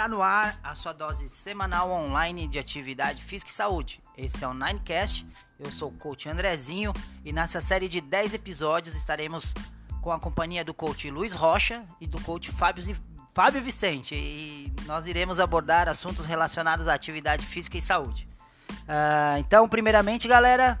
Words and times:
Está 0.00 0.08
no 0.08 0.22
ar 0.22 0.58
a 0.64 0.74
sua 0.74 0.94
dose 0.94 1.28
semanal 1.28 1.90
online 1.90 2.48
de 2.48 2.58
atividade 2.58 3.22
física 3.22 3.50
e 3.50 3.52
saúde. 3.52 4.00
Esse 4.16 4.42
é 4.42 4.48
o 4.48 4.54
Ninecast. 4.54 5.26
Eu 5.58 5.70
sou 5.70 5.90
o 5.90 5.92
coach 5.92 6.26
Andrezinho 6.26 6.94
e 7.22 7.34
nessa 7.34 7.60
série 7.60 7.86
de 7.86 8.00
10 8.00 8.32
episódios 8.32 8.96
estaremos 8.96 9.52
com 10.00 10.10
a 10.10 10.18
companhia 10.18 10.64
do 10.64 10.72
coach 10.72 11.10
Luiz 11.10 11.34
Rocha 11.34 11.84
e 12.00 12.06
do 12.06 12.18
coach 12.22 12.50
Fábio, 12.50 12.82
Fábio 13.34 13.60
Vicente. 13.60 14.14
E 14.14 14.72
nós 14.86 15.06
iremos 15.06 15.38
abordar 15.38 15.86
assuntos 15.86 16.24
relacionados 16.24 16.88
à 16.88 16.94
atividade 16.94 17.44
física 17.44 17.76
e 17.76 17.82
saúde. 17.82 18.26
Uh, 18.70 19.36
então, 19.38 19.68
primeiramente, 19.68 20.26
galera, 20.26 20.80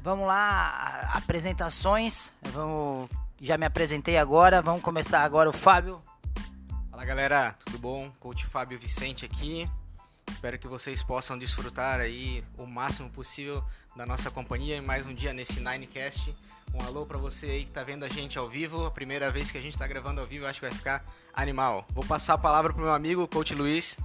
vamos 0.00 0.28
lá, 0.28 1.10
apresentações. 1.12 2.30
Vamos, 2.52 3.10
já 3.40 3.58
me 3.58 3.66
apresentei 3.66 4.16
agora, 4.16 4.62
vamos 4.62 4.80
começar 4.80 5.24
agora 5.24 5.50
o 5.50 5.52
Fábio. 5.52 6.00
Fala 7.04 7.16
galera, 7.16 7.54
tudo 7.66 7.78
bom? 7.78 8.10
Coach 8.18 8.46
Fábio 8.46 8.78
Vicente 8.78 9.26
aqui. 9.26 9.68
Espero 10.26 10.58
que 10.58 10.66
vocês 10.66 11.02
possam 11.02 11.36
desfrutar 11.36 12.00
aí 12.00 12.42
o 12.56 12.66
máximo 12.66 13.10
possível 13.10 13.62
da 13.94 14.06
nossa 14.06 14.30
companhia 14.30 14.78
em 14.78 14.80
mais 14.80 15.04
um 15.04 15.12
dia 15.12 15.34
nesse 15.34 15.60
Ninecast. 15.60 16.34
Um 16.72 16.82
alô 16.82 17.04
para 17.04 17.18
você 17.18 17.44
aí 17.44 17.64
que 17.66 17.70
tá 17.70 17.84
vendo 17.84 18.06
a 18.06 18.08
gente 18.08 18.38
ao 18.38 18.48
vivo. 18.48 18.86
A 18.86 18.90
primeira 18.90 19.30
vez 19.30 19.50
que 19.50 19.58
a 19.58 19.60
gente 19.60 19.76
tá 19.76 19.86
gravando 19.86 20.22
ao 20.22 20.26
vivo, 20.26 20.46
acho 20.46 20.60
que 20.60 20.66
vai 20.66 20.74
ficar 20.74 21.04
animal. 21.34 21.86
Vou 21.90 22.06
passar 22.06 22.34
a 22.34 22.38
palavra 22.38 22.72
pro 22.72 22.82
meu 22.82 22.94
amigo, 22.94 23.28
Coach 23.28 23.54
Luiz. 23.54 23.98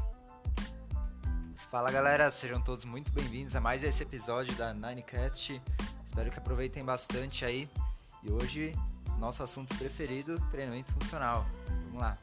Fala 1.72 1.90
galera, 1.92 2.30
sejam 2.30 2.60
todos 2.62 2.84
muito 2.84 3.14
bem-vindos 3.14 3.56
a 3.56 3.62
mais 3.62 3.82
esse 3.82 4.04
episódio 4.04 4.54
da 4.56 4.74
Ninecast. 4.74 5.62
Espero 6.06 6.30
que 6.30 6.38
aproveitem 6.38 6.84
bastante 6.84 7.46
aí. 7.46 7.70
E 8.22 8.30
hoje, 8.30 8.74
nosso 9.18 9.42
assunto 9.42 9.74
preferido, 9.78 10.38
treinamento 10.52 10.92
funcional. 10.92 11.48
Vamos 11.86 12.02
lá. 12.02 12.18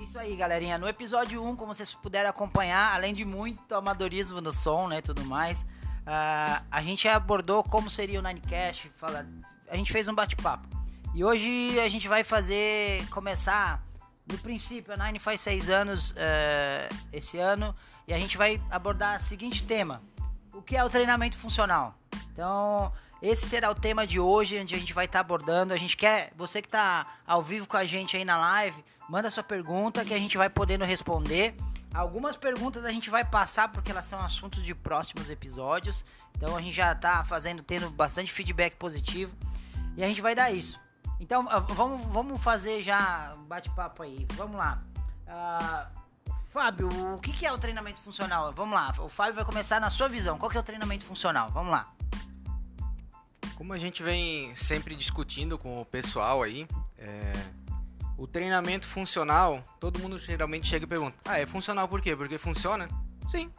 Isso 0.00 0.18
aí, 0.18 0.34
galerinha. 0.36 0.78
No 0.78 0.88
episódio 0.88 1.44
1, 1.44 1.56
como 1.56 1.74
vocês 1.74 1.94
puderam 1.94 2.30
acompanhar, 2.30 2.94
além 2.94 3.12
de 3.12 3.24
muito 3.24 3.74
amadorismo 3.74 4.40
no 4.40 4.52
som, 4.52 4.88
né, 4.88 5.00
tudo 5.00 5.24
mais, 5.24 5.60
uh, 5.60 6.64
a 6.70 6.82
gente 6.82 7.08
abordou 7.08 7.62
como 7.62 7.90
seria 7.90 8.18
o 8.18 8.22
Ninecast, 8.22 8.90
fala, 8.94 9.26
a 9.68 9.76
gente 9.76 9.92
fez 9.92 10.08
um 10.08 10.14
bate-papo. 10.14 10.68
E 11.14 11.24
hoje 11.24 11.78
a 11.80 11.88
gente 11.88 12.08
vai 12.08 12.24
fazer, 12.24 13.06
começar 13.10 13.82
no 14.30 14.38
princípio, 14.38 14.94
a 14.94 14.96
Nine 14.96 15.18
faz 15.18 15.40
seis 15.40 15.68
anos 15.68 16.12
uh, 16.12 16.94
esse 17.12 17.38
ano 17.38 17.74
e 18.06 18.14
a 18.14 18.18
gente 18.18 18.36
vai 18.36 18.60
abordar 18.70 19.20
o 19.20 19.24
seguinte 19.24 19.64
tema: 19.64 20.02
o 20.52 20.62
que 20.62 20.76
é 20.76 20.84
o 20.84 20.90
treinamento 20.90 21.36
funcional? 21.36 21.94
Então, 22.32 22.92
esse 23.22 23.48
será 23.48 23.70
o 23.70 23.74
tema 23.74 24.04
de 24.04 24.18
hoje, 24.18 24.58
onde 24.58 24.74
a 24.74 24.78
gente 24.78 24.92
vai 24.92 25.04
estar 25.04 25.18
tá 25.18 25.20
abordando. 25.20 25.72
A 25.72 25.76
gente 25.76 25.96
quer, 25.96 26.32
você 26.36 26.60
que 26.60 26.66
está 26.66 27.06
ao 27.24 27.40
vivo 27.40 27.68
com 27.68 27.76
a 27.76 27.84
gente 27.84 28.16
aí 28.16 28.24
na 28.24 28.36
live, 28.36 28.84
manda 29.08 29.30
sua 29.30 29.44
pergunta 29.44 30.04
que 30.04 30.12
a 30.12 30.18
gente 30.18 30.36
vai 30.36 30.50
podendo 30.50 30.84
responder. 30.84 31.54
Algumas 31.94 32.34
perguntas 32.34 32.84
a 32.84 32.90
gente 32.90 33.10
vai 33.10 33.24
passar 33.24 33.70
porque 33.70 33.92
elas 33.92 34.06
são 34.06 34.18
assuntos 34.20 34.60
de 34.64 34.74
próximos 34.74 35.30
episódios. 35.30 36.04
Então 36.36 36.56
a 36.56 36.60
gente 36.60 36.74
já 36.74 36.90
está 36.90 37.24
fazendo, 37.24 37.62
tendo 37.62 37.88
bastante 37.90 38.32
feedback 38.32 38.74
positivo. 38.76 39.32
E 39.96 40.02
a 40.02 40.08
gente 40.08 40.20
vai 40.20 40.34
dar 40.34 40.50
isso. 40.50 40.80
Então 41.20 41.46
vamos, 41.68 42.04
vamos 42.08 42.42
fazer 42.42 42.82
já 42.82 43.36
um 43.38 43.44
bate-papo 43.44 44.02
aí. 44.02 44.26
Vamos 44.32 44.56
lá. 44.56 44.80
Uh, 45.28 46.02
Fábio, 46.50 46.88
o 47.14 47.20
que, 47.20 47.32
que 47.32 47.46
é 47.46 47.52
o 47.52 47.58
treinamento 47.58 48.00
funcional? 48.00 48.52
Vamos 48.52 48.74
lá. 48.74 48.92
O 48.98 49.08
Fábio 49.08 49.34
vai 49.34 49.44
começar 49.44 49.80
na 49.80 49.90
sua 49.90 50.08
visão. 50.08 50.36
Qual 50.38 50.50
que 50.50 50.56
é 50.56 50.60
o 50.60 50.64
treinamento 50.64 51.04
funcional? 51.04 51.50
Vamos 51.50 51.70
lá. 51.70 51.92
Como 53.56 53.72
a 53.72 53.78
gente 53.78 54.02
vem 54.02 54.54
sempre 54.56 54.94
discutindo 54.94 55.58
com 55.58 55.80
o 55.80 55.84
pessoal 55.84 56.42
aí, 56.42 56.66
é, 56.98 57.32
o 58.16 58.26
treinamento 58.26 58.86
funcional, 58.86 59.62
todo 59.80 59.98
mundo 59.98 60.18
geralmente 60.18 60.66
chega 60.66 60.84
e 60.84 60.88
pergunta: 60.88 61.16
Ah, 61.24 61.38
é 61.38 61.46
funcional 61.46 61.88
por 61.88 62.00
quê? 62.00 62.14
Porque 62.16 62.38
funciona? 62.38 62.88
Sim. 63.30 63.50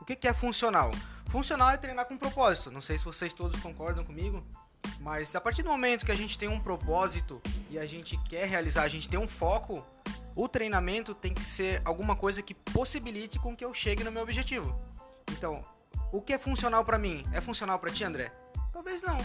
O 0.00 0.04
que, 0.04 0.16
que 0.16 0.28
é 0.28 0.32
funcional? 0.32 0.90
Funcional 1.28 1.70
é 1.70 1.76
treinar 1.76 2.06
com 2.06 2.16
propósito. 2.16 2.70
Não 2.70 2.80
sei 2.80 2.96
se 2.96 3.04
vocês 3.04 3.32
todos 3.32 3.60
concordam 3.60 4.04
comigo, 4.04 4.42
mas 5.00 5.34
a 5.34 5.40
partir 5.40 5.62
do 5.62 5.68
momento 5.68 6.06
que 6.06 6.12
a 6.12 6.16
gente 6.16 6.38
tem 6.38 6.48
um 6.48 6.58
propósito 6.58 7.40
e 7.70 7.78
a 7.78 7.84
gente 7.84 8.16
quer 8.24 8.48
realizar, 8.48 8.82
a 8.82 8.88
gente 8.88 9.08
tem 9.08 9.18
um 9.18 9.28
foco, 9.28 9.84
o 10.34 10.48
treinamento 10.48 11.14
tem 11.14 11.34
que 11.34 11.44
ser 11.44 11.82
alguma 11.84 12.16
coisa 12.16 12.40
que 12.40 12.54
possibilite 12.54 13.38
com 13.38 13.54
que 13.54 13.64
eu 13.64 13.74
chegue 13.74 14.02
no 14.04 14.12
meu 14.12 14.22
objetivo. 14.22 14.78
Então, 15.32 15.64
o 16.12 16.22
que 16.22 16.32
é 16.32 16.38
funcional 16.38 16.84
para 16.84 16.98
mim? 16.98 17.24
É 17.32 17.40
funcional 17.40 17.78
para 17.78 17.90
ti, 17.90 18.04
André? 18.04 18.32
Talvez 18.78 19.02
não. 19.02 19.18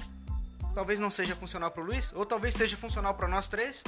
Talvez 0.74 1.00
não 1.00 1.12
seja 1.12 1.36
funcional 1.36 1.70
para 1.70 1.84
o 1.84 1.86
Luiz, 1.86 2.12
ou 2.16 2.26
talvez 2.26 2.56
seja 2.56 2.76
funcional 2.76 3.14
para 3.14 3.28
nós 3.28 3.48
três. 3.48 3.84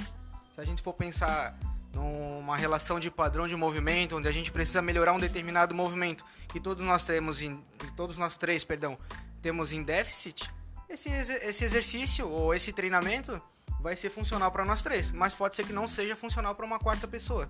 Se 0.53 0.61
a 0.61 0.63
gente 0.63 0.79
for 0.79 0.93
pensar 0.93 1.57
numa 1.91 2.55
relação 2.55 2.99
de 2.99 3.09
padrão 3.09 3.47
de 3.47 3.55
movimento, 3.55 4.15
onde 4.15 4.27
a 4.27 4.31
gente 4.31 4.51
precisa 4.51 4.79
melhorar 4.79 5.13
um 5.13 5.19
determinado 5.19 5.73
movimento, 5.73 6.23
que 6.49 6.59
todos 6.59 6.85
nós 6.85 7.03
temos 7.03 7.41
em, 7.41 7.59
todos 7.97 8.15
nós 8.15 8.37
três, 8.37 8.63
perdão, 8.63 8.95
temos 9.41 9.71
em 9.71 9.81
déficit, 9.81 10.53
esse, 10.87 11.09
esse 11.09 11.63
exercício 11.63 12.29
ou 12.29 12.53
esse 12.53 12.71
treinamento 12.71 13.41
vai 13.81 13.97
ser 13.97 14.11
funcional 14.11 14.51
para 14.51 14.63
nós 14.63 14.83
três, 14.83 15.09
mas 15.09 15.33
pode 15.33 15.55
ser 15.55 15.65
que 15.65 15.73
não 15.73 15.87
seja 15.87 16.15
funcional 16.15 16.53
para 16.53 16.65
uma 16.65 16.77
quarta 16.77 17.07
pessoa. 17.07 17.49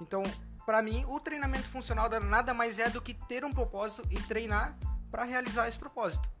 Então, 0.00 0.22
para 0.64 0.80
mim, 0.82 1.04
o 1.08 1.18
treinamento 1.18 1.68
funcional 1.68 2.08
nada 2.22 2.54
mais 2.54 2.78
é 2.78 2.88
do 2.88 3.02
que 3.02 3.12
ter 3.12 3.44
um 3.44 3.52
propósito 3.52 4.06
e 4.08 4.22
treinar 4.22 4.78
para 5.10 5.24
realizar 5.24 5.68
esse 5.68 5.80
propósito. 5.80 6.35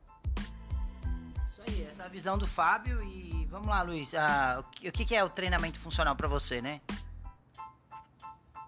Aí, 1.66 1.86
essa 1.90 2.08
visão 2.08 2.38
do 2.38 2.46
Fábio 2.46 3.02
e 3.02 3.46
vamos 3.50 3.68
lá, 3.68 3.82
Luiz. 3.82 4.14
Ah, 4.14 4.58
o, 4.60 4.92
que, 4.92 5.04
que 5.04 5.14
é 5.14 5.24
o 5.24 5.28
treinamento 5.28 5.78
funcional 5.80 6.14
para 6.14 6.28
você, 6.28 6.60
né? 6.60 6.80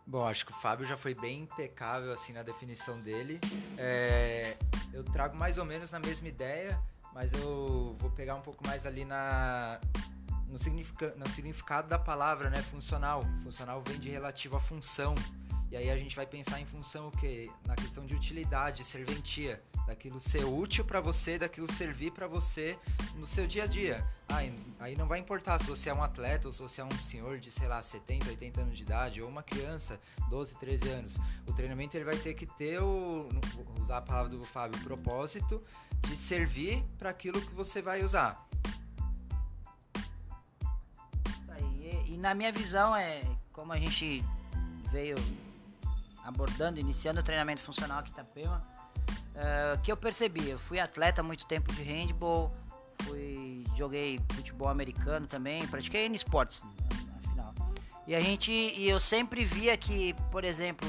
Bom, 0.07 0.27
acho 0.27 0.47
que 0.47 0.53
o 0.53 0.55
Fábio 0.55 0.87
já 0.87 0.97
foi 0.97 1.15
bem 1.15 1.43
impecável 1.43 2.13
assim 2.13 2.33
na 2.33 2.43
definição 2.43 2.99
dele. 3.01 3.39
É, 3.77 4.57
eu 4.93 5.05
trago 5.05 5.37
mais 5.37 5.59
ou 5.59 5.65
menos 5.65 5.91
na 5.91 5.99
mesma 5.99 6.29
ideia, 6.29 6.81
mas 7.13 7.31
eu 7.33 7.95
vou 7.99 8.11
pegar 8.11 8.35
um 8.35 8.41
pouco 8.41 8.67
mais 8.67 8.87
ali 8.87 9.05
na 9.05 9.79
no, 10.49 10.59
significa, 10.59 11.15
no 11.17 11.29
significado 11.29 11.89
da 11.89 11.99
palavra, 11.99 12.49
né? 12.49 12.63
Funcional. 12.63 13.23
Funcional 13.43 13.83
vem 13.87 13.99
de 13.99 14.09
relativo 14.09 14.57
à 14.57 14.61
função. 14.61 15.15
E 15.71 15.77
aí 15.77 15.91
a 15.91 15.97
gente 15.99 16.17
vai 16.17 16.27
pensar 16.27 16.59
em 16.61 16.65
função 16.65 17.09
o 17.09 17.11
quê? 17.11 17.51
Na 17.67 17.75
questão 17.75 18.07
de 18.07 18.15
utilidade, 18.15 18.85
serventia 18.85 19.63
daquilo 19.87 20.19
ser 20.19 20.45
útil 20.45 20.83
para 20.83 20.99
você, 21.01 21.39
daquilo 21.39 21.71
servir 21.71 22.11
para 22.11 22.27
você 22.27 22.79
no 23.17 23.27
seu 23.27 23.47
dia 23.47 23.65
a 23.65 23.67
dia. 23.67 24.07
Aí, 24.29 24.55
aí 24.81 24.97
não 24.97 25.07
vai 25.07 25.19
importar 25.19 25.59
se 25.59 25.67
você 25.67 25.91
é 25.91 25.95
um 25.95 26.03
atleta 26.03 26.47
ou 26.47 26.53
se 26.53 26.61
você 26.61 26.81
é 26.81 26.85
um 26.85 26.91
senhor 26.99 27.39
de, 27.39 27.51
sei 27.51 27.69
lá, 27.69 27.83
70, 27.83 28.31
80 28.31 28.61
anos 28.63 28.77
de 28.77 28.83
idade 28.83 29.21
ou 29.21 29.29
uma 29.29 29.43
criança, 29.43 30.01
12, 30.31 30.57
13 30.57 30.89
anos. 30.89 31.17
O 31.47 31.53
treinamento 31.53 31.97
ele 31.97 32.05
vai 32.05 32.17
ter 32.17 32.33
que 32.33 32.47
ter 32.47 32.81
o, 32.83 33.29
usar 33.83 33.99
a 33.99 34.03
palavra 34.03 34.31
do 34.31 34.45
Fábio, 34.45 34.83
propósito 34.83 35.63
de 36.01 36.17
servir 36.17 36.83
para 36.99 37.11
aquilo 37.11 37.41
que 37.41 37.55
você 37.55 37.83
vai 37.83 38.03
usar. 38.03 38.47
Isso 41.29 41.51
aí. 41.51 42.05
E, 42.07 42.15
e 42.15 42.17
na 42.17 42.35
minha 42.35 42.53
visão 42.53 42.97
é 42.97 43.23
como 43.53 43.73
a 43.73 43.79
gente 43.79 44.25
veio 44.91 45.17
abordando, 46.29 46.79
iniciando 46.79 47.21
o 47.21 47.23
treinamento 47.23 47.61
funcional 47.61 48.01
aqui 48.01 48.11
em 48.11 48.13
Itapema, 48.13 48.65
uh, 49.35 49.81
que 49.83 49.91
eu 49.91 49.97
percebi. 49.97 50.49
Eu 50.49 50.59
fui 50.59 50.79
atleta 50.79 51.23
muito 51.23 51.47
tempo 51.47 51.73
de 51.73 51.83
handball, 51.83 52.55
fui, 53.03 53.65
joguei 53.77 54.21
futebol 54.33 54.69
americano 54.69 55.27
também, 55.27 55.67
pratiquei 55.67 56.07
N 56.07 56.17
esportes, 56.17 56.65
afinal. 57.25 57.55
E 58.07 58.15
a 58.15 58.21
gente, 58.21 58.53
e 58.53 58.89
eu 58.89 59.01
sempre 59.01 59.45
via 59.45 59.77
que, 59.77 60.15
por 60.31 60.45
exemplo, 60.45 60.89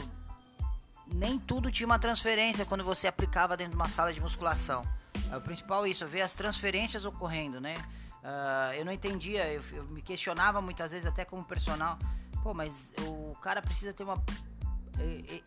nem 1.14 1.40
tudo 1.40 1.72
tinha 1.72 1.88
uma 1.88 2.00
transferência 2.00 2.66
quando 2.66 2.84
você 2.84 3.08
aplicava 3.08 3.58
dentro 3.58 3.72
de 3.72 3.78
uma 3.78 3.90
sala 3.90 4.14
de 4.14 4.22
musculação. 4.22 4.84
Uh, 5.32 5.38
o 5.38 5.42
principal 5.42 5.86
é 5.86 5.90
isso, 5.90 6.06
ver 6.08 6.22
as 6.22 6.34
transferências 6.34 7.06
ocorrendo, 7.06 7.60
né? 7.62 7.76
Uh, 8.22 8.74
eu 8.74 8.84
não 8.84 8.92
entendia, 8.92 9.50
eu, 9.52 9.64
eu, 9.72 9.84
me 9.86 10.02
questionava 10.02 10.62
muitas 10.62 10.92
vezes 10.92 11.08
até 11.08 11.24
como 11.24 11.44
personal. 11.44 11.98
Pô, 12.44 12.54
mas 12.54 12.92
o 13.08 13.36
cara 13.42 13.62
precisa 13.62 13.94
ter 13.94 14.04
uma. 14.04 14.22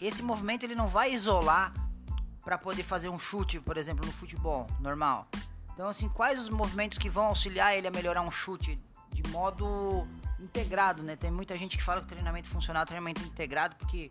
Esse 0.00 0.22
movimento 0.22 0.64
ele 0.64 0.75
não 0.75 0.88
vai 0.88 1.12
isolar 1.12 1.72
para 2.43 2.58
poder 2.58 2.82
fazer 2.82 3.08
um 3.08 3.19
chute, 3.19 3.60
por 3.60 3.76
exemplo, 3.76 4.04
no 4.04 4.12
futebol 4.12 4.66
normal. 4.81 5.28
Então, 5.75 5.88
assim, 5.88 6.08
quais 6.08 6.38
os 6.38 6.49
movimentos 6.49 6.99
que 6.99 7.08
vão 7.08 7.26
auxiliar 7.26 7.76
ele 7.76 7.87
a 7.87 7.90
melhorar 7.90 8.22
um 8.22 8.31
chute 8.31 8.78
de 9.10 9.22
modo 9.31 10.06
integrado, 10.38 11.02
né? 11.02 11.16
Tem 11.16 11.31
muita 11.31 11.56
gente 11.56 11.76
que 11.76 11.82
fala 11.82 12.00
que 12.00 12.06
o 12.06 12.08
treinamento 12.08 12.49
funcional 12.49 12.82
é 12.82 12.87
treinamento 12.87 13.22
integrado, 13.22 13.76
porque 13.76 14.10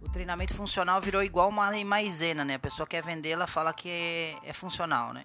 o 0.00 0.08
treinamento 0.08 0.54
funcional 0.54 1.00
virou 1.00 1.22
igual 1.22 1.48
uma 1.48 1.70
maisena, 1.84 2.44
né? 2.44 2.54
A 2.54 2.58
pessoa 2.58 2.86
quer 2.86 3.02
vender, 3.02 3.30
ela 3.30 3.46
fala 3.46 3.72
que 3.72 3.88
é, 3.88 4.38
é 4.42 4.52
funcional, 4.52 5.12
né? 5.12 5.24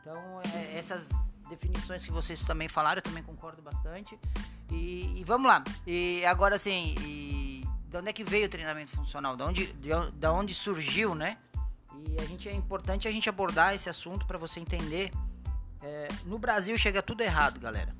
Então, 0.00 0.40
é, 0.54 0.78
essas 0.78 1.08
definições 1.48 2.04
que 2.04 2.10
vocês 2.10 2.44
também 2.44 2.68
falaram, 2.68 2.98
eu 2.98 3.02
também 3.02 3.22
concordo 3.22 3.62
bastante. 3.62 4.18
E, 4.70 5.20
e 5.20 5.24
vamos 5.24 5.46
lá. 5.46 5.64
E 5.86 6.24
agora, 6.26 6.56
assim, 6.56 6.94
e, 7.00 7.27
de 7.88 7.96
onde 7.96 8.10
é 8.10 8.12
que 8.12 8.22
veio 8.22 8.46
o 8.46 8.48
treinamento 8.48 8.92
funcional? 8.92 9.36
De 9.36 9.42
onde, 9.42 9.66
de, 9.74 9.88
de 10.12 10.26
onde 10.26 10.54
surgiu, 10.54 11.14
né? 11.14 11.38
E 12.06 12.20
a 12.20 12.24
gente 12.26 12.48
é 12.48 12.52
importante 12.52 13.08
a 13.08 13.10
gente 13.10 13.28
abordar 13.28 13.74
esse 13.74 13.88
assunto 13.88 14.26
para 14.26 14.36
você 14.36 14.60
entender. 14.60 15.10
É, 15.82 16.08
no 16.26 16.38
Brasil 16.38 16.76
chega 16.76 17.02
tudo 17.02 17.22
errado, 17.22 17.58
galera. 17.58 17.92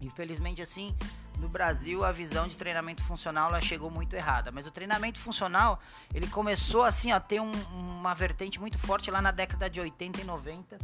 Infelizmente, 0.00 0.62
assim, 0.62 0.96
no 1.38 1.48
Brasil 1.48 2.04
a 2.04 2.12
visão 2.12 2.48
de 2.48 2.56
treinamento 2.56 3.02
funcional 3.04 3.50
ela 3.50 3.60
chegou 3.60 3.90
muito 3.90 4.16
errada. 4.16 4.50
Mas 4.50 4.66
o 4.66 4.70
treinamento 4.70 5.18
funcional 5.18 5.80
ele 6.14 6.26
começou 6.26 6.82
assim 6.82 7.12
a 7.12 7.20
ter 7.20 7.40
um, 7.40 7.52
uma 7.72 8.14
vertente 8.14 8.58
muito 8.58 8.78
forte 8.78 9.10
lá 9.10 9.20
na 9.20 9.30
década 9.30 9.68
de 9.68 9.80
80 9.80 10.22
e 10.22 10.24
90 10.24 10.78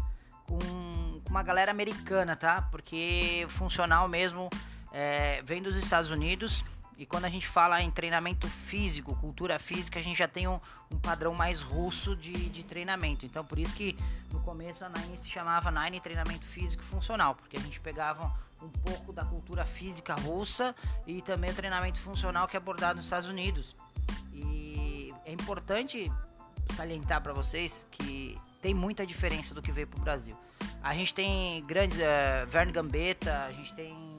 com, 0.47 0.59
com 1.25 1.31
uma 1.31 1.43
galera 1.43 1.71
americana, 1.71 2.37
tá? 2.37 2.63
Porque 2.71 3.47
funcional 3.49 4.07
mesmo 4.09 4.51
é, 4.93 5.43
vem 5.43 5.63
dos 5.63 5.75
Estados 5.77 6.11
Unidos 6.11 6.65
e 6.97 7.05
quando 7.05 7.25
a 7.25 7.29
gente 7.29 7.47
fala 7.47 7.83
em 7.83 7.91
treinamento 7.91 8.49
físico, 8.49 9.17
cultura 9.17 9.59
física, 9.59 9.99
a 9.99 10.03
gente 10.03 10.17
já 10.17 10.29
tem 10.29 10.47
um, 10.47 10.61
um 10.91 10.99
padrão 10.99 11.35
mais 11.35 11.61
russo 11.61 12.15
de, 12.15 12.33
de, 12.33 12.63
treinamento. 12.63 13.27
Então, 13.27 13.45
por 13.45 13.59
isso 13.59 13.75
que 13.75 13.97
no 14.31 14.41
começo 14.41 14.85
a 14.85 14.89
Nine 14.89 15.19
se 15.19 15.29
chamava 15.29 15.71
Nine 15.71 16.01
Treinamento 16.01 16.47
Físico 16.47 16.83
Funcional, 16.85 17.35
porque 17.35 17.57
a 17.57 17.61
gente 17.61 17.81
pegava 17.81 18.33
um 18.63 18.69
pouco 18.69 19.13
da 19.13 19.25
cultura 19.25 19.65
física 19.65 20.15
russa 20.15 20.75
e 21.07 21.21
também 21.21 21.51
o 21.51 21.55
treinamento 21.55 22.01
funcional 22.01 22.47
que 22.47 22.57
é 22.57 22.59
abordado 22.59 22.97
nos 22.97 23.07
Estados 23.07 23.29
Unidos. 23.29 23.75
E 24.33 25.13
é 25.25 25.33
importante 25.33 26.11
salientar 26.77 27.23
para 27.23 27.33
vocês 27.33 27.85
que 27.91 28.41
tem 28.63 28.73
muita 28.73 29.05
diferença 29.05 29.53
do 29.55 29.61
que 29.61 29.73
veio 29.73 29.87
para 29.87 29.99
o 29.99 30.03
Brasil. 30.03 30.37
A 30.83 30.95
gente 30.95 31.13
tem 31.13 31.65
grandes, 31.67 31.99
uh, 31.99 32.47
Verne 32.47 32.73
Gambetta, 32.73 33.45
a 33.45 33.53
gente 33.53 33.75
tem 33.75 34.14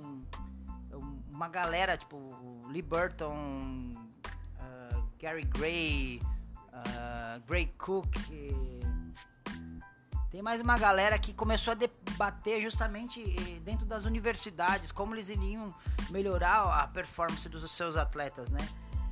uma 1.36 1.50
galera, 1.50 1.98
tipo, 1.98 2.62
Lee 2.70 2.82
Burton, 2.82 3.92
uh, 3.92 5.04
Gary 5.20 5.44
Gray, 5.44 6.22
uh, 6.72 7.42
Gray 7.46 7.68
Cook. 7.78 8.16
Tem 10.32 10.42
mais 10.42 10.62
uma 10.62 10.78
galera 10.78 11.20
que 11.20 11.34
começou 11.34 11.72
a 11.72 11.76
debater 11.76 12.62
justamente 12.62 13.22
eh, 13.22 13.60
dentro 13.60 13.86
das 13.86 14.04
universidades 14.06 14.92
como 14.92 15.16
eles 15.16 15.30
iriam 15.30 15.74
melhorar 16.10 16.82
a 16.82 16.88
performance 16.88 17.48
dos 17.48 17.70
seus 17.72 17.96
atletas, 17.96 18.52
né? 18.52 18.60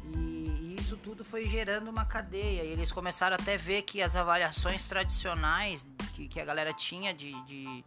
E, 0.04 0.18
e, 0.18 0.76
isso 0.78 0.98
tudo 0.98 1.24
foi 1.24 1.48
gerando 1.48 1.90
uma 1.90 2.04
cadeia. 2.04 2.64
E 2.64 2.72
eles 2.72 2.92
começaram 2.92 3.36
até 3.36 3.58
ver 3.58 3.84
que 3.84 4.02
as 4.02 4.18
avaliações 4.18 4.86
tradicionais 4.88 5.86
que, 6.14 6.28
que 6.28 6.40
a 6.42 6.46
galera 6.46 6.74
tinha 6.74 7.14
de, 7.14 7.32
de 7.46 7.86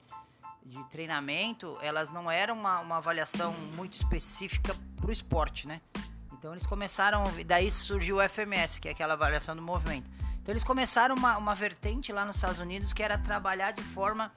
de 0.67 0.83
treinamento, 0.91 1.79
elas 1.81 2.11
não 2.11 2.31
eram 2.31 2.55
uma, 2.55 2.81
uma 2.81 2.97
avaliação 2.97 3.53
muito 3.75 3.95
específica 3.95 4.75
para 4.97 5.09
o 5.09 5.13
esporte, 5.13 5.67
né? 5.67 5.81
Então 6.33 6.53
eles 6.53 6.67
começaram, 6.67 7.25
daí 7.45 7.71
surgiu 7.71 8.19
o 8.19 8.29
FMS, 8.29 8.81
que 8.81 8.89
é 8.89 8.91
aquela 8.91 9.15
avaliação 9.15 9.55
do 9.55 9.63
movimento. 9.63 10.11
Então 10.41 10.53
eles 10.53 10.65
começaram 10.65 11.15
uma, 11.15 11.37
uma 11.37 11.55
vertente 11.55 12.13
lá 12.13 12.25
nos 12.25 12.37
Estados 12.37 12.59
Unidos 12.59 12.93
que 12.93 13.03
era 13.03 13.19
trabalhar 13.19 13.73
de 13.73 13.83
forma 13.83 14.33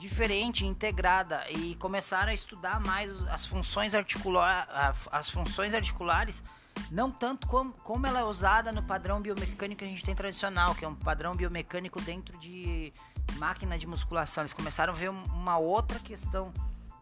diferente, 0.00 0.66
integrada 0.66 1.44
e 1.50 1.76
começaram 1.76 2.32
a 2.32 2.34
estudar 2.34 2.80
mais 2.80 3.10
as 3.28 3.46
funções 3.46 3.94
articulares, 3.94 4.68
as 5.12 5.30
funções 5.30 5.74
articulares, 5.74 6.42
não 6.90 7.10
tanto 7.10 7.46
como, 7.46 7.72
como 7.72 8.06
ela 8.06 8.20
é 8.20 8.24
usada 8.24 8.72
no 8.72 8.82
padrão 8.82 9.20
biomecânico 9.20 9.78
que 9.78 9.84
a 9.84 9.88
gente 9.88 10.04
tem 10.04 10.14
tradicional, 10.14 10.74
que 10.74 10.84
é 10.84 10.88
um 10.88 10.94
padrão 10.96 11.36
biomecânico 11.36 12.00
dentro 12.00 12.36
de 12.38 12.92
máquina 13.34 13.78
de 13.78 13.86
musculação. 13.86 14.42
Eles 14.42 14.52
começaram 14.52 14.92
a 14.92 14.96
ver 14.96 15.10
uma 15.10 15.58
outra 15.58 15.98
questão 15.98 16.52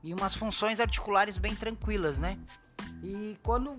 e 0.02 0.14
umas 0.14 0.34
funções 0.34 0.80
articulares 0.80 1.38
bem 1.38 1.54
tranquilas, 1.54 2.18
né? 2.18 2.38
E 3.02 3.38
quando 3.42 3.76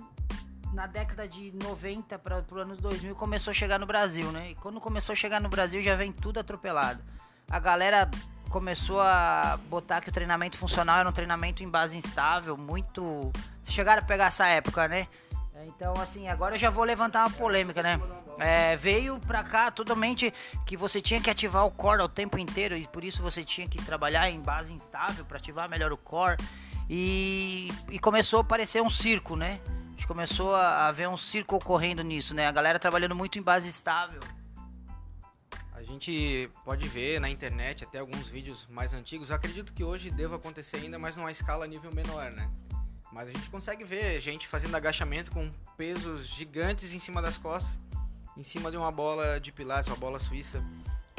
na 0.74 0.88
década 0.88 1.28
de 1.28 1.52
90 1.52 2.18
para 2.20 2.46
os 2.50 2.58
anos 2.58 2.80
2000 2.80 3.16
começou 3.16 3.52
a 3.52 3.54
chegar 3.54 3.80
no 3.80 3.86
Brasil, 3.86 4.32
né? 4.32 4.52
E 4.52 4.56
quando 4.56 4.80
começou 4.80 5.14
a 5.14 5.16
chegar 5.16 5.42
no 5.42 5.50
Brasil 5.50 5.82
já 5.82 5.96
vem 5.96 6.12
tudo 6.12 6.40
atropelado. 6.40 7.02
A 7.50 7.60
galera 7.60 8.10
começou 8.50 9.02
a 9.02 9.58
botar 9.70 10.02
que 10.02 10.10
o 10.10 10.12
treinamento 10.12 10.58
funcional 10.58 11.00
era 11.00 11.10
um 11.10 11.14
treinamento 11.14 11.64
em 11.64 11.70
base 11.70 11.98
instável, 11.98 12.58
muito. 12.58 13.32
Chegaram 13.64 14.02
a 14.02 14.06
pegar 14.06 14.26
essa 14.26 14.46
época, 14.48 14.88
né? 14.88 15.08
Então, 15.66 15.94
assim, 15.96 16.28
agora 16.28 16.56
eu 16.56 16.60
já 16.60 16.70
vou 16.70 16.84
levantar 16.84 17.28
uma 17.28 17.36
polêmica, 17.36 17.82
né? 17.84 18.00
É, 18.40 18.76
veio 18.76 19.20
pra 19.20 19.44
cá 19.44 19.70
totalmente 19.70 20.34
que 20.66 20.76
você 20.76 21.02
tinha 21.02 21.22
que 21.22 21.30
ativar 21.30 21.66
o 21.66 21.72
core 21.72 22.02
o 22.02 22.10
tempo 22.10 22.38
inteiro 22.38 22.76
e 22.76 22.88
por 22.88 23.04
isso 23.04 23.22
você 23.22 23.44
tinha 23.44 23.68
que 23.68 23.84
trabalhar 23.84 24.30
em 24.30 24.40
base 24.40 24.74
instável 24.74 25.24
para 25.26 25.38
ativar 25.38 25.70
melhor 25.70 25.92
o 25.92 25.98
core. 25.98 26.38
E, 26.90 27.72
e 27.90 28.00
começou 28.00 28.40
a 28.40 28.44
parecer 28.44 28.82
um 28.82 28.90
circo, 28.90 29.36
né? 29.36 29.60
A 29.68 29.92
gente 29.92 30.08
começou 30.08 30.56
a, 30.56 30.88
a 30.88 30.92
ver 30.92 31.08
um 31.08 31.18
circo 31.18 31.56
ocorrendo 31.56 32.02
nisso, 32.02 32.34
né? 32.34 32.48
A 32.48 32.52
galera 32.52 32.80
trabalhando 32.80 33.16
muito 33.16 33.38
em 33.38 33.42
base 33.42 33.70
estável. 33.70 34.20
A 35.74 35.84
gente 35.84 36.50
pode 36.64 36.88
ver 36.88 37.20
na 37.20 37.30
internet 37.30 37.84
até 37.84 38.00
alguns 38.00 38.28
vídeos 38.28 38.68
mais 38.70 38.94
antigos. 38.94 39.30
Eu 39.30 39.36
acredito 39.36 39.74
que 39.74 39.84
hoje 39.84 40.12
deva 40.12 40.36
acontecer 40.36 40.78
ainda, 40.78 41.00
mas 41.00 41.16
numa 41.16 41.32
escala 41.32 41.66
nível 41.66 41.94
menor, 41.94 42.30
né? 42.32 42.50
Mas 43.12 43.28
a 43.28 43.32
gente 43.32 43.50
consegue 43.50 43.84
ver 43.84 44.22
gente 44.22 44.48
fazendo 44.48 44.76
agachamento 44.76 45.32
com 45.32 45.52
pesos 45.76 46.28
gigantes 46.28 46.94
em 46.94 47.00
cima 47.00 47.22
das 47.22 47.38
costas, 47.38 47.78
em 48.38 48.44
cima 48.44 48.72
de 48.72 48.78
uma 48.78 48.92
bola 48.92 49.40
de 49.40 49.52
pilates, 49.52 49.90
uma 49.90 49.98
bola 49.98 50.20
suíça. 50.20 50.64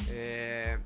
É, 0.09 0.79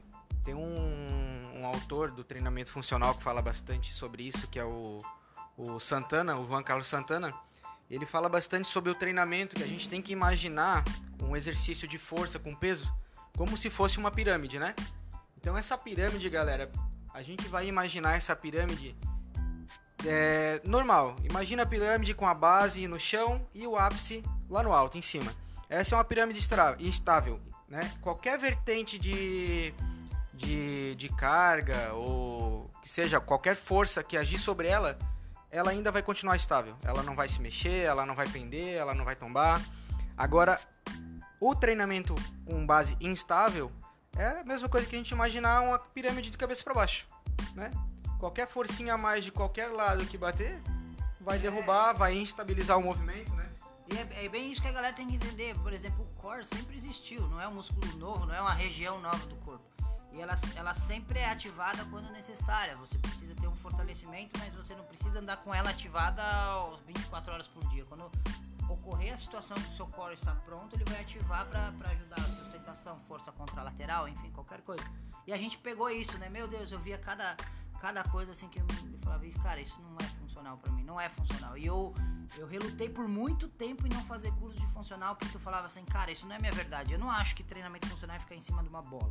tem 0.44 0.54
um, 0.54 1.60
um, 1.60 1.66
autor 1.66 2.10
do 2.10 2.24
treinamento 2.24 2.70
funcional 2.70 3.14
que 3.14 3.22
fala 3.22 3.40
bastante 3.40 3.92
sobre 3.92 4.24
isso, 4.24 4.48
que 4.48 4.58
é 4.58 4.64
o, 4.64 4.98
o 5.56 5.78
Santana, 5.78 6.36
o 6.36 6.46
Juan 6.46 6.62
Carlos 6.62 6.88
Santana. 6.88 7.32
Ele 7.88 8.04
fala 8.04 8.28
bastante 8.28 8.66
sobre 8.66 8.90
o 8.90 8.94
treinamento, 8.94 9.54
que 9.54 9.62
a 9.62 9.66
gente 9.66 9.88
tem 9.88 10.02
que 10.02 10.12
imaginar 10.12 10.84
um 11.22 11.36
exercício 11.36 11.86
de 11.86 11.98
força 11.98 12.38
com 12.38 12.54
peso 12.54 12.92
como 13.36 13.56
se 13.56 13.68
fosse 13.68 13.98
uma 13.98 14.10
pirâmide, 14.10 14.58
né? 14.58 14.74
Então 15.36 15.56
essa 15.56 15.76
pirâmide, 15.76 16.28
galera, 16.28 16.70
a 17.12 17.22
gente 17.22 17.46
vai 17.48 17.66
imaginar 17.68 18.16
essa 18.16 18.34
pirâmide 18.34 18.96
é, 20.04 20.60
normal. 20.64 21.16
Imagina 21.22 21.62
a 21.62 21.66
pirâmide 21.66 22.14
com 22.14 22.26
a 22.26 22.34
base 22.34 22.86
no 22.86 22.98
chão 22.98 23.46
e 23.54 23.66
o 23.66 23.76
ápice 23.76 24.22
lá 24.48 24.62
no 24.62 24.72
alto, 24.72 24.98
em 24.98 25.02
cima. 25.02 25.32
Essa 25.68 25.94
é 25.94 25.98
uma 25.98 26.04
pirâmide 26.04 26.38
estável. 26.80 27.40
Né? 27.68 27.92
Qualquer 28.00 28.38
vertente 28.38 28.98
de, 28.98 29.74
de, 30.32 30.94
de 30.94 31.08
carga 31.08 31.92
ou 31.94 32.70
que 32.82 32.88
seja 32.88 33.20
qualquer 33.20 33.56
força 33.56 34.02
que 34.02 34.16
agir 34.16 34.38
sobre 34.38 34.68
ela, 34.68 34.96
ela 35.50 35.70
ainda 35.70 35.90
vai 35.90 36.02
continuar 36.02 36.36
estável. 36.36 36.76
Ela 36.84 37.02
não 37.02 37.16
vai 37.16 37.28
se 37.28 37.40
mexer, 37.40 37.84
ela 37.84 38.06
não 38.06 38.14
vai 38.14 38.28
pender, 38.28 38.74
ela 38.76 38.94
não 38.94 39.04
vai 39.04 39.16
tombar. 39.16 39.60
Agora, 40.16 40.60
o 41.40 41.54
treinamento 41.54 42.14
com 42.44 42.64
base 42.64 42.96
instável 43.00 43.72
é 44.16 44.40
a 44.40 44.44
mesma 44.44 44.68
coisa 44.68 44.86
que 44.86 44.94
a 44.94 44.98
gente 44.98 45.10
imaginar 45.10 45.60
uma 45.62 45.78
pirâmide 45.78 46.30
de 46.30 46.38
cabeça 46.38 46.62
para 46.62 46.74
baixo, 46.74 47.06
né? 47.54 47.70
Qualquer 48.18 48.48
forcinha 48.48 48.94
a 48.94 48.98
mais 48.98 49.24
de 49.24 49.32
qualquer 49.32 49.68
lado 49.68 50.06
que 50.06 50.16
bater, 50.16 50.60
vai 51.20 51.38
derrubar, 51.38 51.92
vai 51.92 52.16
instabilizar 52.16 52.78
o 52.78 52.82
movimento, 52.82 53.34
né? 53.34 53.46
E 53.88 53.96
é, 53.96 54.24
é, 54.24 54.28
bem 54.28 54.50
isso 54.50 54.60
que 54.60 54.68
a 54.68 54.72
galera 54.72 54.94
tem 54.94 55.06
que 55.06 55.16
entender. 55.16 55.56
Por 55.58 55.72
exemplo, 55.72 56.04
o 56.04 56.20
core 56.20 56.44
sempre 56.44 56.76
existiu, 56.76 57.22
não 57.28 57.40
é 57.40 57.46
um 57.46 57.54
músculo 57.54 57.86
novo, 57.96 58.26
não 58.26 58.34
é 58.34 58.40
uma 58.40 58.54
região 58.54 59.00
nova 59.00 59.24
do 59.26 59.36
corpo. 59.36 59.64
E 60.12 60.20
ela, 60.20 60.34
ela 60.56 60.72
sempre 60.72 61.18
é 61.18 61.30
ativada 61.30 61.84
quando 61.90 62.10
necessária. 62.10 62.74
Você 62.76 62.96
precisa 62.98 63.34
ter 63.34 63.46
um 63.46 63.54
fortalecimento, 63.54 64.38
mas 64.38 64.54
você 64.54 64.74
não 64.74 64.84
precisa 64.84 65.20
andar 65.20 65.36
com 65.38 65.54
ela 65.54 65.70
ativada 65.70 66.22
24 66.86 67.32
horas 67.32 67.48
por 67.48 67.64
dia. 67.68 67.84
Quando 67.84 68.10
ocorrer 68.68 69.12
a 69.12 69.16
situação 69.16 69.56
que 69.56 69.68
o 69.68 69.76
seu 69.76 69.86
core 69.86 70.14
está 70.14 70.34
pronto, 70.34 70.74
ele 70.74 70.84
vai 70.84 71.00
ativar 71.00 71.46
para 71.46 71.90
ajudar 71.90 72.16
a 72.18 72.30
sustentação, 72.30 72.98
força 73.06 73.30
contralateral, 73.30 74.08
enfim, 74.08 74.30
qualquer 74.30 74.62
coisa. 74.62 74.84
E 75.26 75.32
a 75.32 75.36
gente 75.36 75.58
pegou 75.58 75.90
isso, 75.90 76.16
né? 76.18 76.28
Meu 76.28 76.48
Deus, 76.48 76.72
eu 76.72 76.78
via 76.78 76.98
cada 76.98 77.36
cada 77.80 78.02
coisa 78.04 78.32
assim 78.32 78.48
que 78.48 78.60
eu, 78.60 78.66
falava 79.02 79.26
isso, 79.26 79.38
cara, 79.42 79.60
isso 79.60 79.80
não 79.82 79.96
é 80.00 80.08
funcional 80.20 80.58
para 80.58 80.72
mim, 80.72 80.82
não 80.84 81.00
é 81.00 81.08
funcional. 81.08 81.56
E 81.56 81.66
eu 81.66 81.94
eu 82.36 82.46
relutei 82.46 82.88
por 82.88 83.06
muito 83.06 83.48
tempo 83.48 83.86
em 83.86 83.90
não 83.90 84.02
fazer 84.04 84.32
curso 84.32 84.58
de 84.58 84.66
funcional 84.68 85.16
porque 85.16 85.36
eu 85.36 85.40
falava 85.40 85.66
assim, 85.66 85.84
cara, 85.84 86.10
isso 86.10 86.26
não 86.26 86.34
é 86.34 86.38
minha 86.38 86.52
verdade. 86.52 86.92
Eu 86.92 86.98
não 86.98 87.10
acho 87.10 87.34
que 87.34 87.42
treinamento 87.42 87.86
funcional 87.86 88.16
é 88.16 88.20
ficar 88.20 88.34
em 88.34 88.40
cima 88.40 88.62
de 88.62 88.68
uma 88.68 88.82
bola. 88.82 89.10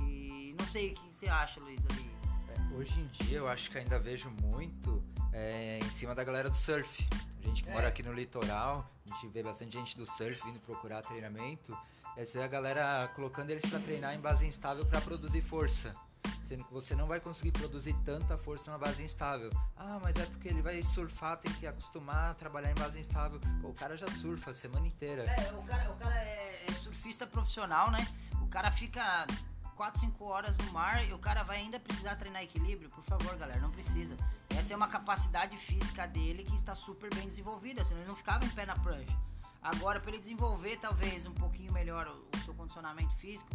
E 0.00 0.54
não 0.58 0.66
sei 0.66 0.92
o 0.92 0.94
que 0.94 1.16
você 1.16 1.28
acha, 1.28 1.60
Luiz, 1.60 1.80
ali. 1.90 2.10
É, 2.48 2.74
hoje 2.74 3.00
em 3.00 3.06
dia 3.24 3.38
eu 3.38 3.48
acho 3.48 3.70
que 3.70 3.78
ainda 3.78 3.98
vejo 3.98 4.30
muito 4.30 5.02
é, 5.32 5.78
em 5.78 5.90
cima 5.90 6.14
da 6.14 6.24
galera 6.24 6.50
do 6.50 6.56
surf. 6.56 7.08
A 7.38 7.46
gente 7.46 7.64
que 7.64 7.70
é. 7.70 7.72
mora 7.72 7.88
aqui 7.88 8.02
no 8.02 8.12
litoral, 8.12 8.88
a 9.10 9.14
gente 9.14 9.28
vê 9.28 9.42
bastante 9.42 9.76
gente 9.76 9.96
do 9.96 10.06
surf 10.06 10.44
vindo 10.44 10.60
procurar 10.60 11.02
treinamento. 11.02 11.76
Essa 12.16 12.40
é 12.40 12.44
a 12.44 12.48
galera 12.48 13.08
colocando 13.14 13.50
eles 13.50 13.64
para 13.64 13.80
treinar 13.80 14.14
em 14.14 14.20
base 14.20 14.46
instável 14.46 14.84
para 14.84 15.00
produzir 15.00 15.40
força 15.40 15.94
sendo 16.44 16.64
que 16.64 16.72
você 16.72 16.94
não 16.94 17.06
vai 17.06 17.20
conseguir 17.20 17.52
produzir 17.52 17.94
tanta 18.04 18.36
força 18.36 18.70
numa 18.70 18.78
base 18.78 19.02
instável. 19.02 19.50
Ah, 19.76 19.98
mas 20.02 20.16
é 20.16 20.26
porque 20.26 20.48
ele 20.48 20.62
vai 20.62 20.82
surfar, 20.82 21.36
tem 21.38 21.52
que 21.54 21.66
acostumar 21.66 22.32
a 22.32 22.34
trabalhar 22.34 22.70
em 22.70 22.74
base 22.74 22.98
instável. 22.98 23.40
Pô, 23.60 23.68
o 23.68 23.74
cara 23.74 23.96
já 23.96 24.06
surfa 24.06 24.50
a 24.50 24.54
semana 24.54 24.86
inteira. 24.86 25.24
É, 25.24 25.52
o 25.52 25.62
cara, 25.62 25.90
o 25.90 25.96
cara 25.96 26.14
é, 26.16 26.66
é 26.68 26.72
surfista 26.72 27.26
profissional, 27.26 27.90
né? 27.90 28.06
O 28.42 28.46
cara 28.48 28.70
fica 28.70 29.26
4, 29.76 30.00
5 30.00 30.24
horas 30.24 30.56
no 30.58 30.72
mar 30.72 31.06
e 31.06 31.12
o 31.12 31.18
cara 31.18 31.42
vai 31.42 31.58
ainda 31.58 31.80
precisar 31.80 32.16
treinar 32.16 32.42
equilíbrio? 32.42 32.88
Por 32.90 33.04
favor, 33.04 33.36
galera, 33.36 33.60
não 33.60 33.70
precisa. 33.70 34.16
Essa 34.50 34.74
é 34.74 34.76
uma 34.76 34.88
capacidade 34.88 35.56
física 35.56 36.06
dele 36.06 36.44
que 36.44 36.54
está 36.54 36.74
super 36.74 37.12
bem 37.14 37.26
desenvolvida, 37.26 37.82
senão 37.82 38.00
ele 38.00 38.08
não 38.08 38.16
ficava 38.16 38.44
em 38.44 38.50
pé 38.50 38.66
na 38.66 38.76
prancha. 38.76 39.16
Agora, 39.62 40.00
para 40.00 40.10
ele 40.10 40.18
desenvolver 40.18 40.76
talvez 40.76 41.24
um 41.24 41.32
pouquinho 41.34 41.72
melhor 41.72 42.06
o, 42.08 42.38
seu 42.44 42.52
condicionamento 42.54 43.14
físico, 43.16 43.48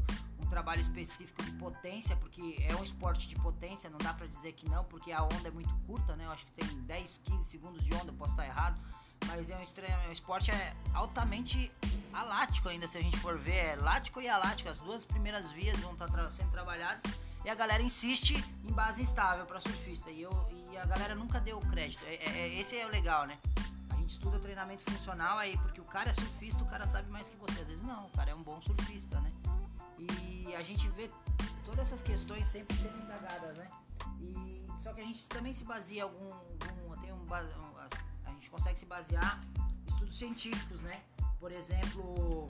trabalho 0.48 0.82
específico 0.82 1.44
de 1.44 1.52
potência, 1.54 2.16
porque 2.16 2.58
é 2.68 2.76
um 2.76 2.84
esporte 2.84 3.28
de 3.28 3.36
potência, 3.36 3.90
não 3.90 3.98
dá 3.98 4.14
pra 4.14 4.28
dizer 4.28 4.54
que 4.54 4.70
não, 4.70 4.84
porque 4.86 5.12
a 5.12 5.24
onda 5.24 5.48
é 5.48 5.52
muito 5.52 5.74
curta, 5.86 6.16
né? 6.16 6.26
Eu 6.26 6.32
acho 6.32 6.46
que 6.46 6.54
tem 6.54 6.68
10, 6.82 7.22
15 7.24 7.46
segundos 7.46 7.84
de 7.84 7.94
onda, 7.94 8.12
posso 8.14 8.32
estar 8.32 8.46
errado, 8.46 8.80
mas 9.26 9.50
é 9.50 9.58
um, 9.58 9.62
extremo, 9.62 10.02
é 10.04 10.10
um 10.10 10.12
esporte 10.12 10.52
é 10.52 10.76
altamente 10.94 11.72
alático 12.14 12.70
ainda, 12.70 12.88
se 12.88 12.98
a 12.98 13.02
gente 13.02 13.18
for 13.18 13.38
ver, 13.38 13.56
é 13.56 13.76
lático 13.76 14.22
e 14.22 14.28
alático, 14.28 14.70
as 14.70 14.80
duas 14.80 15.06
primeiras 15.06 15.52
vias 15.52 15.78
vão 15.80 15.94
estar 15.94 16.08
sendo 16.32 16.52
trabalhadas 16.52 17.04
e 17.48 17.50
a 17.50 17.56
galera 17.56 17.82
insiste 17.82 18.44
em 18.66 18.74
base 18.74 19.02
instável 19.02 19.46
para 19.46 19.60
surfista 19.60 20.12
e, 20.12 20.22
eu, 20.22 20.50
e 20.70 20.78
a 20.78 20.86
galera 20.86 21.16
nunca 21.16 21.40
deu 21.40 21.60
crédito. 21.60 22.04
É, 22.06 22.16
é, 22.16 22.60
esse 22.60 22.78
é 22.78 22.86
o 22.86 22.90
legal, 22.90 23.26
né? 23.26 23.38
A 23.90 23.96
gente 23.96 24.12
estuda 24.12 24.38
treinamento 24.38 24.84
funcional 24.92 25.38
aí 25.38 25.58
porque 25.60 25.80
o 25.80 25.86
cara 25.86 26.10
é 26.10 26.14
surfista, 26.14 26.62
o 26.64 26.68
cara 26.68 26.86
sabe 26.86 27.10
mais 27.10 27.30
que 27.30 27.38
você. 27.38 27.62
Às 27.62 27.68
vezes 27.68 27.82
não, 27.84 28.06
o 28.06 28.10
cara 28.10 28.32
é 28.32 28.36
um 28.36 28.44
bom 28.44 28.62
surfista, 28.62 29.20
né? 29.22 29.32
E 30.00 30.56
a 30.56 30.64
gente 30.64 30.88
vê 30.90 31.10
todas 31.66 31.88
essas 31.88 32.02
questões 32.02 32.48
sempre 32.48 32.76
sendo 32.78 32.98
indagadas, 33.04 33.58
né? 33.58 33.68
E 34.22 34.66
só 34.82 34.94
que 34.94 35.02
a 35.02 35.04
gente 35.04 35.28
também 35.28 35.54
se 35.54 35.64
baseia 35.64 36.04
algum, 36.04 36.34
algum 36.34 37.02
tem 37.02 37.12
um, 37.12 37.28
a 38.26 38.32
gente 38.32 38.50
consegue 38.50 38.80
se 38.80 38.86
basear 38.86 39.42
em 39.60 39.90
estudos 39.90 40.18
científicos, 40.18 40.82
né? 40.82 41.02
Por 41.40 41.52
exemplo, 41.52 42.48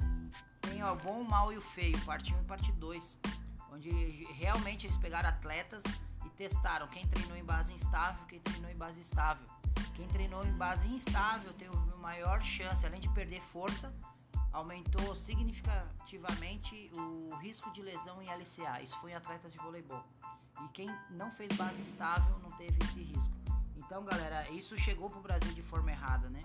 tem 0.61 0.83
o 0.83 0.95
bom, 0.95 1.21
o 1.21 1.29
mal 1.29 1.51
e 1.51 1.57
o 1.57 1.61
feio, 1.61 1.99
parte 2.05 2.33
1 2.33 2.41
e 2.41 2.45
parte 2.45 2.71
2 2.73 3.17
onde 3.71 3.89
realmente 4.33 4.87
eles 4.87 4.97
pegaram 4.97 5.29
atletas 5.29 5.83
e 6.25 6.29
testaram 6.31 6.87
quem 6.87 7.07
treinou 7.07 7.37
em 7.37 7.43
base 7.43 7.73
instável, 7.73 8.25
quem 8.27 8.39
treinou 8.39 8.71
em 8.71 8.75
base 8.75 8.99
estável. 8.99 9.45
Quem 9.93 10.07
treinou 10.07 10.45
em 10.45 10.53
base 10.53 10.87
instável 10.87 11.51
teve 11.53 11.75
maior 11.97 12.41
chance, 12.43 12.85
além 12.85 12.99
de 12.99 13.09
perder 13.09 13.41
força, 13.41 13.93
aumentou 14.51 15.15
significativamente 15.15 16.91
o 16.95 17.35
risco 17.37 17.71
de 17.73 17.81
lesão 17.81 18.21
em 18.21 18.27
LCA. 18.27 18.81
Isso 18.81 18.97
foi 18.99 19.11
em 19.11 19.15
atletas 19.15 19.51
de 19.51 19.59
voleibol. 19.59 20.03
E 20.63 20.67
quem 20.69 20.89
não 21.11 21.31
fez 21.31 21.55
base 21.55 21.81
estável 21.81 22.39
não 22.39 22.49
teve 22.51 22.77
esse 22.83 23.01
risco. 23.01 23.31
Então, 23.75 24.03
galera, 24.03 24.49
isso 24.49 24.75
chegou 24.75 25.09
pro 25.09 25.21
Brasil 25.21 25.53
de 25.53 25.61
forma 25.61 25.91
errada, 25.91 26.29
né? 26.29 26.41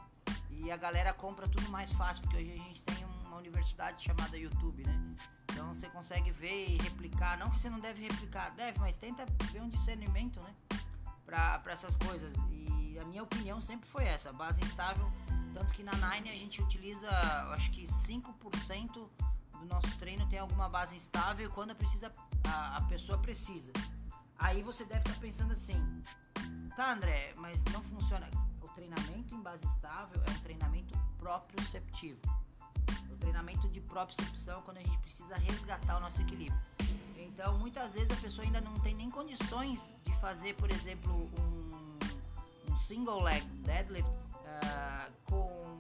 E 0.51 0.71
a 0.71 0.77
galera 0.77 1.13
compra 1.13 1.49
tudo 1.49 1.69
mais 1.71 1.91
fácil, 1.93 2.23
porque 2.23 2.37
hoje 2.37 2.53
a 2.53 2.57
gente 2.57 2.85
tem 2.85 3.05
uma 3.27 3.37
universidade 3.37 4.05
chamada 4.05 4.37
YouTube, 4.37 4.87
né? 4.87 5.17
Então 5.51 5.75
você 5.75 5.89
consegue 5.89 6.31
ver 6.31 6.71
e 6.71 6.77
replicar. 6.83 7.39
Não 7.39 7.51
que 7.51 7.59
você 7.59 7.69
não 7.69 7.81
deve 7.81 8.03
replicar, 8.03 8.51
deve, 8.51 8.79
mas 8.79 8.97
tenta 8.97 9.25
ver 9.51 9.61
um 9.61 9.69
discernimento, 9.69 10.41
né? 10.41 10.55
Pra, 11.25 11.59
pra 11.59 11.73
essas 11.73 11.97
coisas. 11.97 12.33
E 12.53 12.99
a 12.99 13.05
minha 13.05 13.23
opinião 13.23 13.61
sempre 13.61 13.89
foi 13.89 14.05
essa: 14.05 14.33
base 14.33 14.61
instável. 14.61 15.11
Tanto 15.55 15.73
que 15.75 15.83
na 15.83 15.93
Nine 15.93 16.31
a 16.31 16.35
gente 16.35 16.63
utiliza, 16.63 17.09
acho 17.53 17.71
que 17.71 17.87
5% 17.87 18.93
do 18.93 19.67
nosso 19.67 19.99
treino 19.99 20.29
tem 20.29 20.39
alguma 20.39 20.69
base 20.69 20.97
instável 20.97 21.51
quando 21.51 21.75
precisa, 21.75 22.11
a, 22.47 22.79
a 22.79 22.81
pessoa 22.83 23.19
precisa. 23.19 23.73
Aí 24.39 24.63
você 24.63 24.85
deve 24.85 25.01
estar 25.01 25.15
tá 25.15 25.21
pensando 25.21 25.53
assim: 25.53 26.03
tá, 26.77 26.93
André, 26.93 27.33
mas 27.37 27.63
não 27.73 27.83
funciona. 27.83 28.29
O 28.61 28.69
treinamento 28.69 29.35
em 29.35 29.41
base 29.41 29.67
estável 29.67 30.21
é 30.27 30.31
um 30.31 30.39
treinamento 30.41 30.99
proprioceptivo 31.19 32.21
treinamento 33.23 33.69
de 33.69 33.81
propriocepção 33.81 34.61
quando 34.63 34.79
a 34.79 34.83
gente 34.83 34.99
precisa 34.99 35.35
resgatar 35.37 35.97
o 35.97 36.01
nosso 36.01 36.21
equilíbrio. 36.21 36.61
Então, 37.17 37.57
muitas 37.59 37.95
vezes 37.95 38.11
a 38.11 38.21
pessoa 38.21 38.45
ainda 38.45 38.61
não 38.61 38.75
tem 38.81 38.95
nem 38.95 39.09
condições 39.09 39.91
de 40.05 40.13
fazer, 40.21 40.55
por 40.57 40.71
exemplo, 40.71 41.31
um, 41.39 42.71
um 42.73 42.77
single 42.79 43.23
leg 43.23 43.43
deadlift 43.65 44.11
uh, 44.11 45.13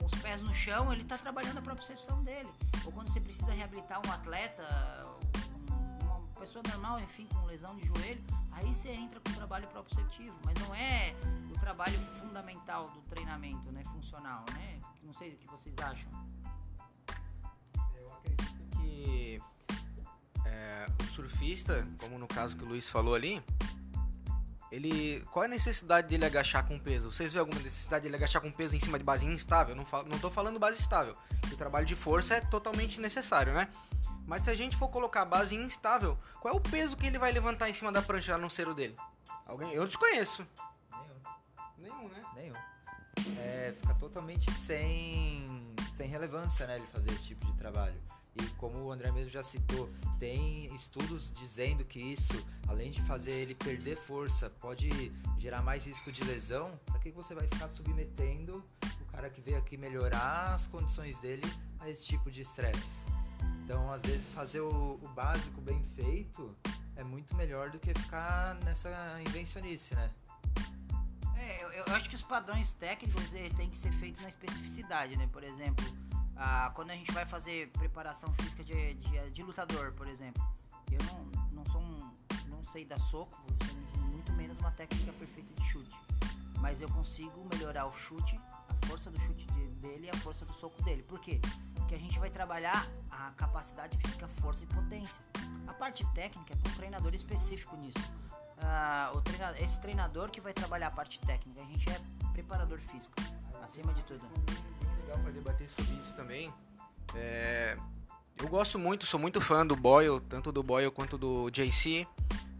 os 0.04 0.21
pés 0.21 0.40
no 0.40 0.52
chão, 0.54 0.92
ele 0.92 1.02
está 1.02 1.16
trabalhando 1.18 1.59
a 1.59 1.62
propriocepção 1.62 2.23
dele. 2.23 2.49
Ou 2.85 2.92
quando 2.92 3.09
você 3.09 3.21
precisa 3.21 3.52
reabilitar 3.52 4.00
um 4.06 4.12
atleta, 4.12 4.64
uma 6.02 6.40
pessoa 6.40 6.62
normal, 6.68 7.00
enfim, 7.00 7.26
com 7.26 7.44
lesão 7.47 7.76
de 7.76 7.87
joelho, 7.87 8.23
aí 8.52 8.73
você 8.73 8.90
entra 8.90 9.21
com 9.21 9.30
o 9.30 9.35
trabalho 9.35 9.66
proprioceptivo. 9.68 10.37
Mas 10.44 10.59
não 10.59 10.75
é 10.75 11.14
o 11.54 11.59
trabalho 11.59 11.99
fundamental 12.21 12.90
do 12.90 13.00
treinamento, 13.02 13.73
né, 13.73 13.82
funcional, 13.92 14.44
né? 14.52 14.80
Não 15.02 15.14
sei 15.14 15.35
o 15.35 15.37
que 15.37 15.47
vocês 15.47 15.75
acham 15.78 16.11
é, 20.44 20.87
o 21.00 21.04
surfista, 21.04 21.87
como 21.99 22.18
no 22.18 22.26
caso 22.26 22.56
que 22.56 22.62
o 22.62 22.66
Luiz 22.66 22.88
falou 22.88 23.14
ali, 23.14 23.42
ele 24.73 25.23
qual 25.31 25.43
é 25.43 25.47
a 25.47 25.50
necessidade 25.50 26.09
dele 26.09 26.25
agachar 26.25 26.67
com 26.67 26.79
peso? 26.79 27.12
Vocês 27.12 27.31
vêem 27.31 27.41
alguma 27.41 27.61
necessidade 27.61 28.05
dele 28.05 28.17
agachar 28.17 28.41
com 28.41 28.50
peso 28.50 28.75
em 28.75 28.81
cima 28.81 28.99
de 28.99 29.05
base 29.05 29.26
instável? 29.26 29.76
Não, 29.76 29.85
falo, 29.85 30.09
não 30.09 30.19
tô 30.19 30.31
falando 30.31 30.59
base 30.59 30.81
estável. 30.81 31.14
O 31.52 31.57
trabalho 31.57 31.85
de 31.85 31.95
força 31.95 32.37
é 32.37 32.41
totalmente 32.41 32.99
necessário, 32.99 33.52
né? 33.52 33.69
Mas 34.26 34.45
se 34.45 34.50
a 34.50 34.55
gente 34.55 34.75
for 34.75 34.88
colocar 34.88 35.26
base 35.26 35.55
instável, 35.55 36.17
qual 36.41 36.55
é 36.55 36.57
o 36.57 36.61
peso 36.61 36.97
que 36.97 37.07
ele 37.07 37.19
vai 37.19 37.31
levantar 37.31 37.69
em 37.69 37.75
cima 37.75 37.93
da 37.93 38.00
prancha 38.00 38.38
no 38.38 38.49
cero 38.49 38.75
dele? 38.75 38.97
Alguém? 39.45 39.71
Eu 39.73 39.87
desconheço. 39.87 40.47
Nenhum. 41.76 42.00
Nenhum, 42.00 42.09
né? 42.09 42.25
Nenhum. 42.35 43.38
É, 43.38 43.75
fica 43.79 43.95
totalmente 43.97 44.50
sem, 44.52 45.75
sem 45.95 46.09
relevância, 46.09 46.67
né, 46.67 46.76
ele 46.76 46.87
fazer 46.87 47.11
esse 47.11 47.25
tipo 47.25 47.45
de 47.45 47.52
trabalho. 47.59 48.00
E 48.41 48.47
como 48.57 48.79
o 48.79 48.93
André 48.93 49.11
mesmo 49.11 49.31
já 49.31 49.43
citou, 49.43 49.91
tem 50.19 50.73
estudos 50.75 51.31
dizendo 51.35 51.85
que 51.85 51.99
isso, 52.01 52.47
além 52.67 52.91
de 52.91 53.03
fazer 53.03 53.33
ele 53.33 53.55
perder 53.55 53.97
força, 53.97 54.49
pode 54.49 54.89
gerar 55.39 55.62
mais 55.62 55.87
risco 55.87 56.11
de 56.11 56.25
lesão. 56.25 56.79
Para 56.87 56.99
que 56.99 57.11
você 57.11 57.35
vai 57.35 57.45
ficar 57.45 57.69
submetendo 57.69 58.65
o 59.01 59.05
cara 59.07 59.29
que 59.29 59.41
veio 59.41 59.59
aqui 59.59 59.77
melhorar 59.77 60.55
as 60.55 60.67
condições 60.67 61.19
dele 61.19 61.43
a 61.79 61.91
esse 61.91 62.07
tipo 62.07 62.31
de 62.31 62.41
estresse? 62.41 63.05
Então, 63.65 63.91
às 63.93 64.03
vezes, 64.03 64.33
fazer 64.33 64.61
o, 64.61 64.99
o 65.03 65.09
básico 65.09 65.61
bem 65.61 65.85
feito 65.95 66.51
é 66.97 67.05
muito 67.05 67.35
melhor 67.37 67.71
do 67.71 67.79
que 67.79 67.93
ficar 67.95 68.55
nessa 68.65 68.91
invencionice, 69.27 69.95
né? 69.95 70.11
É, 71.37 71.65
eu, 71.65 71.71
eu 71.71 71.85
acho 71.95 72.09
que 72.09 72.15
os 72.15 72.23
padrões 72.23 72.73
técnicos 72.73 73.33
eles 73.33 73.53
têm 73.55 73.69
que 73.69 73.77
ser 73.77 73.93
feitos 73.95 74.23
na 74.23 74.29
especificidade, 74.29 75.17
né? 75.17 75.29
Por 75.33 75.43
exemplo, 75.43 75.85
ah, 76.45 76.73
quando 76.75 76.91
a 76.91 76.97
gente 76.97 77.13
vai 77.13 77.25
fazer 77.25 77.69
preparação 77.69 78.33
física 78.35 78.65
de, 78.65 78.95
de, 78.95 79.31
de, 79.31 79.43
lutador, 79.45 79.93
por 79.93 80.09
exemplo, 80.09 80.43
eu 80.91 80.99
não, 81.07 81.25
não 81.53 81.65
sou 81.67 81.81
um, 81.81 81.99
não 82.49 82.65
sei 82.65 82.85
dar 82.85 82.99
soco, 82.99 83.41
muito 84.11 84.33
menos 84.33 84.59
uma 84.59 84.73
técnica 84.73 85.13
perfeita 85.13 85.55
de 85.55 85.65
chute, 85.65 85.97
mas 86.59 86.81
eu 86.81 86.89
consigo 86.89 87.49
melhorar 87.55 87.87
o 87.87 87.93
chute, 87.93 88.41
a 88.69 88.87
força 88.89 89.09
do 89.09 89.21
chute 89.21 89.47
de, 89.47 89.67
dele 89.77 90.07
e 90.07 90.11
a 90.11 90.17
força 90.17 90.45
do 90.45 90.53
soco 90.55 90.83
dele. 90.83 91.05
Por 91.05 91.21
quê? 91.21 91.41
Porque 91.77 91.95
a 91.95 91.99
gente 91.99 92.19
vai 92.19 92.29
trabalhar 92.29 92.89
a 93.09 93.31
capacidade 93.37 93.97
física, 93.99 94.27
força 94.41 94.65
e 94.65 94.67
potência. 94.67 95.23
A 95.69 95.73
parte 95.73 96.05
técnica 96.13 96.55
é 96.55 96.57
com 96.57 96.69
um 96.71 96.75
treinador 96.75 97.15
específico 97.15 97.77
nisso. 97.77 98.01
Ah, 98.59 99.13
esse 99.61 99.79
treinador 99.79 100.29
que 100.29 100.41
vai 100.41 100.53
trabalhar 100.53 100.89
a 100.89 100.91
parte 100.91 101.21
técnica, 101.21 101.63
a 101.63 101.67
gente 101.67 101.89
é 101.89 102.01
preparador 102.33 102.81
físico, 102.81 103.15
acima 103.63 103.95
de 103.95 104.03
tudo 104.03 104.72
legal 105.12 105.19
para 105.19 105.33
debater 105.33 105.69
sobre 105.69 105.95
isso 105.95 106.14
também. 106.14 106.52
É, 107.14 107.76
eu 108.40 108.49
gosto 108.49 108.78
muito, 108.78 109.07
sou 109.07 109.21
muito 109.21 109.40
fã 109.40 109.66
do 109.66 109.76
Boyle, 109.76 110.21
tanto 110.21 110.50
do 110.50 110.62
Boyle 110.62 110.90
quanto 110.90 111.19
do 111.19 111.50
JC, 111.50 112.07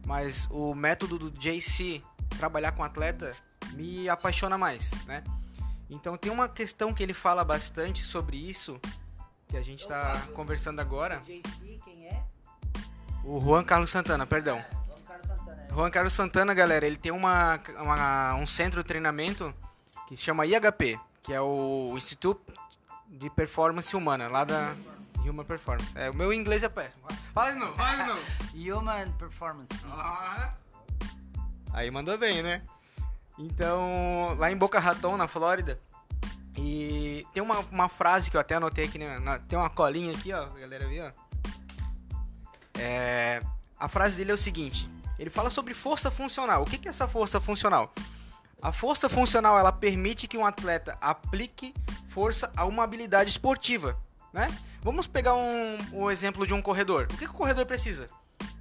mas 0.07 0.47
o 0.51 0.75
método 0.75 1.19
do 1.19 1.31
JC 1.31 2.03
trabalhar 2.39 2.73
com 2.73 2.83
atleta 2.83 3.35
me 3.73 4.09
apaixona 4.09 4.59
mais, 4.59 4.91
né? 5.07 5.25
Então 5.89 6.17
tem 6.17 6.31
uma 6.31 6.49
questão 6.49 6.93
que 6.93 7.03
ele 7.03 7.15
fala 7.15 7.45
bastante 7.45 8.03
sobre 8.03 8.37
isso, 8.37 8.81
que 9.49 9.57
a 9.57 9.63
gente 9.63 9.81
está 9.81 10.21
conversando 10.35 10.81
agora. 10.81 11.21
O 11.21 11.23
JC, 11.23 11.81
quem 11.85 12.07
é? 12.07 12.23
O 13.25 13.41
Juan 13.41 13.65
Carlos 13.65 13.91
Santana, 13.91 14.27
perdão. 14.27 14.59
É, 14.59 14.67
Juan 14.71 15.03
Carlos 15.07 15.27
Santana, 15.27 15.63
é. 15.63 15.75
Juan 15.75 15.91
Carlos 15.91 16.13
Santana, 16.13 16.55
galera, 16.55 16.87
ele 16.87 16.97
tem 16.97 17.13
uma, 17.13 17.61
uma, 17.79 18.35
um 18.35 18.47
centro 18.47 18.83
de 18.83 18.89
treinamento 18.89 19.55
que 20.09 20.17
chama 20.17 20.47
IHP, 20.47 20.99
que 21.23 21.33
é 21.33 21.41
o 21.41 21.95
Instituto 21.97 22.53
de 23.09 23.31
Performance 23.31 23.95
Humana, 23.97 24.29
lá 24.29 24.45
da 24.45 24.75
Human 25.25 25.45
Performance. 25.45 25.91
É, 25.95 26.11
o 26.11 26.15
meu 26.15 26.33
inglês 26.33 26.63
é 26.63 26.69
péssimo. 26.69 27.03
Fala 27.33 27.53
de 27.53 27.59
novo, 27.59 27.77
fala 27.77 28.03
de 28.03 28.09
novo. 28.09 28.23
Human 28.79 29.13
Performance. 29.13 29.73
Ah. 29.87 30.55
Aí 31.73 31.91
mandou 31.91 32.19
bem, 32.19 32.43
né? 32.43 32.63
Então, 33.39 34.37
lá 34.39 34.51
em 34.51 34.57
Boca 34.57 34.79
Raton, 34.79 35.17
na 35.17 35.27
Flórida, 35.27 35.81
e 36.57 37.27
tem 37.33 37.43
uma, 37.43 37.61
uma 37.71 37.89
frase 37.89 38.31
que 38.31 38.37
eu 38.37 38.41
até 38.41 38.57
anotei 38.57 38.85
aqui, 38.85 38.99
né? 38.99 39.19
tem 39.49 39.59
uma 39.59 39.71
colinha 39.71 40.13
aqui, 40.13 40.33
ó, 40.33 40.47
galera 40.49 40.87
viu, 40.87 41.05
ó. 41.05 41.13
É, 42.79 43.41
a 43.79 43.89
frase 43.89 44.17
dele 44.17 44.33
é 44.33 44.35
o 44.35 44.39
seguinte, 44.39 44.91
ele 45.19 45.31
fala 45.31 45.51
sobre 45.51 45.73
força 45.73 46.11
funcional. 46.11 46.63
O 46.63 46.67
que 46.67 46.87
é 46.87 46.91
essa 46.91 47.09
força 47.09 47.41
funcional? 47.41 47.93
A 48.63 48.71
força 48.71 49.09
funcional 49.09 49.59
ela 49.59 49.73
permite 49.73 50.29
que 50.29 50.39
um 50.39 50.47
atleta 50.47 50.97
aplique 51.01 51.75
força 52.07 52.53
a 52.57 52.65
uma 52.65 52.85
habilidade 52.85 53.29
esportiva, 53.29 53.99
né? 54.33 54.47
Vamos 54.81 55.09
pegar 55.09 55.35
um, 55.35 55.79
o 55.93 56.09
exemplo 56.09 56.47
de 56.47 56.55
um 56.55 56.63
corredor. 56.63 57.09
O 57.11 57.17
que, 57.17 57.27
que 57.27 57.31
o 57.31 57.35
corredor 57.35 57.67
precisa? 57.67 58.09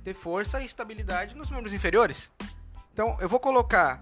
Ter 0.03 0.15
força 0.15 0.59
e 0.59 0.65
estabilidade 0.65 1.35
nos 1.35 1.51
membros 1.51 1.71
inferiores. 1.71 2.31
Então, 2.91 3.15
eu 3.21 3.29
vou 3.29 3.39
colocar 3.39 4.01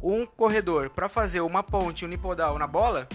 um 0.00 0.24
corredor 0.24 0.88
para 0.88 1.08
fazer 1.08 1.40
uma 1.40 1.64
ponte 1.64 2.04
unipodal 2.04 2.56
na 2.56 2.68
bola. 2.68 3.08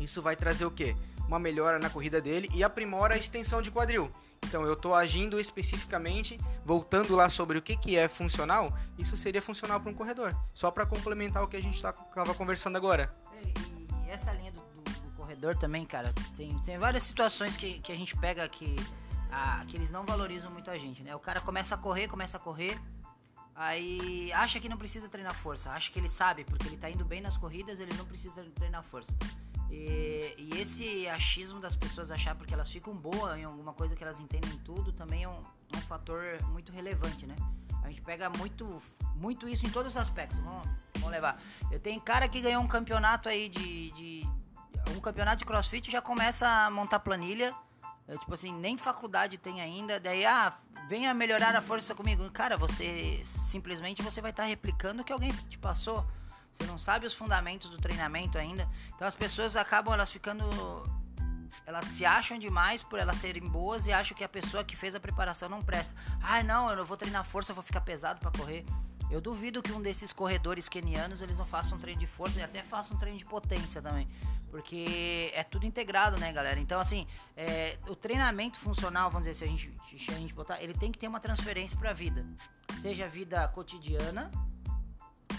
Isso 0.00 0.22
vai 0.22 0.36
trazer 0.36 0.64
o 0.64 0.70
quê? 0.70 0.96
Uma 1.28 1.38
melhora 1.38 1.78
na 1.78 1.90
corrida 1.90 2.22
dele 2.22 2.48
e 2.54 2.64
aprimora 2.64 3.14
a 3.14 3.18
extensão 3.18 3.60
de 3.60 3.70
quadril. 3.70 4.10
Então, 4.44 4.64
eu 4.64 4.72
estou 4.72 4.94
agindo 4.94 5.38
especificamente, 5.38 6.38
voltando 6.64 7.14
lá 7.14 7.30
sobre 7.30 7.58
o 7.58 7.62
que, 7.62 7.76
que 7.76 7.96
é 7.96 8.08
funcional, 8.08 8.76
isso 8.98 9.16
seria 9.16 9.40
funcional 9.40 9.80
para 9.80 9.90
um 9.90 9.94
corredor. 9.94 10.36
Só 10.52 10.70
para 10.70 10.84
complementar 10.84 11.44
o 11.44 11.48
que 11.48 11.56
a 11.56 11.62
gente 11.62 11.76
estava 11.76 12.34
conversando 12.34 12.76
agora. 12.76 13.14
E, 13.32 14.10
essa 14.10 14.32
linha 14.32 14.50
do, 14.50 14.60
do, 14.60 14.82
do, 14.82 15.10
corredor 15.16 15.56
também, 15.56 15.86
cara, 15.86 16.12
tem, 16.36 16.58
tem 16.60 16.78
várias 16.78 17.04
situações 17.04 17.56
que, 17.56 17.78
que 17.78 17.92
a 17.92 17.96
gente 17.96 18.16
pega 18.16 18.48
que, 18.48 18.74
a, 19.30 19.64
que 19.68 19.76
eles 19.76 19.90
não 19.90 20.04
valorizam 20.04 20.50
muito 20.50 20.68
a 20.68 20.76
gente, 20.76 21.02
né? 21.02 21.14
O 21.14 21.20
cara 21.20 21.40
começa 21.40 21.76
a 21.76 21.78
correr, 21.78 22.08
começa 22.08 22.36
a 22.36 22.40
correr, 22.40 22.76
aí 23.54 24.32
acha 24.32 24.58
que 24.58 24.68
não 24.68 24.76
precisa 24.76 25.08
treinar 25.08 25.34
força, 25.34 25.70
acha 25.70 25.92
que 25.92 25.98
ele 25.98 26.08
sabe, 26.08 26.44
porque 26.44 26.66
ele 26.66 26.76
tá 26.76 26.90
indo 26.90 27.04
bem 27.04 27.20
nas 27.20 27.36
corridas, 27.36 27.78
ele 27.78 27.94
não 27.96 28.04
precisa 28.04 28.42
treinar 28.56 28.82
força. 28.82 29.12
E, 29.70 30.34
e, 30.36 30.60
esse 30.60 31.08
achismo 31.08 31.60
das 31.60 31.76
pessoas 31.76 32.10
achar 32.10 32.34
porque 32.34 32.52
elas 32.52 32.68
ficam 32.68 32.94
boas 32.94 33.38
em 33.38 33.44
alguma 33.44 33.72
coisa 33.72 33.94
que 33.94 34.02
elas 34.02 34.18
entendem 34.18 34.58
tudo 34.64 34.92
também 34.92 35.22
é 35.22 35.28
um, 35.28 35.40
um 35.74 35.80
fator 35.82 36.42
muito 36.48 36.72
relevante, 36.72 37.26
né? 37.26 37.36
A 37.82 37.88
gente 37.88 38.02
pega 38.02 38.28
muito, 38.28 38.82
muito 39.14 39.48
isso 39.48 39.66
em 39.66 39.70
todos 39.70 39.92
os 39.92 39.96
aspectos. 39.96 40.38
Vamos, 40.38 40.68
vamos 40.94 41.10
levar. 41.10 41.40
Eu 41.70 41.78
tenho 41.78 42.00
cara 42.00 42.28
que 42.28 42.40
ganhou 42.40 42.62
um 42.62 42.68
campeonato 42.68 43.28
aí 43.28 43.48
de, 43.48 43.90
de 43.92 44.28
um 44.96 45.00
campeonato 45.00 45.38
de 45.38 45.44
CrossFit 45.44 45.90
já 45.90 46.02
começa 46.02 46.48
a 46.48 46.70
montar 46.70 47.00
planilha. 47.00 47.54
Eu, 48.06 48.18
tipo 48.18 48.34
assim, 48.34 48.52
nem 48.52 48.76
faculdade 48.76 49.38
tem 49.38 49.60
ainda. 49.60 50.00
Daí, 50.00 50.26
ah, 50.26 50.58
venha 50.88 51.14
melhorar 51.14 51.54
a 51.54 51.62
força 51.62 51.94
comigo. 51.94 52.28
Cara, 52.32 52.56
você 52.56 53.22
simplesmente 53.24 54.02
você 54.02 54.20
vai 54.20 54.32
estar 54.32 54.42
tá 54.42 54.48
replicando 54.48 55.02
o 55.02 55.04
que 55.04 55.12
alguém 55.12 55.30
te 55.48 55.56
passou. 55.56 56.04
Não 56.66 56.78
sabe 56.78 57.06
os 57.06 57.14
fundamentos 57.14 57.70
do 57.70 57.78
treinamento 57.78 58.38
ainda. 58.38 58.68
Então 58.94 59.06
as 59.06 59.14
pessoas 59.14 59.56
acabam 59.56 59.92
elas 59.94 60.10
ficando 60.10 60.44
elas 61.66 61.84
se 61.86 62.04
acham 62.04 62.38
demais 62.38 62.82
por 62.82 62.98
elas 62.98 63.16
serem 63.16 63.46
boas 63.46 63.86
e 63.86 63.92
acham 63.92 64.16
que 64.16 64.24
a 64.24 64.28
pessoa 64.28 64.64
que 64.64 64.76
fez 64.76 64.94
a 64.94 65.00
preparação 65.00 65.48
não 65.48 65.60
presta. 65.60 65.94
Ah, 66.22 66.42
não, 66.42 66.70
eu 66.70 66.76
não 66.76 66.84
vou 66.84 66.96
treinar 66.96 67.24
força, 67.24 67.52
eu 67.52 67.54
vou 67.54 67.62
ficar 67.62 67.80
pesado 67.80 68.20
para 68.20 68.30
correr. 68.30 68.64
Eu 69.10 69.20
duvido 69.20 69.60
que 69.60 69.72
um 69.72 69.82
desses 69.82 70.12
corredores 70.12 70.68
kenianos 70.68 71.20
eles 71.20 71.38
não 71.38 71.46
façam 71.46 71.76
um 71.76 71.80
treino 71.80 71.98
de 71.98 72.06
força 72.06 72.38
e 72.38 72.42
até 72.42 72.62
façam 72.62 72.96
um 72.96 72.98
treino 72.98 73.18
de 73.18 73.24
potência 73.24 73.82
também. 73.82 74.06
Porque 74.50 75.32
é 75.34 75.42
tudo 75.42 75.66
integrado, 75.66 76.18
né, 76.18 76.32
galera? 76.32 76.58
Então, 76.58 76.80
assim, 76.80 77.06
é, 77.36 77.76
o 77.88 77.96
treinamento 77.96 78.58
funcional, 78.58 79.10
vamos 79.10 79.26
dizer, 79.26 79.38
se 79.38 79.44
a 79.44 79.46
gente, 79.48 79.72
se 79.98 80.10
a 80.12 80.18
gente 80.18 80.32
botar, 80.32 80.62
ele 80.62 80.74
tem 80.74 80.92
que 80.92 80.98
ter 80.98 81.08
uma 81.08 81.20
transferência 81.20 81.78
para 81.78 81.90
a 81.90 81.92
vida. 81.92 82.24
Seja 82.80 83.04
a 83.04 83.08
vida 83.08 83.46
cotidiana, 83.48 84.30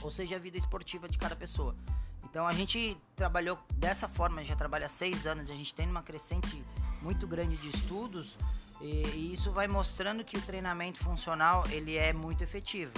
ou 0.01 0.12
seja 0.12 0.36
a 0.36 0.39
vida 0.39 0.58
esportiva 0.58 1.08
de 1.08 1.17
cada 1.17 1.36
pessoa. 1.36 1.75
Então 2.24 2.48
a 2.48 2.53
gente 2.53 2.98
trabalhou 3.15 3.58
dessa 3.75 4.08
forma, 4.08 4.43
já 4.46 4.55
trabalha 4.55 4.86
há 4.86 4.89
seis 4.89 5.25
anos, 5.25 5.50
a 5.50 5.55
gente 5.55 5.74
tem 5.74 5.89
uma 5.89 6.01
crescente 6.01 6.63
muito 7.01 7.27
grande 7.27 7.58
de 7.58 7.70
estudos 7.70 8.36
e, 8.79 9.05
e, 9.08 9.34
isso 9.34 9.51
vai 9.51 9.67
mostrando 9.67 10.24
que 10.24 10.38
o 10.38 10.41
treinamento 10.41 11.00
funcional 11.00 11.63
ele 11.70 11.98
é 11.98 12.13
muito 12.13 12.43
efetivo. 12.43 12.91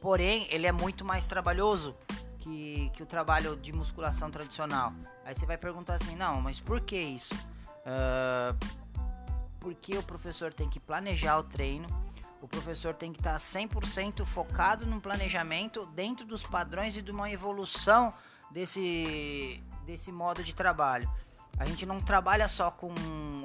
Porém, 0.00 0.46
ele 0.50 0.66
é 0.66 0.72
muito 0.72 1.04
mais 1.04 1.26
trabalhoso 1.26 1.94
que, 2.38 2.90
que 2.94 3.02
o 3.02 3.06
trabalho 3.06 3.56
de 3.56 3.72
musculação 3.72 4.30
tradicional. 4.30 4.92
Aí 5.24 5.34
você 5.34 5.46
vai 5.46 5.56
perguntar 5.56 5.94
assim, 5.94 6.14
não, 6.14 6.40
mas 6.40 6.60
por 6.60 6.80
que 6.80 6.96
isso? 6.96 7.34
Uh, 7.34 8.54
porque 9.58 9.96
o 9.96 10.02
professor 10.02 10.52
tem 10.52 10.68
que 10.68 10.78
planejar 10.78 11.38
o 11.38 11.42
treino, 11.42 11.88
o 12.40 12.48
professor 12.48 12.94
tem 12.94 13.12
que 13.12 13.20
estar 13.20 13.36
100% 13.36 14.24
focado 14.24 14.86
no 14.86 15.00
planejamento 15.00 15.86
dentro 15.86 16.26
dos 16.26 16.42
padrões 16.42 16.96
e 16.96 17.02
de 17.02 17.10
uma 17.10 17.30
evolução 17.30 18.12
desse, 18.50 19.62
desse 19.86 20.12
modo 20.12 20.42
de 20.42 20.54
trabalho. 20.54 21.10
A 21.58 21.64
gente 21.64 21.86
não 21.86 22.00
trabalha 22.00 22.48
só 22.48 22.70
com 22.70 22.92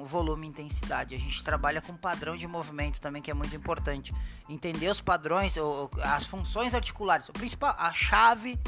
volume 0.04 0.46
e 0.46 0.50
intensidade, 0.50 1.14
a 1.14 1.18
gente 1.18 1.44
trabalha 1.44 1.80
com 1.80 1.96
padrão 1.96 2.36
de 2.36 2.46
movimento 2.46 3.00
também, 3.00 3.22
que 3.22 3.30
é 3.30 3.34
muito 3.34 3.54
importante. 3.54 4.12
Entender 4.48 4.88
os 4.88 5.00
padrões, 5.00 5.54
as 6.02 6.26
funções 6.26 6.74
articulares. 6.74 7.28
O 7.28 7.32
principal, 7.32 7.74
a 7.78 7.92
chave 7.92 8.58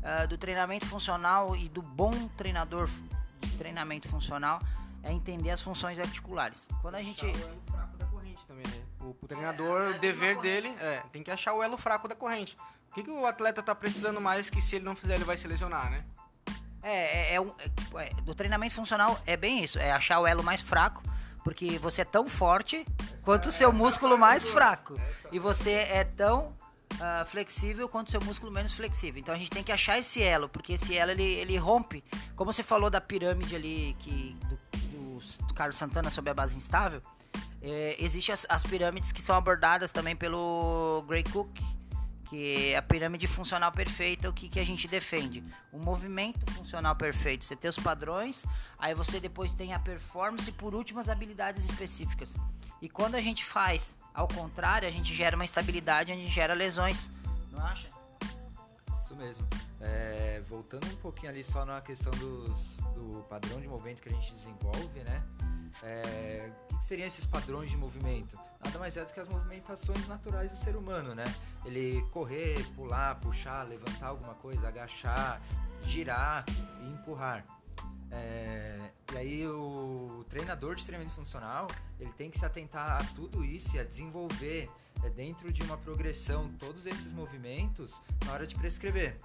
uh, 0.00 0.26
do 0.28 0.38
treinamento 0.38 0.86
funcional 0.86 1.54
e 1.54 1.68
do 1.68 1.82
bom 1.82 2.28
treinador 2.36 2.88
de 3.40 3.50
treinamento 3.58 4.08
funcional 4.08 4.60
é 5.02 5.12
entender 5.12 5.50
as 5.50 5.60
funções 5.60 5.98
articulares. 5.98 6.66
Quando 6.80 6.94
a 6.94 7.02
gente 7.02 7.20
também, 8.46 8.66
né? 8.66 8.95
O, 9.06 9.16
o 9.22 9.28
treinador, 9.28 9.82
é, 9.82 9.90
o 9.90 10.00
dever 10.00 10.40
dele 10.40 10.68
é, 10.80 11.02
tem 11.12 11.22
que 11.22 11.30
achar 11.30 11.54
o 11.54 11.62
elo 11.62 11.76
fraco 11.76 12.08
da 12.08 12.14
corrente. 12.16 12.56
O 12.90 12.94
que, 12.94 13.04
que 13.04 13.10
o 13.10 13.24
atleta 13.24 13.62
tá 13.62 13.74
precisando 13.74 14.20
mais 14.20 14.50
que 14.50 14.60
se 14.60 14.76
ele 14.76 14.84
não 14.84 14.96
fizer 14.96 15.14
ele 15.14 15.24
vai 15.24 15.36
se 15.36 15.46
lesionar, 15.46 15.90
né? 15.90 16.04
É, 16.82 17.34
é, 17.34 17.36
é, 17.36 17.38
é, 17.38 18.06
é 18.06 18.14
do 18.22 18.34
treinamento 18.34 18.74
funcional 18.74 19.20
é 19.26 19.36
bem 19.36 19.62
isso, 19.62 19.78
é 19.78 19.92
achar 19.92 20.20
o 20.20 20.26
elo 20.26 20.42
mais 20.42 20.60
fraco, 20.60 21.02
porque 21.44 21.78
você 21.78 22.02
é 22.02 22.04
tão 22.04 22.28
forte 22.28 22.84
essa, 22.98 23.24
quanto 23.24 23.48
o 23.48 23.52
seu 23.52 23.72
músculo 23.72 24.18
mais 24.18 24.48
fraco. 24.48 24.94
E 25.30 25.38
você 25.38 25.70
é 25.70 26.04
tão 26.04 26.56
uh, 26.94 27.26
flexível 27.26 27.88
quanto 27.88 28.08
o 28.08 28.10
seu 28.10 28.20
músculo 28.20 28.50
menos 28.50 28.72
flexível. 28.72 29.20
Então 29.20 29.34
a 29.34 29.38
gente 29.38 29.50
tem 29.50 29.62
que 29.62 29.72
achar 29.72 29.98
esse 29.98 30.22
elo, 30.22 30.48
porque 30.48 30.72
esse 30.72 30.96
elo 30.96 31.12
ele, 31.12 31.22
ele 31.22 31.56
rompe. 31.56 32.02
Como 32.34 32.52
você 32.52 32.62
falou 32.62 32.90
da 32.90 33.00
pirâmide 33.00 33.54
ali 33.54 33.96
que 34.00 34.36
do, 34.48 35.18
do 35.46 35.54
Carlos 35.54 35.76
Santana 35.76 36.10
sobre 36.10 36.30
a 36.30 36.34
base 36.34 36.56
instável, 36.56 37.00
é, 37.62 37.96
Existem 37.98 38.32
as, 38.32 38.46
as, 38.48 38.64
pirâmides 38.64 39.12
que 39.12 39.22
são 39.22 39.36
abordadas 39.36 39.92
também 39.92 40.14
pelo 40.14 41.04
Gray 41.08 41.24
Cook, 41.24 41.58
que 42.28 42.72
é 42.72 42.76
a 42.76 42.82
pirâmide 42.82 43.26
funcional 43.26 43.70
perfeita, 43.70 44.28
o 44.28 44.32
que, 44.32 44.48
que 44.48 44.58
a 44.58 44.64
gente 44.64 44.88
defende? 44.88 45.44
O 45.72 45.78
movimento 45.78 46.50
funcional 46.52 46.96
perfeito. 46.96 47.44
Você 47.44 47.54
tem 47.54 47.68
os 47.68 47.78
padrões, 47.78 48.44
aí 48.78 48.94
você 48.94 49.20
depois 49.20 49.52
tem 49.52 49.72
a 49.72 49.78
performance 49.78 50.50
e 50.50 50.52
por 50.52 50.74
último 50.74 51.00
as 51.00 51.08
habilidades 51.08 51.64
específicas. 51.64 52.34
E 52.82 52.88
quando 52.88 53.14
a 53.14 53.20
gente 53.20 53.44
faz 53.44 53.96
ao 54.12 54.26
contrário, 54.28 54.88
a 54.88 54.90
gente 54.90 55.14
gera 55.14 55.36
uma 55.36 55.44
instabilidade, 55.44 56.10
a 56.10 56.14
gente 56.14 56.30
gera 56.30 56.54
lesões, 56.54 57.10
não 57.52 57.64
acha? 57.64 57.88
Isso 59.02 59.14
mesmo. 59.14 59.46
É, 59.80 60.42
voltando 60.48 60.86
um 60.86 60.96
pouquinho 60.96 61.30
ali 61.30 61.44
só 61.44 61.64
na 61.64 61.80
questão 61.80 62.10
dos, 62.12 62.76
do 62.94 63.24
padrão 63.28 63.60
de 63.60 63.68
movimento 63.68 64.00
que 64.00 64.08
a 64.08 64.12
gente 64.12 64.32
desenvolve, 64.32 65.00
né? 65.00 65.22
É, 65.82 66.50
o 66.70 66.78
que 66.78 66.84
seriam 66.84 67.06
esses 67.06 67.26
padrões 67.26 67.70
de 67.70 67.76
movimento? 67.76 68.38
Nada 68.64 68.78
mais 68.78 68.96
é 68.96 69.04
do 69.04 69.12
que 69.12 69.20
as 69.20 69.28
movimentações 69.28 70.06
naturais 70.08 70.50
do 70.50 70.56
ser 70.56 70.76
humano, 70.76 71.14
né? 71.14 71.24
Ele 71.64 72.02
correr, 72.12 72.64
pular, 72.74 73.14
puxar, 73.20 73.62
levantar 73.64 74.08
alguma 74.08 74.34
coisa, 74.34 74.68
agachar, 74.68 75.40
girar 75.84 76.44
e 76.82 76.88
empurrar. 76.88 77.44
É, 78.10 78.90
e 79.12 79.16
aí 79.16 79.46
o 79.46 80.24
treinador 80.28 80.76
de 80.76 80.84
treinamento 80.84 81.14
funcional 81.14 81.66
ele 81.98 82.12
tem 82.12 82.30
que 82.30 82.38
se 82.38 82.46
atentar 82.46 83.00
a 83.00 83.04
tudo 83.14 83.44
isso 83.44 83.74
e 83.74 83.80
a 83.80 83.84
desenvolver 83.84 84.70
é, 85.02 85.10
dentro 85.10 85.52
de 85.52 85.62
uma 85.62 85.76
progressão 85.76 86.48
todos 86.58 86.86
esses 86.86 87.12
movimentos 87.12 88.00
na 88.24 88.32
hora 88.32 88.46
de 88.46 88.54
prescrever. 88.54 89.18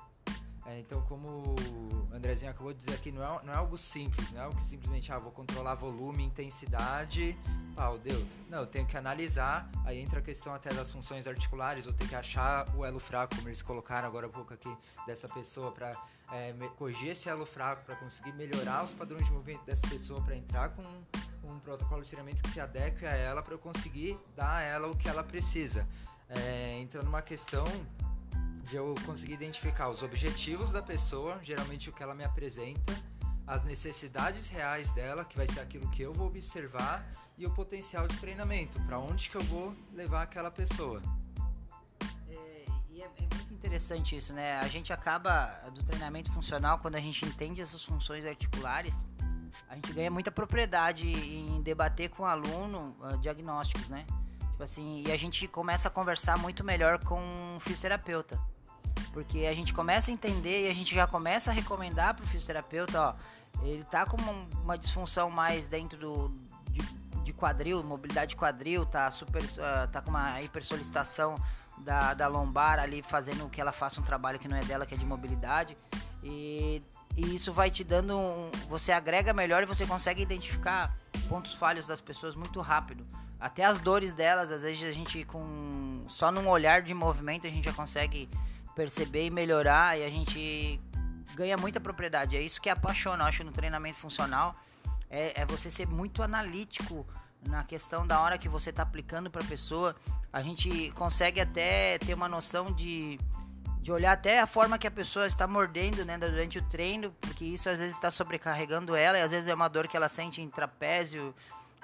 É, 0.66 0.80
então, 0.80 1.02
como 1.04 1.28
o 1.28 2.16
Andrezinho 2.16 2.52
acabou 2.52 2.72
de 2.72 2.80
dizer 2.80 2.94
aqui, 2.94 3.12
não 3.12 3.24
é, 3.24 3.44
não 3.44 3.54
é 3.54 3.56
algo 3.56 3.78
simples, 3.78 4.32
não 4.32 4.42
é 4.42 4.44
algo 4.44 4.58
que 4.60 4.66
simplesmente, 4.66 5.12
ah, 5.12 5.18
vou 5.18 5.32
controlar 5.32 5.74
volume, 5.74 6.24
intensidade, 6.24 7.36
pau, 7.76 7.98
deu. 7.98 8.24
Não, 8.48 8.60
eu 8.60 8.68
tenho 8.68 8.86
que 8.86 8.96
analisar, 8.96 9.70
aí 9.84 10.00
entra 10.00 10.20
a 10.20 10.22
questão 10.22 10.54
até 10.54 10.72
das 10.72 10.92
funções 10.92 11.26
articulares, 11.26 11.86
eu 11.86 11.94
tenho 11.94 12.10
que 12.10 12.16
achar 12.16 12.68
o 12.76 12.86
elo 12.86 13.00
fraco, 13.00 13.36
como 13.36 13.50
eles 13.50 13.62
colocaram 13.62 14.08
agora 14.08 14.28
há 14.28 14.30
pouco 14.30 14.54
aqui, 14.54 14.76
dessa 15.08 15.28
pessoa 15.28 15.72
para 15.72 15.92
é, 16.32 16.54
corrigir 16.78 17.10
esse 17.10 17.28
elo 17.28 17.46
fraco, 17.46 17.84
para 17.84 17.96
conseguir 17.96 18.34
melhorar 18.34 18.84
os 18.84 18.94
padrões 18.94 19.26
de 19.26 19.32
movimento 19.32 19.66
dessa 19.66 19.88
pessoa, 19.88 20.22
para 20.22 20.36
entrar 20.36 20.70
com 20.70 20.84
um, 20.84 21.54
um, 21.56 21.60
protocolo 21.60 22.04
de 22.04 22.10
treinamento 22.10 22.44
que 22.44 22.52
se 22.52 22.60
adeque 22.60 23.04
a 23.06 23.14
ela, 23.14 23.42
para 23.42 23.56
eu 23.56 23.60
conseguir 23.60 24.18
dar 24.36 24.58
a 24.58 24.62
ela 24.62 24.88
o 24.88 24.96
que 24.96 25.10
ela 25.10 25.24
precisa. 25.24 25.88
É, 26.30 26.80
entra 26.80 27.02
numa 27.02 27.22
questão 27.22 27.66
de 28.64 28.76
eu 28.76 28.96
conseguir 29.06 29.34
identificar 29.34 29.90
os 29.90 30.04
objetivos 30.04 30.72
da 30.72 30.82
pessoa, 30.82 31.40
geralmente 31.44 31.90
o 31.90 31.94
que 31.94 32.04
ela 32.04 32.14
me 32.14 32.24
apresenta, 32.24 32.94
as 33.46 33.64
necessidades 33.64 34.48
reais 34.48 34.92
dela, 34.94 35.26
que 35.26 35.36
vai 35.36 35.48
ser 35.48 35.60
aquilo 35.60 35.90
que 35.90 36.02
eu 36.02 36.14
vou 36.14 36.28
observar, 36.28 37.06
e 37.38 37.46
o 37.46 37.52
potencial 37.52 38.08
de 38.08 38.18
treinamento, 38.18 38.80
para 38.84 39.00
onde 39.00 39.30
que 39.30 39.36
eu 39.36 39.42
vou 39.42 39.76
levar 39.94 40.22
aquela 40.22 40.52
pessoa. 40.52 41.02
É, 42.30 42.66
e 42.90 43.02
é, 43.02 43.06
é, 43.06 43.36
muito 43.36 43.54
interessante 43.54 44.16
isso, 44.16 44.32
né? 44.32 44.60
A 44.60 44.68
gente 44.68 44.94
acaba 44.94 45.48
do 45.74 45.84
treinamento 45.84 46.32
funcional 46.32 46.80
quando 46.80 46.96
a 46.96 47.00
gente 47.00 47.26
entende 47.26 47.62
essas 47.62 47.84
funções 47.84 48.26
articulares, 48.26 48.96
a 49.68 49.76
gente 49.76 49.92
ganha 49.92 50.12
muita 50.12 50.32
propriedade 50.32 51.08
em 51.08 51.62
debater 51.62 52.10
com 52.10 52.24
o 52.24 52.26
aluno 52.26 52.96
uh, 53.00 53.18
diagnósticos, 53.18 53.90
né? 53.90 54.06
Tipo 54.62 54.66
assim, 54.66 55.04
e 55.08 55.12
a 55.12 55.18
gente 55.18 55.48
começa 55.48 55.88
a 55.88 55.92
conversar 55.92 56.38
muito 56.38 56.64
melhor 56.64 57.04
com 57.04 57.58
o 57.58 57.60
fisioterapeuta. 57.62 58.40
Porque 59.12 59.48
a 59.48 59.56
gente 59.56 59.74
começa 59.74 60.12
a 60.12 60.14
entender 60.14 60.68
e 60.68 60.70
a 60.70 60.74
gente 60.74 60.94
já 60.94 61.08
começa 61.08 61.50
a 61.50 61.54
recomendar 61.54 62.14
pro 62.14 62.28
fisioterapeuta, 62.28 63.02
ó, 63.02 63.16
ele 63.64 63.84
tá 63.86 64.06
com 64.06 64.18
uma 64.62 64.78
disfunção 64.78 65.32
mais 65.32 65.66
dentro 65.66 65.98
do, 65.98 66.30
de, 66.70 66.80
de 67.24 67.34
quadril, 67.34 67.84
mobilidade 67.84 68.36
quadril, 68.36 68.86
tá 68.86 69.10
super, 69.10 69.42
uh, 69.42 69.88
tá 69.92 70.00
com 70.00 70.12
uma 70.12 70.40
hipersolicitação 70.44 71.42
da, 71.80 72.14
da 72.14 72.28
lombar 72.28 72.78
ali, 72.78 73.02
fazendo 73.02 73.50
que 73.50 73.60
ela 73.60 73.72
faça 73.72 74.00
um 74.00 74.04
trabalho 74.04 74.38
que 74.38 74.48
não 74.48 74.58
é 74.58 74.64
dela, 74.64 74.86
que 74.86 74.94
é 74.94 74.98
de 74.98 75.08
mobilidade. 75.08 75.76
E, 76.22 76.84
e 77.18 77.36
isso 77.36 77.52
vai 77.52 77.72
te 77.72 77.84
dando 77.84 78.16
um, 78.16 78.52
você 78.70 78.92
agrega 78.92 79.34
melhor 79.34 79.64
e 79.64 79.66
você 79.66 79.88
consegue 79.88 80.22
identificar 80.22 80.96
pontos 81.28 81.56
falhos 81.56 81.88
das 81.88 82.00
pessoas 82.00 82.36
muito 82.36 82.62
rápido. 82.62 83.04
Até 83.42 83.66
as 83.66 83.80
dores 83.80 84.14
delas, 84.14 84.52
às 84.52 84.62
vezes 84.62 84.84
a 84.84 84.92
gente 84.92 85.26
com 85.26 86.04
só 86.08 86.32
num 86.32 86.48
olhar 86.48 86.84
de 86.84 86.94
movimento 86.94 87.48
a 87.48 87.50
gente 87.50 87.66
já 87.66 87.74
consegue 87.74 88.30
perceber 88.76 89.26
e 89.26 89.30
melhorar 89.32 89.98
e 89.98 90.04
a 90.06 90.10
gente 90.10 90.80
ganha 91.34 91.58
muita 91.58 91.80
propriedade. 91.80 92.38
É 92.38 92.42
isso 92.42 92.62
que 92.62 92.70
apaixona, 92.70 93.24
eu 93.24 93.28
acho, 93.28 93.44
no 93.44 93.52
treinamento 93.52 93.98
funcional. 93.98 94.56
É, 95.10 95.42
é 95.42 95.46
você 95.46 95.72
ser 95.72 95.88
muito 95.88 96.22
analítico 96.22 97.06
na 97.48 97.64
questão 97.64 98.06
da 98.06 98.22
hora 98.22 98.38
que 98.38 98.48
você 98.48 98.70
está 98.70 98.84
aplicando 98.84 99.32
para 99.32 99.42
a 99.42 99.48
pessoa. 99.48 99.96
A 100.32 100.42
gente 100.42 100.92
consegue 100.92 101.42
até 101.42 101.98
ter 101.98 102.14
uma 102.14 102.30
noção 102.30 102.72
de, 102.72 103.20
de 103.82 103.92
olhar 103.92 104.12
até 104.12 104.40
a 104.40 104.46
forma 104.46 104.78
que 104.78 104.86
a 104.86 104.92
pessoa 104.92 105.26
está 105.26 105.48
mordendo 105.48 106.06
né, 106.06 106.16
durante 106.18 106.60
o 106.60 106.62
treino, 106.70 107.12
porque 107.20 107.44
isso 107.44 107.68
às 107.70 107.80
vezes 107.80 107.96
está 107.96 108.12
sobrecarregando 108.12 108.96
ela 108.96 109.18
e 109.18 109.22
às 109.22 109.32
vezes 109.32 109.48
é 109.48 109.54
uma 109.54 109.68
dor 109.68 109.88
que 109.88 109.98
ela 109.98 110.08
sente 110.08 110.42
em 110.42 110.50
trapézio 110.50 111.34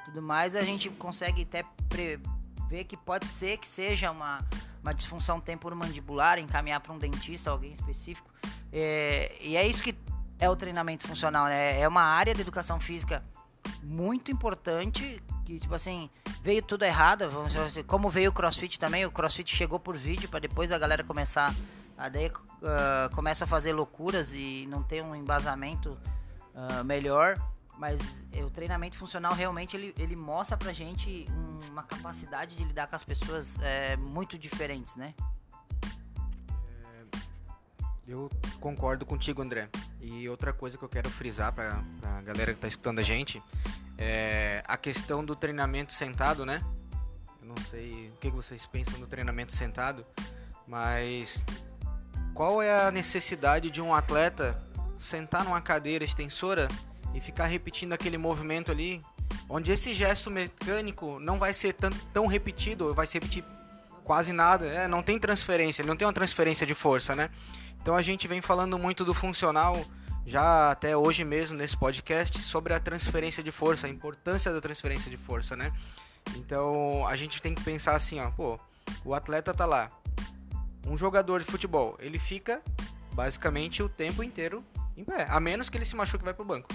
tudo 0.08 0.22
mais. 0.22 0.56
A 0.56 0.64
gente 0.64 0.90
consegue 0.90 1.44
até 1.44 1.64
prever 1.90 2.86
que 2.86 2.98
pode 2.98 3.28
ser 3.28 3.58
que 3.58 3.68
seja 3.68 4.10
uma, 4.10 4.40
uma 4.82 4.94
disfunção 4.94 5.40
temporomandibular, 5.40 6.40
encaminhar 6.40 6.80
para 6.80 6.94
um 6.94 6.98
dentista, 6.98 7.52
alguém 7.52 7.74
específico. 7.74 8.30
É, 8.72 9.36
e 9.42 9.56
é 9.56 9.68
isso 9.68 9.84
que 9.84 9.96
é 10.40 10.50
o 10.50 10.56
treinamento 10.56 11.08
funcional, 11.08 11.46
né? 11.46 11.80
É 11.80 11.88
uma 11.88 12.04
área 12.04 12.34
de 12.34 12.42
educação 12.42 12.80
física 12.80 13.24
muito 13.84 14.32
importante 14.32 15.22
que 15.46 15.60
tipo 15.60 15.74
assim 15.74 16.10
veio 16.42 16.62
tudo 16.62 16.84
errado 16.84 17.30
vamos 17.30 17.54
dizer, 17.54 17.84
como 17.84 18.10
veio 18.10 18.30
o 18.30 18.34
CrossFit 18.34 18.80
também 18.80 19.06
o 19.06 19.12
CrossFit 19.12 19.54
chegou 19.54 19.80
por 19.80 19.96
vídeo 19.96 20.28
para 20.30 20.40
depois 20.40 20.72
a 20.72 20.78
galera 20.78 21.04
começar 21.04 21.54
a 21.98 22.10
daí 22.10 22.28
uh, 22.28 23.14
começa 23.14 23.46
a 23.46 23.48
fazer 23.48 23.74
loucuras 23.74 24.34
e 24.34 24.66
não 24.70 24.84
ter 24.84 25.04
um 25.04 25.16
embasamento 25.16 25.98
uh, 26.54 26.84
melhor 26.84 27.38
mas 27.78 28.00
é, 28.32 28.44
o 28.44 28.50
treinamento 28.50 28.98
funcional 28.98 29.34
realmente 29.34 29.78
ele, 29.78 29.94
ele 29.98 30.16
mostra 30.16 30.58
pra 30.58 30.74
gente 30.74 31.26
um, 31.30 31.72
uma 31.72 31.84
capacidade 31.84 32.56
de 32.56 32.64
lidar 32.64 32.88
com 32.88 32.96
as 32.96 33.04
pessoas 33.04 33.58
é, 33.62 33.96
muito 33.98 34.38
diferentes 34.38 34.96
né 34.96 35.14
eu 38.08 38.30
concordo 38.62 39.06
contigo, 39.06 39.42
André. 39.42 39.68
E 40.00 40.30
outra 40.30 40.54
coisa 40.54 40.78
que 40.78 40.84
eu 40.84 40.88
quero 40.88 41.10
frisar 41.10 41.52
para 41.52 41.84
a 42.02 42.22
galera 42.22 42.54
que 42.54 42.58
está 42.58 42.68
escutando 42.68 43.00
a 43.00 43.04
gente 43.04 43.44
é 43.98 44.64
a 44.66 44.78
questão 44.78 45.26
do 45.26 45.36
treinamento 45.36 45.92
sentado, 45.92 46.46
né? 46.46 46.64
Eu 47.42 47.50
não 47.50 47.58
sei 47.70 48.10
o 48.10 48.18
que 48.18 48.30
vocês 48.30 48.66
pensam 48.66 48.98
no 48.98 49.08
treinamento 49.08 49.54
sentado, 49.54 50.06
mas 50.66 51.44
qual 52.34 52.62
é 52.62 52.88
a 52.88 52.92
necessidade 52.92 53.70
de 53.70 53.82
um 53.82 53.94
atleta 53.94 54.58
sentar 54.98 55.44
numa 55.44 55.60
cadeira 55.60 56.06
extensora 56.06 56.70
e 57.14 57.20
ficar 57.20 57.48
repetindo 57.48 57.94
aquele 57.94 58.18
movimento 58.18 58.72
ali, 58.72 59.02
onde 59.50 59.72
esse 59.72 59.94
gesto 59.94 60.30
mecânico 60.30 61.20
não 61.20 61.40
vai 61.40 61.54
ser 61.54 61.74
tão, 61.74 61.90
tão 62.14 62.28
repetido, 62.28 62.94
vai 62.94 63.08
se 63.08 63.16
repetir 63.16 63.44
quase 64.04 64.32
nada, 64.32 64.66
é, 64.66 64.88
não 64.88 65.04
tem 65.04 65.20
transferência, 65.20 65.84
não 65.84 65.96
tem 65.96 66.08
uma 66.08 66.14
transferência 66.14 66.66
de 66.66 66.74
força, 66.74 67.16
né? 67.16 67.30
Então 67.82 67.96
a 67.96 68.02
gente 68.02 68.28
vem 68.28 68.42
falando 68.42 68.78
muito 68.78 69.04
do 69.04 69.14
funcional 69.14 69.86
já 70.26 70.72
até 70.72 70.96
hoje 70.96 71.24
mesmo 71.24 71.58
nesse 71.58 71.78
podcast 71.78 72.40
sobre 72.40 72.74
a 72.74 72.80
transferência 72.80 73.42
de 73.42 73.52
força, 73.52 73.88
a 73.88 73.90
importância 73.90 74.52
da 74.52 74.60
transferência 74.60 75.10
de 75.10 75.18
força, 75.18 75.56
né? 75.56 75.72
Então 76.36 77.06
a 77.08 77.16
gente 77.16 77.42
tem 77.42 77.54
que 77.54 77.64
pensar 77.64 77.96
assim, 77.96 78.20
ó, 78.20 78.30
pô, 78.32 78.60
o 79.06 79.14
atleta 79.14 79.54
tá 79.54 79.66
lá, 79.66 79.92
um 80.86 80.98
jogador 80.98 81.40
de 81.40 81.46
futebol, 81.46 81.98
ele 82.00 82.20
fica 82.20 82.62
basicamente 83.14 83.82
o 83.82 83.90
tempo 83.90 84.24
inteiro 84.24 84.64
em 84.96 85.04
pé, 85.04 85.28
a 85.30 85.40
menos 85.40 85.70
que 85.70 85.78
ele 85.78 85.86
se 85.86 85.96
machuque 85.96 86.24
e 86.24 86.26
vai 86.26 86.34
pro 86.34 86.46
banco. 86.46 86.70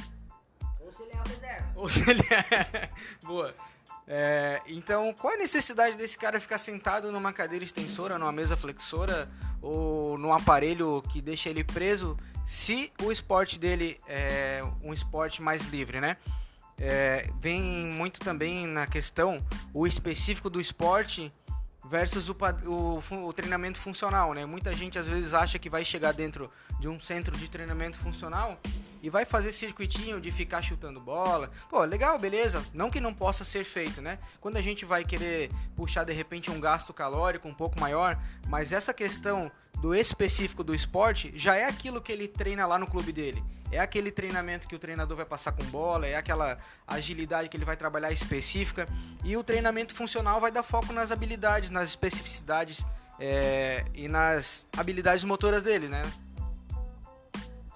Reserva. 1.28 1.72
Ou 1.74 1.88
se 1.88 2.08
ele 2.08 2.22
é. 2.30 2.88
Boa. 3.24 3.54
É, 4.06 4.60
então, 4.66 5.14
qual 5.14 5.34
a 5.34 5.36
necessidade 5.36 5.96
desse 5.96 6.18
cara 6.18 6.40
ficar 6.40 6.58
sentado 6.58 7.12
numa 7.12 7.32
cadeira 7.32 7.64
extensora, 7.64 8.18
numa 8.18 8.32
mesa 8.32 8.56
flexora 8.56 9.30
ou 9.60 10.18
num 10.18 10.32
aparelho 10.32 11.02
que 11.10 11.20
deixa 11.20 11.48
ele 11.48 11.62
preso, 11.62 12.16
se 12.46 12.92
o 13.02 13.12
esporte 13.12 13.58
dele 13.58 14.00
é 14.08 14.62
um 14.82 14.92
esporte 14.92 15.40
mais 15.40 15.66
livre, 15.66 16.00
né? 16.00 16.16
É, 16.78 17.28
vem 17.40 17.62
muito 17.62 18.20
também 18.20 18.66
na 18.66 18.86
questão 18.86 19.44
o 19.72 19.86
específico 19.86 20.50
do 20.50 20.60
esporte 20.60 21.32
versus 21.84 22.28
o, 22.28 22.36
o, 22.66 23.26
o, 23.26 23.32
treinamento 23.32 23.78
funcional, 23.78 24.34
né? 24.34 24.44
Muita 24.44 24.74
gente 24.74 24.98
às 24.98 25.06
vezes 25.06 25.32
acha 25.32 25.58
que 25.58 25.70
vai 25.70 25.84
chegar 25.84 26.12
dentro 26.12 26.50
de 26.80 26.88
um 26.88 26.98
centro 26.98 27.36
de 27.36 27.48
treinamento 27.48 27.98
funcional 27.98 28.58
e 29.02 29.10
vai 29.10 29.24
fazer 29.24 29.52
circuitinho 29.52 30.20
de 30.20 30.30
ficar 30.30 30.62
chutando 30.62 31.00
bola. 31.00 31.50
Pô, 31.68 31.82
legal, 31.84 32.18
beleza. 32.18 32.64
Não 32.72 32.88
que 32.88 33.00
não 33.00 33.12
possa 33.12 33.44
ser 33.44 33.64
feito, 33.64 34.00
né? 34.00 34.18
Quando 34.40 34.56
a 34.56 34.62
gente 34.62 34.84
vai 34.84 35.04
querer 35.04 35.50
puxar 35.74 36.04
de 36.04 36.12
repente 36.12 36.50
um 36.50 36.60
gasto 36.60 36.92
calórico 36.94 37.48
um 37.48 37.54
pouco 37.54 37.80
maior, 37.80 38.16
mas 38.48 38.72
essa 38.72 38.94
questão 38.94 39.50
do 39.80 39.94
específico 39.94 40.62
do 40.62 40.74
esporte 40.74 41.32
já 41.34 41.56
é 41.56 41.64
aquilo 41.64 42.00
que 42.00 42.12
ele 42.12 42.28
treina 42.28 42.64
lá 42.66 42.78
no 42.78 42.86
clube 42.86 43.12
dele. 43.12 43.42
É 43.72 43.80
aquele 43.80 44.12
treinamento 44.12 44.68
que 44.68 44.76
o 44.76 44.78
treinador 44.78 45.16
vai 45.16 45.26
passar 45.26 45.52
com 45.52 45.64
bola, 45.64 46.06
é 46.06 46.14
aquela 46.14 46.58
agilidade 46.86 47.48
que 47.48 47.56
ele 47.56 47.64
vai 47.64 47.76
trabalhar 47.76 48.12
específica. 48.12 48.86
E 49.24 49.36
o 49.36 49.42
treinamento 49.42 49.94
funcional 49.94 50.40
vai 50.40 50.52
dar 50.52 50.62
foco 50.62 50.92
nas 50.92 51.10
habilidades, 51.10 51.70
nas 51.70 51.88
especificidades 51.88 52.86
é, 53.18 53.84
e 53.94 54.06
nas 54.08 54.66
habilidades 54.76 55.24
motoras 55.24 55.62
dele, 55.62 55.88
né? 55.88 56.02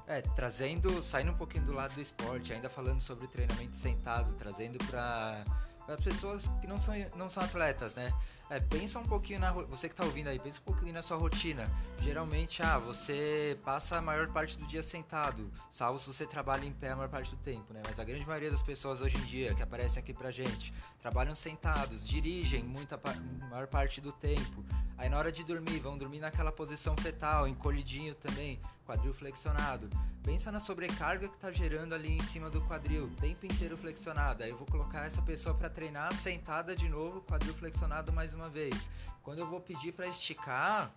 É, 0.07 0.23
trazendo, 0.23 1.03
saindo 1.03 1.33
um 1.33 1.37
pouquinho 1.37 1.65
do 1.65 1.73
lado 1.73 1.95
do 1.95 2.01
esporte, 2.01 2.53
ainda 2.53 2.69
falando 2.69 3.01
sobre 3.01 3.27
treinamento 3.27 3.75
sentado, 3.75 4.33
trazendo 4.35 4.79
para 4.87 5.43
as 5.89 6.01
pessoas 6.01 6.49
que 6.61 6.67
não 6.67 6.79
são, 6.79 6.95
não 7.17 7.29
são 7.29 7.43
atletas, 7.43 7.95
né? 7.95 8.13
É, 8.49 8.61
pensa 8.61 9.01
um 9.01 9.05
pouquinho 9.05 9.41
na 9.41 9.51
você 9.51 9.89
que 9.89 9.93
está 9.93 10.05
ouvindo 10.05 10.29
aí, 10.29 10.39
pensa 10.39 10.61
um 10.61 10.65
pouquinho 10.65 10.93
na 10.93 11.03
sua 11.03 11.17
rotina. 11.17 11.69
Geralmente, 11.99 12.63
ah, 12.63 12.79
você 12.79 13.59
passa 13.65 13.99
a 13.99 14.01
maior 14.01 14.31
parte 14.31 14.57
do 14.57 14.65
dia 14.67 14.85
sentado, 14.85 15.51
salvo 15.69 15.99
se 15.99 16.07
você 16.07 16.25
trabalha 16.25 16.65
em 16.65 16.73
pé 16.73 16.91
a 16.91 16.97
maior 16.97 17.09
parte 17.09 17.31
do 17.31 17.37
tempo, 17.39 17.75
né? 17.75 17.83
Mas 17.85 17.99
a 17.99 18.05
grande 18.05 18.25
maioria 18.25 18.51
das 18.51 18.63
pessoas 18.63 19.01
hoje 19.01 19.17
em 19.17 19.25
dia 19.25 19.53
que 19.53 19.63
aparecem 19.63 20.01
aqui 20.01 20.15
pra 20.15 20.31
gente, 20.31 20.73
trabalham 21.07 21.37
sentados, 21.37 22.05
dirigem 22.05 22.65
muita 22.65 23.01
maior 23.49 23.69
parte 23.69 24.01
do 24.01 24.11
tempo. 24.11 24.65
Aí 24.99 25.09
na 25.09 25.17
hora 25.17 25.31
de 25.31 25.45
dormir, 25.45 25.79
vão 25.79 25.97
dormir 25.97 26.19
naquela 26.19 26.51
posição 26.51 26.97
fetal, 26.97 27.47
encolhidinho 27.47 28.13
também, 28.17 28.61
quadril 28.85 29.15
flexionado. 29.15 29.89
Pensa 30.25 30.51
na 30.51 30.59
sobrecarga 30.59 31.29
que 31.29 31.37
está 31.37 31.53
gerando 31.53 31.95
ali 31.95 32.11
em 32.11 32.23
cima 32.25 32.51
do 32.51 32.61
quadril, 32.63 33.05
o 33.05 33.11
tempo 33.11 33.47
inteiro 33.47 33.77
flexionado. 33.77 34.43
Aí 34.43 34.51
eu 34.51 34.57
vou 34.57 34.67
colocar 34.67 35.07
essa 35.07 35.23
pessoa 35.23 35.55
para 35.55 35.71
treinar 35.71 36.13
sentada 36.13 36.75
de 36.75 36.89
novo, 36.89 37.21
quadril 37.21 37.55
flexionado 37.55 38.13
mais 38.13 38.35
uma 38.35 38.49
vez. 38.49 38.91
Quando 39.23 39.39
eu 39.39 39.47
vou 39.47 39.61
pedir 39.61 39.93
para 39.93 40.09
esticar, 40.09 40.93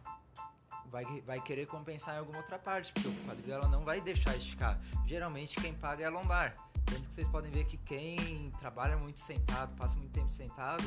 vai, 0.88 1.06
vai 1.22 1.39
querer 1.39 1.67
compensar 1.67 2.15
em 2.15 2.17
alguma 2.17 2.39
outra 2.39 2.58
parte, 2.58 2.91
porque 2.93 3.10
o 3.10 3.26
quadril 3.28 3.54
ela 3.54 3.67
não 3.67 3.84
vai 3.84 4.02
deixar 4.02 4.36
esticar. 4.36 4.80
Geralmente 5.06 5.62
quem 5.62 5.72
paga 5.72 6.04
é 6.04 6.08
a 6.08 6.10
lombar. 6.10 6.56
Tanto 6.86 7.02
que 7.02 7.15
vocês 7.15 7.28
podem 7.28 7.52
ver 7.52 7.65
que 7.65 7.78
quem 7.78 8.52
trabalha 8.60 8.98
muito 8.98 9.20
sentado, 9.22 9.76
passa 9.76 9.96
muito 9.96 10.12
tempo 10.12 10.32
sentado, 10.32 10.84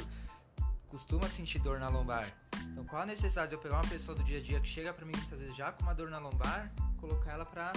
costuma 0.89 1.29
sentir 1.29 1.59
dor 1.59 1.79
na 1.79 1.89
lombar. 1.89 2.31
Então, 2.71 2.85
qual 2.85 3.03
a 3.03 3.07
necessidade 3.07 3.49
de 3.49 3.55
eu 3.55 3.61
pegar 3.61 3.77
uma 3.77 3.89
pessoa 3.89 4.17
do 4.17 4.25
dia 4.25 4.39
a 4.39 4.43
dia 4.43 4.61
que 4.61 4.69
chega 4.69 4.93
para 4.93 5.05
mim 5.05 5.13
muitas 5.17 5.39
vezes 5.39 5.57
já 5.57 5.73
com 5.73 5.83
uma 5.83 5.95
dor 5.95 6.11
na 6.11 6.19
lombar, 6.19 6.73
colocar 7.01 7.33
ela 7.33 7.45
para 7.45 7.73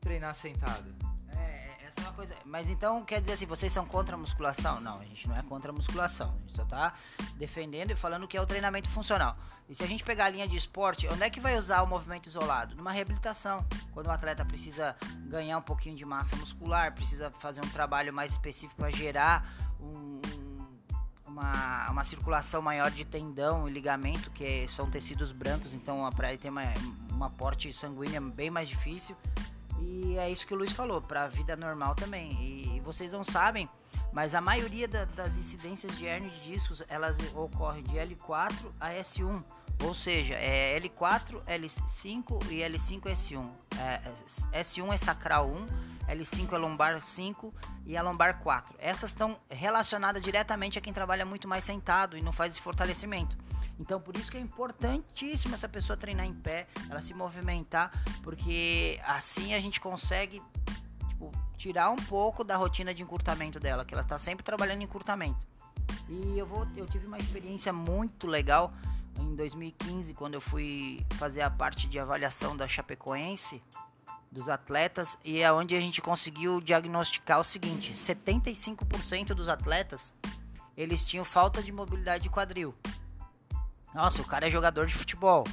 treinar 0.00 0.34
sentada? 0.34 1.13
É, 1.38 1.40
é, 1.40 1.86
essa 1.86 2.00
é 2.00 2.04
uma 2.04 2.12
coisa. 2.12 2.36
Mas 2.44 2.68
então 2.68 3.04
quer 3.04 3.20
dizer 3.20 3.34
assim, 3.34 3.46
vocês 3.46 3.72
são 3.72 3.86
contra 3.86 4.14
a 4.14 4.18
musculação? 4.18 4.80
Não, 4.80 5.00
a 5.00 5.04
gente 5.04 5.28
não 5.28 5.36
é 5.36 5.42
contra 5.42 5.70
a 5.70 5.74
musculação. 5.74 6.34
A 6.36 6.40
gente 6.40 6.56
só 6.56 6.64
tá 6.64 6.94
defendendo 7.36 7.90
e 7.90 7.96
falando 7.96 8.26
que 8.28 8.36
é 8.36 8.40
o 8.40 8.46
treinamento 8.46 8.88
funcional. 8.88 9.36
E 9.68 9.74
se 9.74 9.82
a 9.82 9.86
gente 9.86 10.04
pegar 10.04 10.26
a 10.26 10.28
linha 10.28 10.46
de 10.46 10.56
esporte, 10.56 11.08
onde 11.08 11.22
é 11.22 11.30
que 11.30 11.40
vai 11.40 11.56
usar 11.56 11.82
o 11.82 11.86
movimento 11.86 12.26
isolado? 12.26 12.74
Numa 12.76 12.92
reabilitação. 12.92 13.64
Quando 13.92 14.08
o 14.08 14.10
atleta 14.10 14.44
precisa 14.44 14.94
ganhar 15.26 15.56
um 15.58 15.62
pouquinho 15.62 15.96
de 15.96 16.04
massa 16.04 16.36
muscular, 16.36 16.94
precisa 16.94 17.30
fazer 17.30 17.64
um 17.64 17.68
trabalho 17.68 18.12
mais 18.12 18.32
específico 18.32 18.76
para 18.76 18.90
gerar 18.90 19.54
um, 19.80 20.20
uma, 21.26 21.90
uma 21.90 22.04
circulação 22.04 22.62
maior 22.62 22.90
de 22.90 23.04
tendão 23.04 23.68
e 23.68 23.72
ligamento, 23.72 24.30
que 24.30 24.68
são 24.68 24.88
tecidos 24.88 25.32
brancos, 25.32 25.74
então 25.74 26.08
para 26.10 26.28
ele 26.28 26.38
ter 26.38 26.50
uma, 26.50 26.62
uma 27.10 27.30
porte 27.30 27.72
sanguínea 27.72 28.20
bem 28.20 28.50
mais 28.50 28.68
difícil. 28.68 29.16
E 29.80 30.16
é 30.18 30.30
isso 30.30 30.46
que 30.46 30.54
o 30.54 30.56
Luiz 30.56 30.72
falou, 30.72 31.00
para 31.00 31.24
a 31.24 31.28
vida 31.28 31.56
normal 31.56 31.94
também. 31.94 32.32
E, 32.40 32.76
e, 32.76 32.80
vocês 32.80 33.12
não 33.12 33.24
sabem, 33.24 33.68
mas 34.12 34.34
a 34.34 34.40
maioria 34.40 34.86
da, 34.86 35.04
das 35.04 35.36
incidências 35.36 35.96
de 35.96 36.06
hernia 36.06 36.30
de 36.30 36.40
discos, 36.40 36.82
elas 36.88 37.16
ocorrem 37.34 37.82
de 37.82 37.96
L4 37.96 38.54
a 38.80 38.90
S1. 38.90 39.42
Ou 39.82 39.94
seja, 39.94 40.34
é 40.34 40.78
L4, 40.80 41.42
L5 41.44 42.50
e 42.50 42.60
L5 42.60 43.02
S1. 43.02 43.50
É, 44.52 44.60
S1 44.62 44.92
é 44.92 44.96
sacral 44.96 45.48
1, 45.48 45.66
L5 46.14 46.52
é 46.52 46.58
lombar 46.58 47.02
5 47.02 47.52
e 47.84 47.96
a 47.96 48.02
lombar 48.02 48.38
4. 48.38 48.76
Essas 48.78 49.10
estão 49.10 49.36
relacionadas 49.48 50.22
diretamente 50.22 50.78
a 50.78 50.80
quem 50.80 50.92
trabalha 50.92 51.24
muito 51.24 51.48
mais 51.48 51.64
sentado 51.64 52.16
e 52.16 52.22
não 52.22 52.32
faz 52.32 52.52
esse 52.52 52.62
fortalecimento. 52.62 53.36
Então, 53.78 54.00
por 54.00 54.16
isso 54.16 54.30
que 54.30 54.36
é 54.36 54.40
importantíssimo 54.40 55.54
essa 55.54 55.68
pessoa 55.68 55.96
treinar 55.96 56.26
em 56.26 56.34
pé, 56.34 56.66
ela 56.88 57.02
se 57.02 57.12
movimentar, 57.12 57.90
porque 58.22 59.00
assim 59.04 59.54
a 59.54 59.60
gente 59.60 59.80
consegue 59.80 60.40
tipo, 61.08 61.32
tirar 61.56 61.90
um 61.90 61.96
pouco 61.96 62.44
da 62.44 62.56
rotina 62.56 62.94
de 62.94 63.02
encurtamento 63.02 63.58
dela, 63.58 63.84
que 63.84 63.92
ela 63.92 64.02
está 64.02 64.18
sempre 64.18 64.44
trabalhando 64.44 64.82
em 64.82 64.84
encurtamento. 64.84 65.38
E 66.08 66.38
eu, 66.38 66.46
vou, 66.46 66.66
eu 66.76 66.86
tive 66.86 67.06
uma 67.06 67.18
experiência 67.18 67.72
muito 67.72 68.26
legal 68.26 68.72
em 69.20 69.34
2015, 69.34 70.14
quando 70.14 70.34
eu 70.34 70.40
fui 70.40 71.04
fazer 71.14 71.40
a 71.42 71.50
parte 71.50 71.88
de 71.88 71.98
avaliação 71.98 72.56
da 72.56 72.68
Chapecoense, 72.68 73.62
dos 74.30 74.48
atletas, 74.48 75.16
e 75.24 75.40
é 75.40 75.52
onde 75.52 75.76
a 75.76 75.80
gente 75.80 76.02
conseguiu 76.02 76.60
diagnosticar 76.60 77.38
o 77.38 77.44
seguinte: 77.44 77.92
75% 77.92 79.28
dos 79.28 79.48
atletas 79.48 80.12
eles 80.76 81.04
tinham 81.04 81.24
falta 81.24 81.62
de 81.62 81.70
mobilidade 81.70 82.24
de 82.24 82.30
quadril. 82.30 82.74
Nossa, 83.94 84.20
o 84.20 84.24
cara 84.24 84.48
é 84.48 84.50
jogador 84.50 84.86
de 84.86 84.94
futebol. 84.94 85.44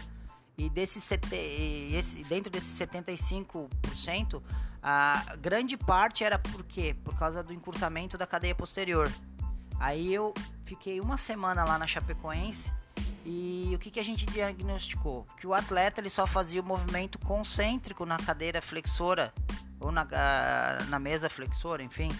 E 0.58 0.70
desse, 0.70 1.00
esse, 1.94 2.24
dentro 2.26 2.52
desses 2.52 2.78
75%, 2.80 4.42
a 4.82 5.24
grande 5.40 5.78
parte 5.78 6.24
era 6.24 6.40
por 6.40 6.64
quê? 6.64 6.96
Por 7.04 7.18
causa 7.18 7.44
do 7.44 7.54
encurtamento 7.54 8.18
da 8.18 8.26
cadeia 8.26 8.56
posterior. 8.56 9.12
Aí 9.80 10.14
eu 10.14 10.34
fiquei 10.66 11.00
uma 11.00 11.18
semana 11.18 11.64
lá 11.64 11.78
na 11.78 11.88
Chapecoense 11.88 12.72
e 13.26 13.72
o 13.74 13.80
que, 13.80 13.92
que 13.92 14.00
a 14.00 14.04
gente 14.04 14.26
diagnosticou? 14.26 15.26
Que 15.40 15.46
o 15.46 15.54
atleta 15.54 16.02
ele 16.02 16.10
só 16.10 16.26
fazia 16.26 16.62
o 16.62 16.64
movimento 16.64 17.20
concêntrico 17.20 18.06
na 18.06 18.18
cadeira 18.18 18.62
flexora 18.62 19.34
ou 19.80 19.92
na, 19.92 20.08
na 20.88 21.00
mesa 21.00 21.30
flexora, 21.30 21.84
enfim. 21.84 22.12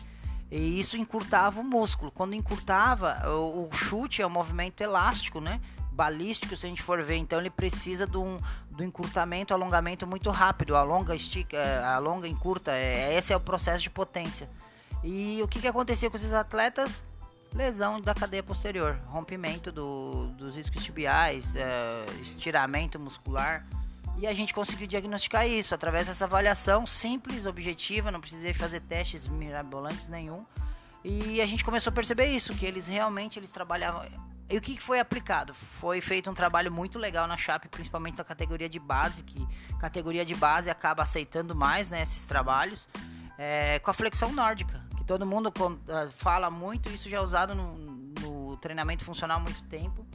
E 0.50 0.80
isso 0.80 0.98
encurtava 0.98 1.62
o 1.62 1.64
músculo. 1.64 2.12
Quando 2.12 2.34
encurtava, 2.34 3.28
o, 3.30 3.70
o 3.70 3.74
chute 3.74 4.22
é 4.22 4.28
um 4.28 4.30
movimento 4.30 4.82
elástico, 4.82 5.40
né? 5.40 5.62
Balístico, 6.02 6.58
se 6.58 6.66
a 6.66 6.70
gente 6.70 6.82
for 6.82 7.04
ver, 7.04 7.18
então 7.18 7.40
ele 7.40 7.52
precisa 7.52 8.08
de 8.08 8.18
um, 8.18 8.40
do 8.72 8.84
encurtamento, 8.84 9.54
alongamento 9.54 10.08
muito 10.08 10.32
rápido, 10.32 10.76
alonga, 10.76 11.16
estica, 11.16 11.58
é, 11.58 11.84
alonga, 11.84 12.28
encurta, 12.28 12.72
é, 12.72 13.16
esse 13.16 13.32
é 13.32 13.38
o 13.38 13.40
processo 13.40 13.84
de 13.84 13.92
potência. 13.92 14.50
E 15.04 15.40
o 15.44 15.48
que, 15.48 15.62
que 15.62 15.68
acontecia 15.68 16.10
com 16.10 16.18
esses 16.18 16.34
atletas? 16.34 17.04
Lesão 17.54 18.02
da 18.02 18.16
cadeia 18.16 18.42
posterior, 18.42 18.98
rompimento 19.10 19.72
do, 19.72 20.30
dos 20.30 20.56
discos 20.56 20.84
tibiais, 20.84 21.56
é, 21.56 22.04
estiramento 22.20 23.00
muscular. 23.00 23.64
E 24.18 24.26
a 24.26 24.34
gente 24.34 24.56
conseguiu 24.56 24.88
diagnosticar 24.88 25.48
isso 25.48 25.76
através 25.76 26.08
dessa 26.08 26.26
avaliação 26.26 26.84
simples, 26.88 27.46
objetiva, 27.46 28.10
não 28.10 28.20
precisei 28.20 28.56
fazer 28.56 28.80
testes 28.80 29.28
mirabolantes 29.28 30.10
nenhum. 30.10 30.44
E 31.04 31.42
a 31.42 31.46
gente 31.46 31.66
começou 31.66 31.92
a 31.92 31.94
perceber 31.94 32.28
isso, 32.28 32.54
que 32.54 32.66
eles 32.66 32.88
realmente 32.88 33.40
eles 33.40 33.52
trabalhavam 33.52 34.06
e 34.52 34.58
o 34.58 34.62
que 34.62 34.78
foi 34.82 35.00
aplicado? 35.00 35.54
Foi 35.54 36.02
feito 36.02 36.30
um 36.30 36.34
trabalho 36.34 36.70
muito 36.70 37.00
legal 37.00 37.26
na 37.26 37.38
Chape, 37.38 37.70
principalmente 37.70 38.18
na 38.18 38.24
categoria 38.26 38.68
de 38.68 38.80
base, 38.80 39.24
que 39.24 39.48
categoria 39.80 40.26
de 40.26 40.36
base 40.36 40.70
acaba 40.70 41.04
aceitando 41.04 41.56
mais 41.56 41.90
né, 41.90 42.02
esses 42.02 42.26
trabalhos, 42.26 42.86
é, 43.38 43.80
com 43.80 43.90
a 43.90 43.94
flexão 43.94 44.34
nórdica, 44.34 44.86
que 44.98 45.06
todo 45.06 45.26
mundo 45.26 45.54
ah, 45.88 46.10
fala 46.18 46.52
muito, 46.52 46.90
isso 46.90 47.10
já 47.10 47.18
é 47.18 47.22
usado 47.22 47.56
no, 47.56 47.78
no 48.20 48.58
treinamento 48.58 49.06
funcional 49.06 49.38
há 49.38 49.40
muito 49.40 49.64
tempo 49.64 50.06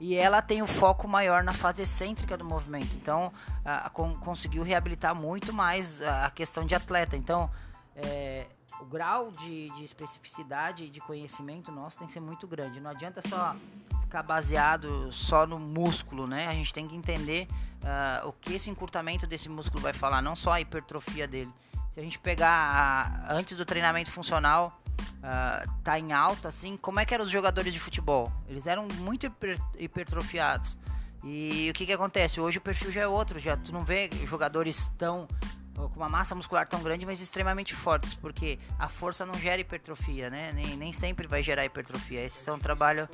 e 0.00 0.16
ela 0.16 0.42
tem 0.42 0.60
o 0.60 0.66
foco 0.66 1.06
maior 1.06 1.44
na 1.44 1.52
fase 1.52 1.82
excêntrica 1.82 2.36
do 2.36 2.44
movimento. 2.44 2.96
Então, 2.96 3.32
a, 3.64 3.86
a, 3.86 3.90
conseguiu 3.90 4.64
reabilitar 4.64 5.14
muito 5.14 5.52
mais 5.52 6.02
a, 6.02 6.26
a 6.26 6.30
questão 6.30 6.66
de 6.66 6.74
atleta. 6.74 7.16
Então, 7.16 7.48
é, 7.96 8.46
o 8.80 8.84
grau 8.84 9.30
de, 9.30 9.70
de 9.70 9.84
especificidade 9.84 10.84
e 10.84 10.90
de 10.90 11.00
conhecimento 11.00 11.70
nosso 11.70 11.98
tem 11.98 12.06
que 12.06 12.12
ser 12.12 12.20
muito 12.20 12.46
grande. 12.46 12.80
Não 12.80 12.90
adianta 12.90 13.20
só 13.28 13.54
ficar 14.00 14.22
baseado 14.22 15.12
só 15.12 15.46
no 15.46 15.58
músculo, 15.58 16.26
né? 16.26 16.46
A 16.48 16.52
gente 16.52 16.72
tem 16.72 16.86
que 16.86 16.96
entender 16.96 17.48
uh, 17.82 18.28
o 18.28 18.32
que 18.32 18.54
esse 18.54 18.70
encurtamento 18.70 19.26
desse 19.26 19.48
músculo 19.48 19.82
vai 19.82 19.92
falar, 19.92 20.22
não 20.22 20.36
só 20.36 20.52
a 20.52 20.60
hipertrofia 20.60 21.26
dele. 21.26 21.52
Se 21.92 22.00
a 22.00 22.02
gente 22.02 22.18
pegar 22.18 23.26
uh, 23.28 23.32
antes 23.32 23.56
do 23.56 23.64
treinamento 23.64 24.10
funcional, 24.10 24.80
uh, 25.00 25.82
tá 25.82 25.98
em 25.98 26.12
alta, 26.12 26.48
assim, 26.48 26.76
como 26.76 27.00
é 27.00 27.04
que 27.04 27.14
eram 27.14 27.24
os 27.24 27.30
jogadores 27.30 27.72
de 27.72 27.80
futebol? 27.80 28.32
Eles 28.48 28.66
eram 28.66 28.88
muito 28.98 29.26
hiper, 29.26 29.60
hipertrofiados. 29.78 30.78
E 31.22 31.70
o 31.70 31.72
que 31.72 31.86
que 31.86 31.92
acontece? 31.92 32.40
Hoje 32.40 32.58
o 32.58 32.60
perfil 32.60 32.92
já 32.92 33.00
é 33.02 33.06
outro, 33.06 33.40
já 33.40 33.56
tu 33.56 33.72
não 33.72 33.82
vê 33.82 34.10
jogadores 34.26 34.90
tão 34.98 35.26
com 35.74 35.96
uma 35.96 36.08
massa 36.08 36.34
muscular 36.34 36.68
tão 36.68 36.82
grande, 36.82 37.04
mas 37.04 37.20
extremamente 37.20 37.74
fortes, 37.74 38.14
porque 38.14 38.58
a 38.78 38.88
força 38.88 39.26
não 39.26 39.34
gera 39.34 39.60
hipertrofia, 39.60 40.30
né? 40.30 40.52
Nem, 40.52 40.76
nem 40.76 40.92
sempre 40.92 41.26
vai 41.26 41.42
gerar 41.42 41.64
hipertrofia. 41.64 42.24
Esse 42.24 42.48
é 42.48 42.52
um 42.52 42.58
trabalho 42.58 43.08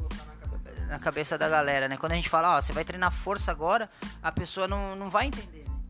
na 0.88 0.99
cabeça 0.99 1.38
da 1.38 1.49
galera, 1.49 1.88
né? 1.88 1.96
Quando 1.96 2.12
a 2.12 2.16
gente 2.16 2.29
fala, 2.29 2.57
ó, 2.57 2.61
você 2.61 2.73
vai 2.73 2.85
treinar 2.85 3.12
força 3.12 3.51
agora, 3.51 3.88
a 4.23 4.33
pessoa 4.33 4.66
não, 4.66 4.96
não 4.96 5.09
vai 5.09 5.27
entender, 5.27 5.64
né? 5.68 5.81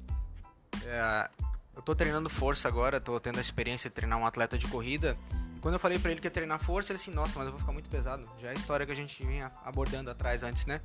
É, 0.84 1.30
eu 1.74 1.82
tô 1.82 1.94
treinando 1.94 2.28
força 2.28 2.68
agora, 2.68 3.00
tô 3.00 3.18
tendo 3.18 3.38
a 3.38 3.40
experiência 3.40 3.88
de 3.88 3.94
treinar 3.94 4.18
um 4.18 4.26
atleta 4.26 4.58
de 4.58 4.66
corrida. 4.68 5.16
Quando 5.60 5.74
eu 5.74 5.80
falei 5.80 5.98
para 5.98 6.10
ele 6.10 6.20
que 6.20 6.26
ia 6.26 6.30
treinar 6.30 6.58
força, 6.58 6.92
ele 6.92 6.98
assim, 6.98 7.10
nossa, 7.10 7.32
mas 7.36 7.46
eu 7.46 7.52
vou 7.52 7.60
ficar 7.60 7.72
muito 7.72 7.88
pesado. 7.88 8.28
Já 8.40 8.48
é 8.48 8.50
a 8.52 8.54
história 8.54 8.86
que 8.86 8.92
a 8.92 8.96
gente 8.96 9.24
vinha 9.24 9.50
abordando 9.64 10.10
atrás 10.10 10.42
antes, 10.42 10.66
né? 10.66 10.80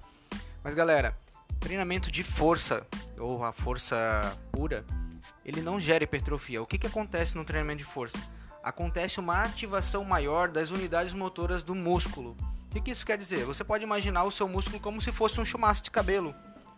Mas 0.63 0.73
galera, 0.73 1.15
treinamento 1.59 2.11
de 2.11 2.23
força, 2.23 2.85
ou 3.17 3.43
a 3.43 3.51
força 3.51 4.35
pura, 4.51 4.85
ele 5.45 5.61
não 5.61 5.79
gera 5.79 6.03
hipertrofia. 6.03 6.61
O 6.61 6.65
que, 6.65 6.77
que 6.77 6.87
acontece 6.87 7.35
no 7.35 7.45
treinamento 7.45 7.79
de 7.79 7.83
força? 7.83 8.17
Acontece 8.63 9.19
uma 9.19 9.43
ativação 9.43 10.03
maior 10.03 10.49
das 10.49 10.71
unidades 10.71 11.13
motoras 11.13 11.63
do 11.63 11.75
músculo. 11.75 12.35
O 12.75 12.81
que, 12.81 12.91
isso 12.91 13.05
quer 13.05 13.17
dizer? 13.17 13.45
Você 13.45 13.63
pode 13.63 13.83
imaginar 13.83 14.23
o 14.23 14.31
seu 14.31 14.47
músculo 14.47 14.79
como 14.79 15.01
se 15.01 15.11
fosse 15.11 15.39
um 15.39 15.45
chumaço 15.45 15.83
de 15.83 15.91
cabelo. 15.91 16.35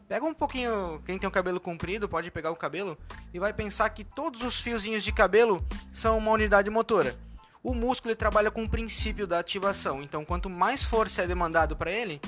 Pega 0.07 0.25
um 0.25 0.33
pouquinho, 0.33 1.01
quem 1.05 1.17
tem 1.17 1.27
o 1.27 1.31
cabelo 1.31 1.59
comprido 1.59 2.07
pode 2.07 2.29
pegar 2.31 2.51
o 2.51 2.55
cabelo 2.55 2.97
e 3.33 3.39
vai 3.39 3.51
pensar 3.51 3.89
que 3.89 4.03
todos 4.03 4.41
os 4.41 4.61
fiozinhos 4.61 5.03
de 5.03 5.11
cabelo 5.11 5.65
são 5.91 6.17
uma 6.17 6.31
unidade 6.31 6.69
motora. 6.69 7.17
O 7.63 7.73
músculo 7.73 8.15
trabalha 8.15 8.49
com 8.49 8.63
o 8.63 8.69
princípio 8.69 9.27
da 9.27 9.39
ativação, 9.39 10.01
então 10.01 10.23
quanto 10.23 10.49
mais 10.49 10.83
força 10.83 11.23
é 11.23 11.27
demandado 11.27 11.75
para 11.75 11.91
ele, 11.91 12.21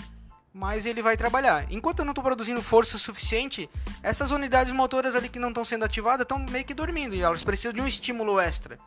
mais 0.54 0.86
ele 0.86 1.02
vai 1.02 1.16
trabalhar. 1.16 1.66
Enquanto 1.72 2.00
eu 2.00 2.06
não 2.06 2.12
estou 2.12 2.24
produzindo 2.24 2.62
força 2.62 2.98
suficiente, 2.98 3.70
essas 4.02 4.32
unidades 4.32 4.74
motoras 4.74 5.16
ali 5.16 5.30
que 5.30 5.40
não 5.40 5.50
estão 5.50 5.64
sendo 5.64 5.86
ativadas 5.86 6.24
estão 6.24 6.40
meio 6.50 6.66
que 6.66 6.74
dormindo 6.74 7.16
e 7.16 7.22
elas 7.22 7.44
precisam 7.44 7.74
de 7.74 7.82
um 7.82 7.88
estímulo 7.88 8.40
extra, 8.40 8.78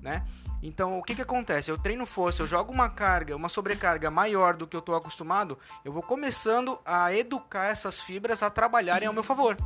né? 0.00 0.24
Então, 0.62 0.98
o 0.98 1.02
que, 1.02 1.14
que 1.14 1.22
acontece? 1.22 1.70
Eu 1.70 1.78
treino 1.78 2.04
força, 2.04 2.42
eu 2.42 2.46
jogo 2.46 2.72
uma 2.72 2.90
carga, 2.90 3.34
uma 3.34 3.48
sobrecarga 3.48 4.10
maior 4.10 4.54
do 4.56 4.66
que 4.66 4.76
eu 4.76 4.80
estou 4.80 4.94
acostumado, 4.94 5.58
eu 5.84 5.92
vou 5.92 6.02
começando 6.02 6.78
a 6.84 7.14
educar 7.14 7.66
essas 7.66 7.98
fibras 7.98 8.42
a 8.42 8.50
trabalharem 8.50 9.08
ao 9.08 9.14
meu 9.14 9.24
favor. 9.24 9.56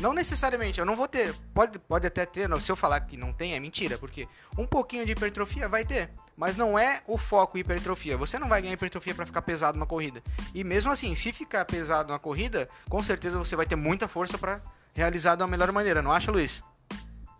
Não 0.00 0.12
necessariamente, 0.12 0.80
eu 0.80 0.86
não 0.86 0.96
vou 0.96 1.06
ter. 1.06 1.34
Pode, 1.54 1.78
pode 1.78 2.06
até 2.06 2.26
ter, 2.26 2.48
se 2.60 2.72
eu 2.72 2.76
falar 2.76 3.00
que 3.00 3.16
não 3.16 3.32
tem, 3.32 3.54
é 3.54 3.60
mentira, 3.60 3.98
porque 3.98 4.26
um 4.58 4.66
pouquinho 4.66 5.06
de 5.06 5.12
hipertrofia 5.12 5.68
vai 5.68 5.84
ter. 5.84 6.10
Mas 6.36 6.56
não 6.56 6.78
é 6.78 7.02
o 7.06 7.16
foco 7.16 7.58
hipertrofia. 7.58 8.16
Você 8.16 8.38
não 8.38 8.48
vai 8.48 8.62
ganhar 8.62 8.74
hipertrofia 8.74 9.14
para 9.14 9.26
ficar 9.26 9.42
pesado 9.42 9.78
numa 9.78 9.86
corrida. 9.86 10.22
E 10.54 10.64
mesmo 10.64 10.90
assim, 10.90 11.14
se 11.14 11.32
ficar 11.32 11.64
pesado 11.64 12.12
na 12.12 12.18
corrida, 12.18 12.68
com 12.88 13.02
certeza 13.02 13.38
você 13.38 13.54
vai 13.54 13.66
ter 13.66 13.76
muita 13.76 14.08
força 14.08 14.36
para 14.36 14.60
realizar 14.94 15.36
da 15.36 15.46
melhor 15.46 15.70
maneira, 15.72 16.02
não 16.02 16.10
acha, 16.10 16.32
Luiz? 16.32 16.62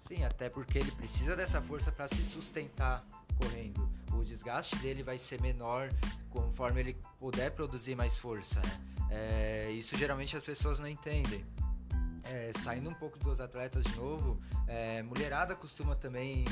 Sim, 0.07 0.25
até 0.25 0.49
porque 0.49 0.79
ele 0.79 0.91
precisa 0.93 1.35
dessa 1.35 1.61
força 1.61 1.91
para 1.91 2.07
se 2.07 2.25
sustentar 2.25 3.03
correndo. 3.39 3.91
O 4.13 4.23
desgaste 4.23 4.77
dele 4.77 5.03
vai 5.03 5.19
ser 5.19 5.41
menor 5.41 5.89
conforme 6.31 6.81
ele 6.81 6.97
puder 7.19 7.51
produzir 7.51 7.97
mais 7.97 8.17
força. 8.17 8.61
Né? 8.61 8.81
É, 9.11 9.71
isso 9.71 9.97
geralmente 9.97 10.37
as 10.37 10.43
pessoas 10.43 10.79
não 10.79 10.87
entendem 10.87 11.45
é, 12.25 12.53
saindo 12.59 12.89
um 12.89 12.95
pouco 12.95 13.19
dos 13.19 13.41
atletas 13.41 13.85
de 13.85 13.97
novo, 13.97 14.37
é, 14.67 15.03
mulherada 15.03 15.55
costuma 15.55 15.95
também 15.95 16.45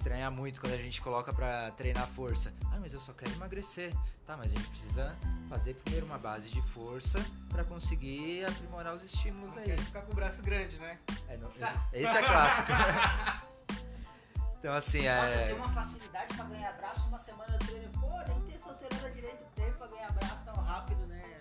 estranhar 0.00 0.32
muito 0.32 0.60
quando 0.60 0.72
a 0.72 0.78
gente 0.78 1.00
coloca 1.00 1.32
para 1.32 1.70
treinar 1.72 2.06
força. 2.08 2.52
Ah, 2.72 2.78
mas 2.80 2.92
eu 2.92 3.00
só 3.00 3.12
quero 3.12 3.32
emagrecer. 3.32 3.92
Tá, 4.26 4.36
mas 4.36 4.46
a 4.46 4.54
gente 4.54 4.66
precisa 4.68 5.16
fazer 5.48 5.74
primeiro 5.74 6.06
uma 6.06 6.18
base 6.18 6.48
de 6.48 6.62
força 6.62 7.18
para 7.50 7.64
conseguir 7.64 8.44
aprimorar 8.44 8.94
os 8.94 9.02
estímulos 9.02 9.50
não 9.50 9.58
aí. 9.58 9.64
Quero 9.66 9.82
ficar 9.82 10.02
com 10.02 10.12
o 10.12 10.14
braço 10.14 10.42
grande, 10.42 10.78
né? 10.78 10.98
É, 11.28 11.36
não, 11.36 11.48
esse, 11.92 12.16
é 12.16 12.22
clássico. 12.22 12.72
então 14.58 14.74
assim, 14.74 15.06
é. 15.06 15.16
Nossa, 15.16 15.34
eu 15.34 15.46
tenho 15.46 15.56
uma 15.56 15.72
facilidade 15.72 16.34
para 16.34 16.44
ganhar 16.46 16.72
braço, 16.72 17.08
uma 17.08 17.18
semana 17.18 17.52
eu 17.52 17.58
treino, 17.58 17.92
pô, 18.00 18.08
nem 18.28 18.40
testosterona 18.42 19.10
direito 19.10 19.44
tempo 19.54 19.78
para 19.78 19.86
ganhar 19.88 20.12
braço 20.12 20.44
tão 20.44 20.54
rápido, 20.54 21.06
né? 21.06 21.39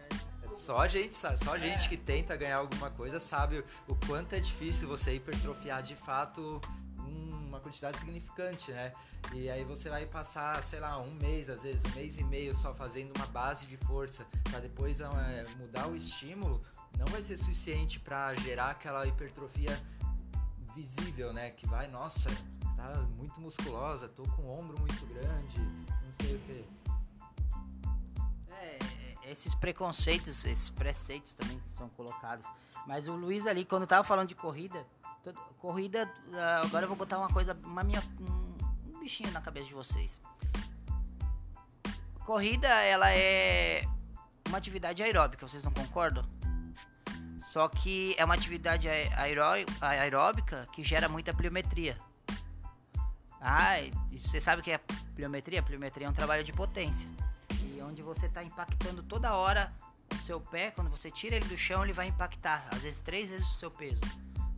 Só 0.69 0.77
a 0.77 0.88
gente 0.88 1.15
só 1.15 1.29
a 1.29 1.58
é. 1.58 1.62
gente 1.62 1.89
que 1.89 1.97
tenta 1.97 2.38
ganhar 2.38 2.58
alguma 2.58 2.91
coisa 2.91 3.19
sabe 3.19 3.65
o 3.88 3.95
quanto 4.05 4.34
é 4.34 4.39
difícil 4.39 4.88
você 4.88 5.15
hipertrofiar 5.15 5.82
de 5.82 5.95
fato 5.95 6.62
uma 7.47 7.60
quantidade 7.60 7.97
significante, 7.97 8.71
né? 8.71 8.91
E 9.34 9.49
aí 9.49 9.63
você 9.63 9.89
vai 9.89 10.05
passar, 10.05 10.62
sei 10.62 10.79
lá, 10.79 10.99
um 10.99 11.12
mês, 11.15 11.49
às 11.49 11.60
vezes, 11.63 11.82
um 11.86 11.95
mês 11.95 12.19
e 12.19 12.23
meio 12.23 12.53
só 12.53 12.71
fazendo 12.75 13.12
uma 13.17 13.25
base 13.25 13.65
de 13.65 13.77
força 13.77 14.27
para 14.43 14.60
depois 14.60 15.01
é, 15.01 15.08
mudar 15.58 15.88
o 15.88 15.95
estímulo, 15.95 16.63
não 16.99 17.08
vai 17.08 17.23
ser 17.23 17.38
suficiente 17.38 17.99
para 17.99 18.36
gerar 18.36 18.69
aquela 18.69 19.08
hipertrofia 19.08 19.75
visível, 20.75 21.34
né? 21.34 21.49
Que 21.49 21.65
vai, 21.65 21.88
nossa, 21.88 22.29
tá 22.77 22.93
muito 23.17 23.41
musculosa, 23.41 24.08
tô 24.08 24.21
com 24.21 24.43
o 24.43 24.60
ombro 24.60 24.79
muito 24.79 25.03
grande, 25.08 25.58
não 25.58 26.13
sei 26.21 26.36
o 26.36 26.39
que 26.41 26.79
esses 29.30 29.54
preconceitos, 29.56 30.44
esses 30.46 30.70
preceitos 30.70 31.34
também 31.34 31.62
são 31.78 31.88
colocados. 31.89 32.46
Mas 32.86 33.08
o 33.08 33.15
Luiz 33.15 33.46
ali, 33.48 33.65
quando 33.65 33.86
tava 33.88 34.04
falando 34.04 34.28
de 34.30 34.36
corrida, 34.36 34.86
todo, 35.24 35.39
corrida, 35.60 36.12
uh, 36.28 36.65
agora 36.65 36.86
eu 36.86 36.88
vou 36.88 36.98
botar 36.98 37.18
uma 37.20 37.30
coisa, 37.30 37.58
uma 37.63 37.84
minha, 37.84 38.02
um, 38.20 38.96
um 38.96 39.00
bichinho 39.00 39.32
na 39.32 39.42
cabeça 39.42 39.68
de 39.68 39.74
vocês. 39.74 40.20
corrida, 42.26 42.68
ela 42.68 43.10
é 43.12 43.84
uma 44.48 44.58
atividade 44.58 45.02
aeróbica, 45.02 45.48
vocês 45.48 45.63
não 45.63 45.72
concordam? 45.72 46.24
Só 47.42 47.68
que 47.68 48.13
é 48.18 48.24
uma 48.24 48.36
atividade 48.36 48.88
aeró- 48.88 49.65
aeróbica 49.82 50.68
que 50.72 50.84
gera 50.84 51.10
muita 51.10 51.34
pliometria. 51.34 51.98
Ah, 53.42 53.78
você 54.12 54.39
sabe 54.39 54.62
o 54.62 54.63
que 54.63 54.72
é 54.72 54.80
pliometria? 55.15 55.63
Pliometria 55.63 56.06
é 56.06 56.10
um 56.10 56.13
trabalho 56.13 56.44
de 56.44 56.54
potência. 56.54 57.08
Onde 57.82 58.02
você 58.02 58.26
está 58.26 58.44
impactando 58.44 59.04
toda 59.04 59.34
hora 59.36 59.74
o 60.12 60.18
seu 60.18 60.39
pé, 60.39 60.72
quando 60.72 60.89
você 60.89 61.12
tira 61.12 61.36
ele 61.36 61.46
do 61.46 61.58
chão, 61.58 61.84
ele 61.84 61.94
vai 61.94 62.08
impactar, 62.08 62.65
às 62.72 62.82
vezes 62.82 63.00
três 63.00 63.30
vezes 63.30 63.48
o 63.48 63.60
seu 63.60 63.70
peso, 63.70 64.02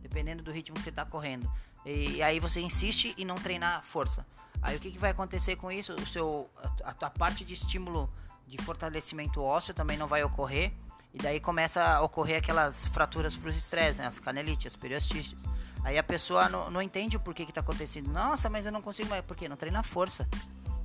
dependendo 0.00 0.42
do 0.42 0.50
ritmo 0.50 0.76
que 0.76 0.82
você 0.82 0.90
está 0.90 1.04
correndo. 1.04 1.50
E, 1.84 2.16
e 2.16 2.22
aí 2.22 2.40
você 2.40 2.60
insiste 2.60 3.14
em 3.18 3.24
não 3.24 3.34
treinar 3.34 3.82
força. 3.82 4.26
Aí 4.60 4.76
o 4.76 4.80
que, 4.80 4.90
que 4.90 4.98
vai 4.98 5.10
acontecer 5.10 5.56
com 5.56 5.70
isso? 5.70 5.92
O 5.94 6.06
seu, 6.06 6.48
a, 6.84 6.90
a 6.90 7.10
parte 7.10 7.44
de 7.44 7.54
estímulo 7.54 8.08
de 8.46 8.56
fortalecimento 8.62 9.42
ósseo 9.42 9.74
também 9.74 9.96
não 9.96 10.06
vai 10.06 10.22
ocorrer. 10.22 10.72
E 11.12 11.18
daí 11.18 11.40
começa 11.40 11.82
a 11.82 12.00
ocorrer 12.00 12.38
aquelas 12.38 12.86
fraturas 12.86 13.36
para 13.36 13.50
os 13.50 13.56
estresse, 13.56 14.00
né? 14.00 14.06
as 14.06 14.18
canelites, 14.18 14.68
as 14.68 14.76
periostites. 14.76 15.34
Aí 15.84 15.98
a 15.98 16.02
pessoa 16.02 16.48
não, 16.48 16.70
não 16.70 16.80
entende 16.80 17.16
o 17.16 17.20
porquê 17.20 17.44
que 17.44 17.50
está 17.50 17.60
acontecendo. 17.60 18.10
Nossa, 18.10 18.48
mas 18.48 18.64
eu 18.64 18.72
não 18.72 18.80
consigo 18.80 19.10
mais. 19.10 19.24
Por 19.24 19.36
quê? 19.36 19.48
Não 19.48 19.56
treina 19.56 19.82
força. 19.82 20.28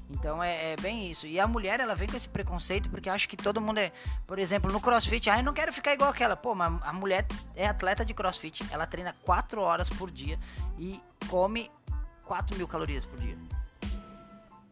Então 0.10 0.42
é, 0.42 0.74
é, 0.74 0.76
bem 0.78 1.12
isso. 1.12 1.28
E 1.28 1.40
a 1.40 1.48
mulher, 1.48 1.80
ela 1.80 1.94
vem 1.94 2.08
com 2.08 2.16
esse 2.16 2.30
preconceito 2.30 2.90
porque 2.90 3.10
acha 3.10 3.28
que 3.28 3.36
todo 3.36 3.60
mundo 3.60 3.80
é. 3.80 3.92
Por 4.26 4.40
exemplo, 4.40 4.72
no 4.72 4.80
crossfit, 4.80 5.30
ah, 5.30 5.38
eu 5.38 5.44
não 5.44 5.54
quero 5.54 5.74
ficar 5.74 5.94
igual 5.94 6.10
aquela. 6.10 6.36
Pô, 6.36 6.56
mas 6.56 6.82
a 6.84 6.94
mulher 6.94 7.26
é 7.56 7.68
atleta 7.68 8.06
de 8.06 8.14
crossfit. 8.14 8.66
Ela 8.72 8.88
treina 8.88 9.16
4 9.24 9.62
horas 9.62 9.90
por 9.90 10.10
dia 10.10 10.40
e 10.78 11.02
come 11.28 11.70
4 12.26 12.58
mil 12.58 12.68
calorias 12.68 13.06
por 13.06 13.20
dia. 13.20 13.38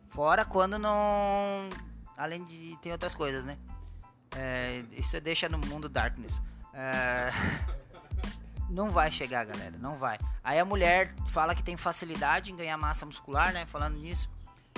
Fora 0.07 0.45
quando 0.45 0.79
não. 0.79 1.69
Além 2.17 2.43
de. 2.45 2.77
Tem 2.81 2.91
outras 2.91 3.13
coisas, 3.13 3.43
né? 3.43 3.57
É, 4.37 4.83
isso 4.91 5.19
deixa 5.19 5.49
no 5.49 5.57
mundo 5.57 5.89
darkness. 5.89 6.41
É, 6.73 7.29
não 8.69 8.89
vai 8.89 9.11
chegar, 9.11 9.45
galera. 9.45 9.75
Não 9.77 9.95
vai. 9.95 10.17
Aí 10.41 10.57
a 10.57 10.63
mulher 10.63 11.13
fala 11.27 11.53
que 11.53 11.61
tem 11.61 11.75
facilidade 11.75 12.53
em 12.53 12.55
ganhar 12.55 12.77
massa 12.77 13.05
muscular, 13.05 13.51
né? 13.51 13.65
Falando 13.65 13.97
nisso. 13.97 14.29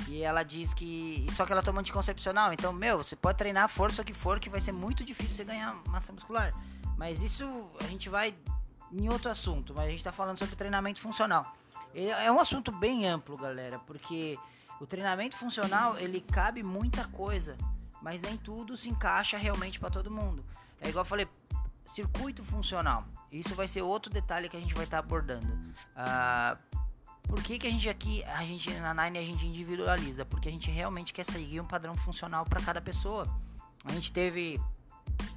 E 0.08 0.22
ela 0.22 0.44
diz 0.44 0.74
que. 0.74 1.26
Só 1.32 1.46
que 1.46 1.52
ela 1.52 1.62
toma 1.62 1.82
anticoncepcional. 1.82 2.54
Então, 2.54 2.72
meu, 2.72 2.98
você 3.00 3.16
pode 3.16 3.38
treinar 3.38 3.66
a 3.66 3.68
força 3.68 4.04
que 4.04 4.14
for, 4.14 4.40
que 4.40 4.50
vai 4.50 4.62
ser 4.62 4.72
muito 4.72 5.04
difícil 5.04 5.36
você 5.36 5.44
ganhar 5.44 5.76
massa 5.88 6.14
muscular. 6.14 6.54
Mas 6.98 7.22
isso 7.22 7.46
a 7.80 7.84
gente 7.84 8.10
vai 8.10 8.36
em 8.92 9.10
outro 9.10 9.30
assunto. 9.30 9.74
Mas 9.76 9.88
a 9.88 9.92
gente 9.92 10.04
tá 10.04 10.12
falando 10.12 10.38
sobre 10.38 10.56
treinamento 10.56 11.02
funcional. 11.02 11.54
É 11.94 12.32
um 12.32 12.40
assunto 12.40 12.72
bem 12.72 13.08
amplo, 13.08 13.38
galera. 13.38 13.80
Porque 13.80 14.38
o 14.80 14.86
treinamento 14.86 15.36
funcional, 15.36 15.98
ele 15.98 16.22
cabe 16.22 16.62
muita 16.62 17.08
coisa, 17.08 17.58
mas 18.02 18.22
nem 18.22 18.38
tudo 18.38 18.78
se 18.78 18.90
encaixa 18.90 19.38
realmente 19.38 19.80
para 19.80 19.90
todo 19.90 20.12
mundo. 20.12 20.46
É 20.80 20.90
igual 20.90 21.02
eu 21.04 21.10
falei, 21.10 21.28
circuito 21.94 22.44
funcional. 22.44 23.06
Isso 23.32 23.56
vai 23.56 23.68
ser 23.68 23.82
outro 23.82 24.12
detalhe 24.12 24.48
que 24.48 24.56
a 24.56 24.60
gente 24.60 24.74
vai 24.74 24.86
estar 24.86 24.98
tá 24.98 25.04
abordando. 25.04 25.48
Ah, 25.96 26.58
por 27.28 27.42
que, 27.44 27.60
que 27.60 27.68
a 27.68 27.72
gente 27.72 27.90
aqui, 27.90 28.24
a 28.24 28.44
gente 28.44 28.72
na 28.76 28.94
Nine 28.94 29.20
a 29.20 29.24
gente 29.24 29.46
individualiza? 29.46 30.26
Porque 30.26 30.48
a 30.48 30.52
gente 30.52 30.72
realmente 30.72 31.14
quer 31.14 31.26
seguir 31.26 31.60
um 31.60 31.66
padrão 31.66 31.96
funcional 31.96 32.46
para 32.46 32.62
cada 32.62 32.82
pessoa. 32.82 33.28
A 33.84 33.92
gente 33.92 34.12
teve 34.12 34.60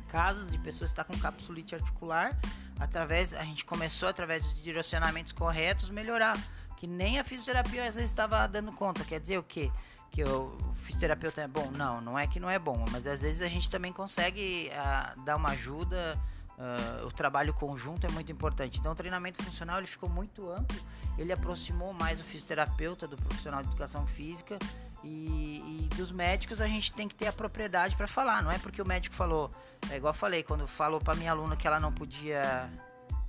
casos 0.09 0.51
de 0.51 0.59
pessoas 0.59 0.93
que 0.93 1.01
estão 1.01 1.05
tá 1.05 1.13
com 1.15 1.21
capsulite 1.21 1.75
articular, 1.75 2.37
através 2.79 3.33
a 3.35 3.45
gente 3.45 3.65
começou 3.65 4.09
através 4.09 4.43
de 4.55 4.63
direcionamentos 4.63 5.33
corretos 5.33 5.89
melhorar 5.91 6.37
que 6.77 6.87
nem 6.87 7.19
a 7.19 7.25
fisioterapia 7.25 7.87
às 7.87 7.95
vezes 7.95 8.11
estava 8.11 8.47
dando 8.47 8.73
conta. 8.73 9.05
Quer 9.05 9.21
dizer 9.21 9.39
o 9.39 9.43
quê? 9.43 9.71
Que 10.11 10.25
o 10.25 10.57
fisioterapeuta 10.77 11.43
é 11.43 11.47
bom? 11.47 11.71
Não, 11.71 12.01
não 12.01 12.19
é 12.19 12.27
que 12.27 12.41
não 12.41 12.49
é 12.49 12.59
bom, 12.59 12.85
mas 12.91 13.07
às 13.07 13.21
vezes 13.21 13.43
a 13.43 13.49
gente 13.49 13.69
também 13.69 13.93
consegue 13.93 14.71
uh, 14.73 15.21
dar 15.23 15.37
uma 15.37 15.51
ajuda. 15.51 16.19
Uh, 16.57 17.07
o 17.07 17.13
trabalho 17.13 17.53
conjunto 17.53 18.07
é 18.07 18.11
muito 18.11 18.33
importante. 18.33 18.79
Então, 18.79 18.93
o 18.93 18.95
treinamento 18.95 19.43
funcional 19.43 19.79
ele 19.79 19.87
ficou 19.87 20.09
muito 20.09 20.51
amplo. 20.51 20.79
Ele 21.19 21.33
aproximou 21.33 21.93
mais 21.93 22.21
o 22.21 22.25
fisioterapeuta 22.25 23.07
do 23.07 23.17
profissional 23.17 23.63
de 23.63 23.69
educação 23.69 24.07
física 24.07 24.59
e, 25.05 25.85
e 25.85 25.89
dos 25.97 26.11
médicos 26.11 26.61
a 26.61 26.67
gente 26.67 26.93
tem 26.93 27.09
que 27.09 27.15
ter 27.15 27.27
a 27.27 27.33
propriedade 27.33 27.97
para 27.97 28.07
falar. 28.07 28.43
Não 28.43 28.51
é 28.51 28.59
porque 28.59 28.81
o 28.81 28.87
médico 28.87 29.15
falou, 29.15 29.51
é 29.91 29.97
igual 29.97 30.15
eu 30.15 30.19
falei 30.19 30.43
quando 30.43 30.67
falou 30.67 31.01
para 31.01 31.15
minha 31.15 31.31
aluna 31.31 31.57
que 31.57 31.67
ela 31.67 31.79
não 31.79 31.93
podia 31.93 32.71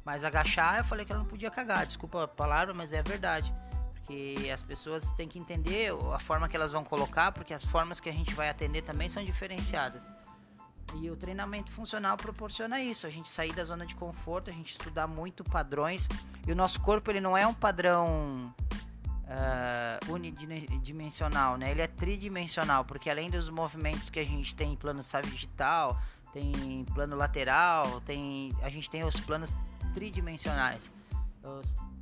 mas 0.03 0.23
agachar, 0.23 0.79
eu 0.79 0.83
falei 0.83 1.05
que 1.05 1.11
ela 1.11 1.21
não 1.21 1.27
podia 1.27 1.51
cagar. 1.51 1.85
Desculpa 1.85 2.23
a 2.23 2.27
palavra, 2.27 2.73
mas 2.73 2.91
é 2.91 3.01
verdade. 3.03 3.53
Porque 3.93 4.49
as 4.51 4.63
pessoas 4.63 5.09
têm 5.11 5.27
que 5.27 5.37
entender 5.37 5.93
a 6.13 6.19
forma 6.19 6.49
que 6.49 6.55
elas 6.55 6.71
vão 6.71 6.83
colocar, 6.83 7.31
porque 7.31 7.53
as 7.53 7.63
formas 7.63 7.99
que 7.99 8.09
a 8.09 8.13
gente 8.13 8.33
vai 8.33 8.49
atender 8.49 8.81
também 8.81 9.07
são 9.07 9.23
diferenciadas. 9.23 10.03
E 10.95 11.09
o 11.09 11.15
treinamento 11.15 11.71
funcional 11.71 12.17
proporciona 12.17 12.81
isso, 12.81 13.07
a 13.07 13.09
gente 13.09 13.29
sair 13.29 13.53
da 13.53 13.63
zona 13.63 13.85
de 13.85 13.95
conforto, 13.95 14.49
a 14.49 14.53
gente 14.53 14.71
estudar 14.71 15.07
muito 15.07 15.43
padrões. 15.43 16.07
E 16.45 16.51
o 16.51 16.55
nosso 16.55 16.81
corpo 16.81 17.09
ele 17.09 17.21
não 17.21 17.37
é 17.37 17.47
um 17.47 17.53
padrão 17.53 18.53
uh, 19.25 20.11
unidimensional, 20.11 21.57
né? 21.57 21.71
Ele 21.71 21.81
é 21.81 21.87
tridimensional, 21.87 22.83
porque 22.83 23.09
além 23.09 23.29
dos 23.29 23.49
movimentos 23.49 24.09
que 24.09 24.19
a 24.19 24.25
gente 24.25 24.53
tem 24.55 24.73
em 24.73 24.75
plano 24.75 25.01
sagital, 25.01 25.99
tem 26.33 26.85
plano 26.93 27.15
lateral, 27.15 28.01
tem 28.01 28.53
a 28.61 28.69
gente 28.69 28.89
tem 28.89 29.03
os 29.03 29.19
planos 29.19 29.55
tridimensionais. 29.93 30.91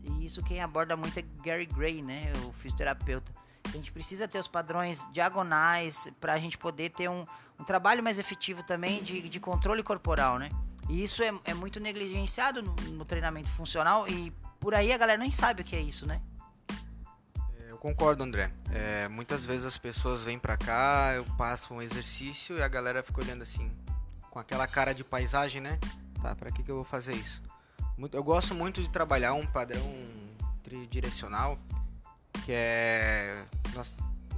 E 0.04 0.26
isso 0.26 0.44
quem 0.44 0.62
aborda 0.62 0.96
muito 0.96 1.20
é 1.20 1.24
Gary 1.44 1.66
Gray, 1.66 2.02
né, 2.02 2.32
o 2.48 2.52
fisioterapeuta. 2.54 3.32
A 3.70 3.78
gente 3.78 3.92
precisa 3.92 4.28
ter 4.28 4.40
os 4.40 4.48
padrões 4.48 5.06
diagonais 5.12 6.08
para 6.20 6.34
a 6.34 6.40
gente 6.40 6.58
poder 6.58 6.90
ter 6.90 7.08
um, 7.08 7.26
um, 7.60 7.64
trabalho 7.64 8.04
mais 8.04 8.18
efetivo 8.18 8.64
também 8.64 9.04
de, 9.04 9.30
de 9.30 9.40
controle 9.40 9.84
corporal, 9.84 10.40
né? 10.40 10.50
E 10.90 11.04
isso 11.04 11.22
é, 11.22 11.32
é 11.46 11.54
muito 11.54 11.80
negligenciado 11.80 12.64
no, 12.64 12.74
no, 12.74 13.06
treinamento 13.06 13.50
funcional 13.50 14.08
e 14.08 14.32
por 14.60 14.74
aí 14.74 14.92
a 14.92 14.98
galera 14.98 15.20
nem 15.20 15.30
sabe 15.30 15.62
o 15.62 15.66
que 15.66 15.76
é 15.76 15.80
isso, 15.80 16.06
né? 16.08 16.20
É, 17.60 17.72
eu 17.72 17.78
concordo, 17.78 18.24
André. 18.24 18.52
É, 18.72 19.08
muitas 19.08 19.46
vezes 19.46 19.68
as 19.68 19.78
pessoas 19.78 20.24
vêm 20.24 20.40
pra 20.40 20.58
cá, 20.58 21.14
eu 21.16 21.26
passo 21.38 21.74
um 21.76 21.82
exercício 21.82 22.58
e 22.58 22.64
a 22.64 22.68
galera 22.68 23.04
fica 23.04 23.22
olhando 23.22 23.44
assim, 23.44 23.72
com 24.32 24.40
aquela 24.40 24.66
cara 24.66 24.94
de 24.94 25.04
paisagem, 25.04 25.62
né? 25.62 25.78
Tá, 26.24 26.36
pra 26.36 26.52
que, 26.52 26.64
que 26.64 26.72
eu 26.72 26.76
vou 26.76 26.84
fazer 26.84 27.14
isso? 27.14 27.42
eu 28.14 28.24
gosto 28.24 28.56
muito 28.56 28.82
de 28.82 28.90
trabalhar 28.90 29.34
um 29.34 29.46
padrão 29.46 29.84
tridirecional, 30.64 31.58
que 32.46 32.52
é. 32.52 33.44
Nossa, 33.74 33.92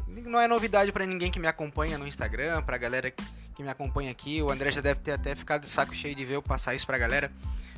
não 0.07 0.39
é 0.39 0.47
novidade 0.47 0.91
para 0.91 1.05
ninguém 1.05 1.31
que 1.31 1.39
me 1.39 1.47
acompanha 1.47 1.97
no 1.97 2.07
Instagram, 2.07 2.61
pra 2.63 2.77
galera 2.77 3.11
que 3.11 3.63
me 3.63 3.69
acompanha 3.69 4.11
aqui. 4.11 4.41
O 4.41 4.51
André 4.51 4.71
já 4.71 4.81
deve 4.81 4.99
ter 4.99 5.11
até 5.11 5.35
ficado 5.35 5.61
de 5.61 5.69
saco 5.69 5.93
cheio 5.93 6.15
de 6.15 6.25
ver 6.25 6.35
eu 6.35 6.41
passar 6.41 6.75
isso 6.75 6.85
pra 6.85 6.97
galera. 6.97 7.31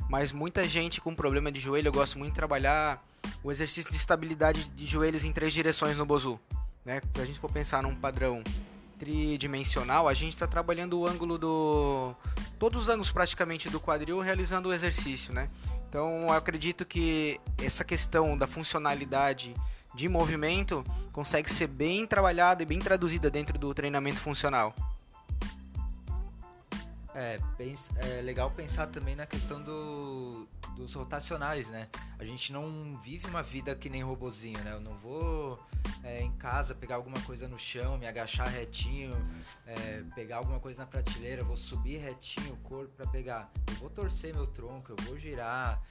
Mas 0.08 0.32
muita 0.32 0.68
gente 0.68 1.00
com 1.00 1.14
problema 1.14 1.50
de 1.50 1.60
joelho, 1.60 1.88
eu 1.88 1.92
gosto 1.92 2.18
muito 2.18 2.32
de 2.32 2.36
trabalhar 2.36 3.02
o 3.42 3.50
exercício 3.50 3.90
de 3.90 3.96
estabilidade 3.96 4.68
de 4.68 4.84
joelhos 4.84 5.24
em 5.24 5.32
três 5.32 5.52
direções 5.52 5.96
no 5.96 6.04
Bozu. 6.04 6.38
Né? 6.84 7.00
Se 7.14 7.20
a 7.20 7.24
gente 7.24 7.38
for 7.38 7.50
pensar 7.50 7.82
num 7.82 7.94
padrão 7.94 8.42
tridimensional, 8.98 10.08
a 10.08 10.14
gente 10.14 10.34
está 10.34 10.46
trabalhando 10.46 11.00
o 11.00 11.06
ângulo 11.06 11.38
do. 11.38 12.14
todos 12.58 12.82
os 12.82 12.88
ângulos 12.88 13.10
praticamente 13.10 13.68
do 13.68 13.80
quadril 13.80 14.20
realizando 14.20 14.68
o 14.68 14.72
exercício, 14.72 15.32
né? 15.32 15.48
Então 15.88 16.22
eu 16.22 16.32
acredito 16.32 16.84
que 16.84 17.40
essa 17.62 17.84
questão 17.84 18.36
da 18.36 18.46
funcionalidade 18.46 19.54
de 19.94 20.08
movimento 20.08 20.84
consegue 21.12 21.50
ser 21.50 21.68
bem 21.68 22.06
trabalhada 22.06 22.62
e 22.62 22.66
bem 22.66 22.78
traduzida 22.78 23.30
dentro 23.30 23.58
do 23.58 23.72
treinamento 23.72 24.18
funcional. 24.18 24.74
É, 27.14 27.38
é 27.96 28.20
legal 28.22 28.50
pensar 28.50 28.88
também 28.88 29.14
na 29.14 29.24
questão 29.24 29.62
do, 29.62 30.48
dos 30.74 30.94
rotacionais, 30.94 31.68
né? 31.68 31.88
A 32.18 32.24
gente 32.24 32.52
não 32.52 32.94
vive 33.02 33.26
uma 33.26 33.42
vida 33.42 33.74
que 33.74 33.88
nem 33.88 34.02
robozinho, 34.02 34.58
né? 34.62 34.72
Eu 34.72 34.80
não 34.80 34.94
vou 34.96 35.58
é, 36.02 36.22
em 36.22 36.32
casa 36.32 36.74
pegar 36.74 36.96
alguma 36.96 37.20
coisa 37.22 37.48
no 37.48 37.58
chão, 37.58 37.96
me 37.96 38.06
agachar 38.06 38.48
retinho, 38.48 39.12
é, 39.66 40.02
pegar 40.14 40.38
alguma 40.38 40.60
coisa 40.60 40.82
na 40.82 40.86
prateleira, 40.86 41.42
vou 41.42 41.56
subir 41.56 41.98
retinho 41.98 42.54
o 42.54 42.56
corpo 42.58 42.92
para 42.96 43.06
pegar. 43.06 43.50
Eu 43.68 43.74
vou 43.76 43.90
torcer 43.90 44.34
meu 44.34 44.46
tronco, 44.46 44.92
eu 44.92 44.96
vou 45.04 45.18
girar. 45.18 45.82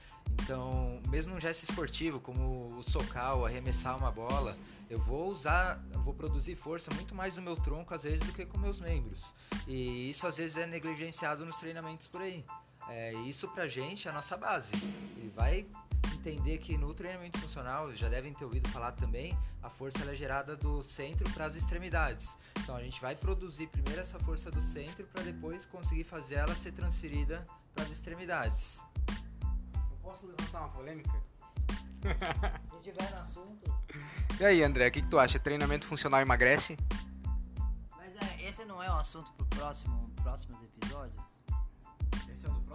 Então, 0.42 1.00
mesmo 1.08 1.34
um 1.34 1.40
gesto 1.40 1.64
esportivo, 1.64 2.20
como 2.20 2.78
o 2.78 2.82
socar 2.82 3.36
ou 3.36 3.44
arremessar 3.44 3.96
uma 3.96 4.10
bola, 4.10 4.56
eu 4.88 4.98
vou 4.98 5.30
usar, 5.30 5.82
eu 5.92 6.00
vou 6.00 6.14
produzir 6.14 6.54
força 6.54 6.92
muito 6.94 7.14
mais 7.14 7.36
no 7.36 7.42
meu 7.42 7.56
tronco 7.56 7.94
às 7.94 8.02
vezes 8.02 8.20
do 8.20 8.32
que 8.32 8.44
com 8.46 8.58
meus 8.58 8.80
membros. 8.80 9.34
E 9.66 10.10
isso 10.10 10.26
às 10.26 10.36
vezes 10.36 10.56
é 10.56 10.66
negligenciado 10.66 11.44
nos 11.44 11.56
treinamentos 11.56 12.06
por 12.06 12.22
aí. 12.22 12.44
É, 12.88 13.12
isso 13.14 13.48
pra 13.48 13.66
gente 13.66 14.06
é 14.06 14.10
a 14.10 14.14
nossa 14.14 14.36
base. 14.36 14.72
E 15.16 15.32
vai 15.34 15.66
entender 16.14 16.58
que 16.58 16.76
no 16.76 16.94
treinamento 16.94 17.38
funcional, 17.38 17.92
já 17.94 18.08
devem 18.08 18.32
ter 18.32 18.44
ouvido 18.44 18.68
falar 18.70 18.92
também, 18.92 19.36
a 19.62 19.68
força 19.68 19.98
é 20.10 20.14
gerada 20.14 20.56
do 20.56 20.82
centro 20.82 21.28
para 21.32 21.46
as 21.46 21.54
extremidades. 21.54 22.34
Então 22.58 22.76
a 22.76 22.82
gente 22.82 23.00
vai 23.00 23.14
produzir 23.14 23.66
primeiro 23.66 24.00
essa 24.00 24.18
força 24.18 24.50
do 24.50 24.62
centro 24.62 25.06
para 25.06 25.22
depois 25.22 25.66
conseguir 25.66 26.04
fazer 26.04 26.36
ela 26.36 26.54
ser 26.54 26.72
transferida 26.72 27.44
para 27.74 27.84
as 27.84 27.90
extremidades. 27.90 28.78
Eu 29.90 29.96
posso 30.02 30.26
levantar 30.26 30.60
uma 30.60 30.68
polêmica? 30.68 31.12
Se 32.70 32.80
tiver 32.82 33.10
no 33.10 33.16
assunto. 33.18 33.74
E 34.38 34.44
aí, 34.44 34.62
André, 34.62 34.88
o 34.88 34.90
que, 34.90 35.00
que 35.00 35.08
tu 35.08 35.18
acha? 35.18 35.38
Treinamento 35.38 35.86
funcional 35.86 36.20
emagrece? 36.20 36.76
Mas 37.96 38.14
é, 38.16 38.48
esse 38.48 38.64
não 38.64 38.82
é 38.82 38.90
um 38.90 38.98
assunto 38.98 39.32
pro 39.32 39.46
próximo, 39.46 40.10
próximos 40.22 40.62
episódios? 40.62 41.33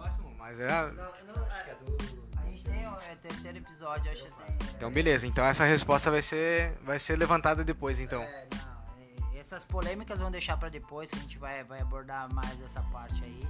É 0.04 0.08
do 0.08 0.18
próximo? 0.18 0.34
Mas 0.38 0.60
é. 0.60 0.68
Não, 0.68 0.94
não, 0.94 1.44
a, 1.44 2.40
a 2.40 2.50
gente 2.50 2.64
tem 2.64 2.86
o 2.86 2.94
é, 2.96 3.14
terceiro 3.16 3.58
episódio, 3.58 4.10
acho 4.10 4.24
que 4.24 4.32
tem. 4.32 4.54
é, 4.54 4.72
Então 4.76 4.90
beleza, 4.90 5.26
então 5.26 5.44
essa 5.44 5.64
resposta 5.64 6.10
vai 6.10 6.22
ser, 6.22 6.76
vai 6.82 6.98
ser 6.98 7.16
levantada 7.16 7.64
depois 7.64 8.00
então. 8.00 8.22
É, 8.22 8.48
não, 8.52 9.32
é, 9.32 9.38
essas 9.38 9.64
polêmicas 9.64 10.18
vão 10.18 10.30
deixar 10.30 10.56
pra 10.56 10.68
depois, 10.68 11.10
que 11.10 11.16
a 11.16 11.20
gente 11.20 11.38
vai, 11.38 11.62
vai 11.64 11.80
abordar 11.80 12.32
mais 12.32 12.60
essa 12.62 12.82
parte 12.84 13.22
aí. 13.24 13.46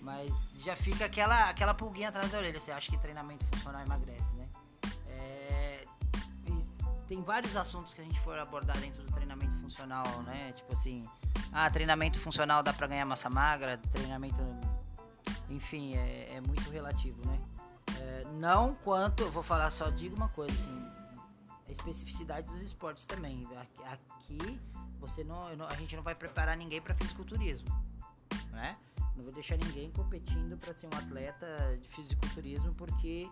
Mas 0.00 0.32
já 0.64 0.74
fica 0.74 1.04
aquela, 1.04 1.50
aquela 1.50 1.74
pulguinha 1.74 2.08
atrás 2.08 2.30
da 2.30 2.38
orelha. 2.38 2.58
Você 2.58 2.70
acha 2.70 2.90
que 2.90 2.96
treinamento 2.96 3.44
funcional 3.52 3.82
emagrece, 3.82 4.34
né? 4.36 4.48
É, 5.08 5.84
tem 7.08 7.22
vários 7.22 7.56
assuntos 7.56 7.94
que 7.94 8.00
a 8.00 8.04
gente 8.04 8.20
for 8.20 8.38
abordar 8.38 8.76
dentro 8.78 9.02
do 9.02 9.12
treinamento 9.12 9.52
funcional, 9.60 10.04
né? 10.24 10.52
Tipo 10.54 10.74
assim, 10.74 11.04
ah, 11.52 11.70
treinamento 11.70 12.20
funcional 12.20 12.62
dá 12.62 12.72
pra 12.72 12.86
ganhar 12.86 13.04
massa 13.06 13.30
magra, 13.30 13.78
treinamento. 13.92 14.40
Enfim, 15.50 15.94
é, 15.96 16.34
é 16.36 16.40
muito 16.40 16.68
relativo, 16.70 17.20
né? 17.26 17.40
É, 18.00 18.24
não 18.34 18.74
quanto, 18.76 19.22
eu 19.22 19.30
vou 19.32 19.42
falar 19.42 19.70
só, 19.70 19.90
digo 19.90 20.14
uma 20.16 20.28
coisa 20.28 20.52
assim, 20.54 20.86
a 21.68 21.72
especificidade 21.72 22.46
dos 22.52 22.62
esportes 22.62 23.04
também. 23.06 23.46
Aqui, 23.86 24.60
você 25.00 25.24
não, 25.24 25.54
não- 25.56 25.66
a 25.66 25.74
gente 25.74 25.96
não 25.96 26.02
vai 26.02 26.14
preparar 26.14 26.56
ninguém 26.56 26.80
para 26.80 26.94
fisiculturismo, 26.94 27.68
né? 28.52 28.76
Não 29.16 29.24
vou 29.24 29.32
deixar 29.32 29.56
ninguém 29.56 29.90
competindo 29.90 30.56
para 30.58 30.72
ser 30.74 30.86
um 30.86 30.96
atleta 30.98 31.78
de 31.82 31.88
fisiculturismo 31.88 32.72
porque 32.74 33.28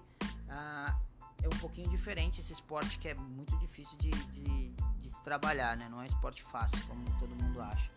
ah, 0.49 0.97
é 1.42 1.47
um 1.47 1.59
pouquinho 1.61 1.88
diferente 1.88 2.40
esse 2.40 2.53
esporte 2.53 2.99
que 2.99 3.09
é 3.09 3.14
muito 3.14 3.57
difícil 3.59 3.97
de, 3.99 4.11
de- 4.11 4.70
de 5.01 5.11
se 5.11 5.22
trabalhar, 5.22 5.76
né? 5.76 5.88
Não 5.88 6.03
é 6.03 6.07
esporte 6.07 6.42
fácil 6.44 6.84
como 6.88 7.05
todo 7.20 7.30
mundo 7.36 7.61
acha. 7.62 7.88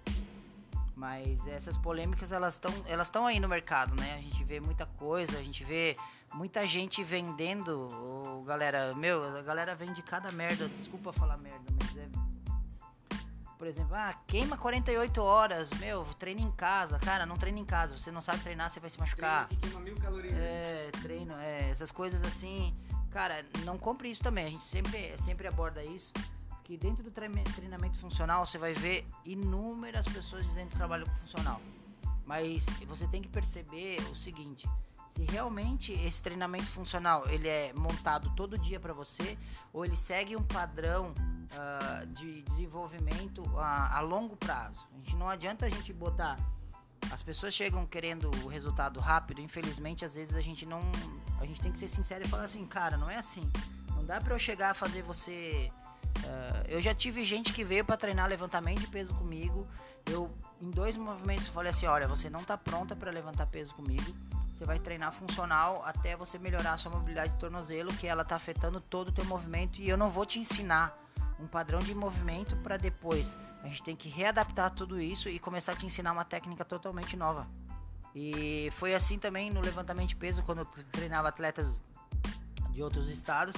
Mas 0.99 1.47
essas 1.47 1.77
polêmicas 1.77 2.29
elas 2.29 2.55
estão 2.55 2.73
elas 2.85 3.07
estão 3.07 3.25
aí 3.25 3.39
no 3.39 3.47
mercado, 3.47 3.95
né? 3.95 4.15
A 4.15 4.21
gente 4.21 4.43
vê 4.43 4.59
muita 4.59 4.85
coisa, 4.85 5.37
a 5.37 5.41
gente 5.41 5.63
vê 5.63 5.95
muita 6.33 6.67
gente 6.67 7.01
vendendo, 7.05 7.87
galera, 8.45 8.93
meu, 8.93 9.23
a 9.37 9.41
galera 9.41 9.73
vende 9.73 10.03
cada 10.03 10.29
merda, 10.29 10.67
desculpa 10.77 11.13
falar 11.13 11.37
merda, 11.37 11.63
mas 11.81 11.95
é 11.95 12.09
por 13.57 13.67
exemplo, 13.67 13.93
ah, 13.93 14.13
queima 14.25 14.57
48 14.57 15.21
horas, 15.21 15.69
meu, 15.79 16.05
treina 16.17 16.39
em 16.39 16.51
casa. 16.51 16.97
Cara, 16.97 17.25
não 17.25 17.35
treina 17.35 17.59
em 17.59 17.65
casa, 17.65 17.97
você 17.97 18.09
não 18.09 18.21
sabe 18.21 18.39
treinar, 18.39 18.69
você 18.69 18.79
vai 18.79 18.89
se 18.89 18.97
machucar. 18.97 19.49
É, 20.33 20.89
treino, 21.01 21.33
é, 21.37 21.69
essas 21.69 21.91
coisas 21.91 22.23
assim. 22.23 22.73
Cara, 23.11 23.45
não 23.65 23.77
compre 23.77 24.09
isso 24.09 24.23
também. 24.23 24.45
A 24.45 24.49
gente 24.49 24.63
sempre, 24.63 25.13
sempre 25.17 25.45
aborda 25.45 25.83
isso. 25.83 26.13
Que 26.69 26.77
dentro 26.77 27.03
do 27.03 27.09
treinamento 27.09 27.97
funcional 27.97 28.45
você 28.45 28.59
vai 28.59 28.75
ver 28.75 29.03
inúmeras 29.25 30.07
pessoas 30.07 30.45
dizendo 30.45 30.69
que 30.69 30.75
trabalham 30.75 31.07
com 31.07 31.15
funcional. 31.15 31.59
Mas 32.27 32.63
você 32.85 33.07
tem 33.07 33.23
que 33.23 33.27
perceber 33.27 33.99
o 34.11 34.15
seguinte: 34.15 34.69
se 35.09 35.23
realmente 35.31 35.91
esse 35.93 36.21
treinamento 36.21 36.67
funcional 36.67 37.27
ele 37.27 37.47
é 37.47 37.73
montado 37.73 38.29
todo 38.35 38.55
dia 38.55 38.79
para 38.79 38.93
você, 38.93 39.35
ou 39.73 39.83
ele 39.83 39.97
segue 39.97 40.35
um 40.35 40.43
padrão 40.43 41.11
ah, 41.53 42.05
de 42.05 42.43
desenvolvimento 42.43 43.43
a, 43.57 43.97
a 43.97 44.01
longo 44.01 44.37
prazo. 44.37 44.87
A 44.93 44.97
gente 44.99 45.15
não 45.15 45.27
adianta 45.27 45.65
a 45.65 45.69
gente 45.69 45.91
botar 45.91 46.37
as 47.11 47.23
pessoas 47.23 47.51
chegam 47.51 47.83
querendo 47.87 48.29
o 48.45 48.47
resultado 48.47 48.99
rápido, 48.99 49.41
infelizmente 49.41 50.05
às 50.05 50.13
vezes 50.13 50.35
a 50.35 50.41
gente 50.41 50.67
não, 50.67 50.81
a 51.41 51.45
gente 51.47 51.61
tem 51.61 51.71
que 51.71 51.79
ser 51.79 51.89
sincero 51.89 52.25
e 52.25 52.27
falar 52.27 52.43
assim, 52.43 52.63
cara, 52.67 52.95
não 52.95 53.09
é 53.09 53.15
assim. 53.15 53.49
Não 53.95 54.05
dá 54.05 54.21
pra 54.21 54.35
eu 54.35 54.39
chegar 54.39 54.69
a 54.69 54.73
fazer 54.75 55.01
você 55.01 55.71
ah, 56.25 56.63
eu 56.67 56.81
já 56.81 56.93
tive 56.93 57.23
gente 57.23 57.53
que 57.53 57.63
veio 57.63 57.83
pra 57.85 57.97
treinar 57.97 58.27
levantamento 58.27 58.79
de 58.79 58.87
peso 58.87 59.13
comigo. 59.15 59.67
Eu 60.05 60.31
em 60.61 60.69
dois 60.69 60.97
movimentos 60.97 61.47
falei 61.47 61.71
assim, 61.71 61.85
olha, 61.85 62.07
você 62.07 62.29
não 62.29 62.43
tá 62.43 62.57
pronta 62.57 62.95
pra 62.95 63.11
levantar 63.11 63.45
peso 63.45 63.73
comigo. 63.73 64.13
Você 64.53 64.65
vai 64.65 64.77
treinar 64.77 65.13
funcional 65.13 65.81
até 65.85 66.17
você 66.17 66.37
melhorar 66.37 66.73
a 66.73 66.77
sua 66.77 66.91
mobilidade 66.91 67.31
de 67.31 67.39
tornozelo, 67.39 67.93
que 67.93 68.07
ela 68.07 68.25
tá 68.25 68.35
afetando 68.35 68.81
todo 68.81 69.07
o 69.07 69.11
teu 69.11 69.23
movimento 69.23 69.79
e 69.79 69.87
eu 69.87 69.95
não 69.95 70.09
vou 70.09 70.25
te 70.25 70.37
ensinar 70.37 70.97
um 71.39 71.47
padrão 71.47 71.79
de 71.79 71.95
movimento 71.95 72.57
para 72.57 72.75
depois. 72.75 73.37
A 73.63 73.67
gente 73.67 73.81
tem 73.81 73.95
que 73.95 74.09
readaptar 74.09 74.69
tudo 74.71 74.99
isso 74.99 75.29
e 75.29 75.39
começar 75.39 75.71
a 75.71 75.75
te 75.75 75.85
ensinar 75.85 76.11
uma 76.11 76.25
técnica 76.25 76.65
totalmente 76.65 77.15
nova. 77.15 77.47
E 78.13 78.69
foi 78.73 78.93
assim 78.93 79.17
também 79.17 79.49
no 79.49 79.61
levantamento 79.61 80.09
de 80.09 80.15
peso, 80.15 80.43
quando 80.43 80.59
eu 80.59 80.65
treinava 80.91 81.29
atletas 81.29 81.81
de 82.71 82.83
outros 82.83 83.07
estados. 83.07 83.55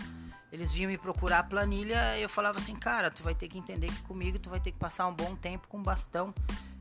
Eles 0.52 0.72
vinham 0.72 0.92
me 0.92 0.98
procurar 0.98 1.40
a 1.40 1.44
planilha 1.44 2.18
eu 2.18 2.28
falava 2.28 2.60
assim, 2.60 2.76
cara, 2.76 3.10
tu 3.10 3.24
vai 3.24 3.34
ter 3.34 3.48
que 3.48 3.58
entender 3.58 3.88
que 3.88 4.02
comigo 4.04 4.38
tu 4.38 4.50
vai 4.50 4.60
ter 4.60 4.72
que 4.72 4.78
passar 4.78 5.08
um 5.08 5.14
bom 5.14 5.36
tempo 5.36 5.68
com 5.68 5.82
bastão 5.82 6.34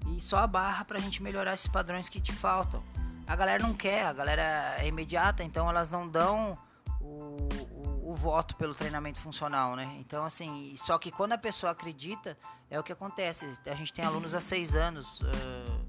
e 0.08 0.20
só 0.20 0.38
a 0.38 0.46
barra 0.46 0.84
pra 0.84 0.98
gente 0.98 1.22
melhorar 1.22 1.54
esses 1.54 1.68
padrões 1.68 2.08
que 2.08 2.20
te 2.20 2.32
faltam. 2.32 2.82
A 3.26 3.36
galera 3.36 3.62
não 3.62 3.72
quer, 3.72 4.06
a 4.06 4.12
galera 4.12 4.74
é 4.78 4.88
imediata, 4.88 5.44
então 5.44 5.68
elas 5.70 5.88
não 5.88 6.08
dão 6.08 6.58
o, 7.00 7.48
o, 7.70 8.10
o 8.10 8.14
voto 8.14 8.56
pelo 8.56 8.74
treinamento 8.74 9.20
funcional, 9.20 9.76
né? 9.76 9.96
Então, 10.00 10.24
assim, 10.24 10.74
só 10.76 10.98
que 10.98 11.12
quando 11.12 11.32
a 11.32 11.38
pessoa 11.38 11.70
acredita, 11.70 12.36
é 12.68 12.78
o 12.78 12.82
que 12.82 12.92
acontece. 12.92 13.46
A 13.66 13.74
gente 13.76 13.92
tem 13.92 14.04
alunos 14.04 14.34
há 14.34 14.40
seis 14.40 14.74
anos, 14.74 15.20
ah, 15.24 15.80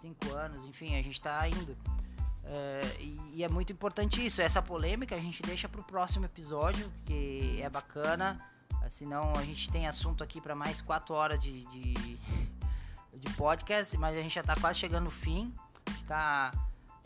cinco 0.00 0.34
anos, 0.34 0.64
enfim, 0.66 0.98
a 0.98 1.02
gente 1.02 1.20
tá 1.20 1.46
indo. 1.46 1.76
É, 2.50 2.96
e, 2.98 3.20
e 3.34 3.44
é 3.44 3.48
muito 3.48 3.72
importante 3.72 4.24
isso. 4.24 4.40
Essa 4.40 4.62
polêmica 4.62 5.14
a 5.14 5.20
gente 5.20 5.42
deixa 5.42 5.68
pro 5.68 5.82
próximo 5.82 6.24
episódio, 6.24 6.90
que 7.04 7.60
é 7.62 7.68
bacana. 7.68 8.40
Ah, 8.82 8.88
Senão 8.88 9.32
a 9.36 9.44
gente 9.44 9.70
tem 9.70 9.86
assunto 9.86 10.24
aqui 10.24 10.40
para 10.40 10.54
mais 10.54 10.80
quatro 10.80 11.14
horas 11.14 11.40
de, 11.40 11.64
de, 11.66 12.18
de 13.16 13.32
podcast, 13.36 13.96
mas 13.98 14.16
a 14.16 14.22
gente 14.22 14.34
já 14.34 14.42
tá 14.42 14.56
quase 14.58 14.78
chegando 14.78 15.04
no 15.04 15.10
fim. 15.10 15.52
A 15.86 15.90
gente 15.90 16.04
tá 16.04 16.52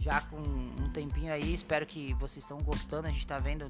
já 0.00 0.20
com 0.20 0.36
um 0.38 0.90
tempinho 0.92 1.32
aí. 1.32 1.52
Espero 1.52 1.86
que 1.86 2.14
vocês 2.14 2.44
estão 2.44 2.58
gostando. 2.58 3.08
A 3.08 3.10
gente 3.10 3.26
tá 3.26 3.38
vendo 3.38 3.68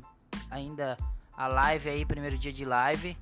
ainda 0.50 0.98
a 1.34 1.46
live 1.46 1.88
aí, 1.88 2.04
primeiro 2.04 2.36
dia 2.36 2.52
de 2.52 2.66
live. 2.66 3.16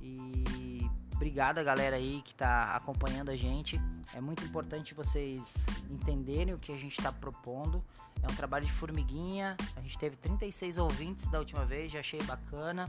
E 0.00 0.83
obrigado 1.24 1.56
a 1.56 1.62
galera 1.62 1.96
aí 1.96 2.20
que 2.22 2.34
tá 2.34 2.76
acompanhando 2.76 3.30
a 3.30 3.36
gente. 3.36 3.80
É 4.12 4.20
muito 4.20 4.44
importante 4.44 4.92
vocês 4.92 5.54
entenderem 5.90 6.52
o 6.52 6.58
que 6.58 6.70
a 6.70 6.76
gente 6.76 6.98
está 6.98 7.10
propondo. 7.10 7.82
É 8.22 8.30
um 8.30 8.34
trabalho 8.36 8.66
de 8.66 8.70
formiguinha. 8.70 9.56
A 9.74 9.80
gente 9.80 9.96
teve 9.96 10.16
36 10.16 10.76
ouvintes 10.76 11.26
da 11.28 11.38
última 11.38 11.64
vez, 11.64 11.90
já 11.90 12.00
achei 12.00 12.22
bacana. 12.24 12.86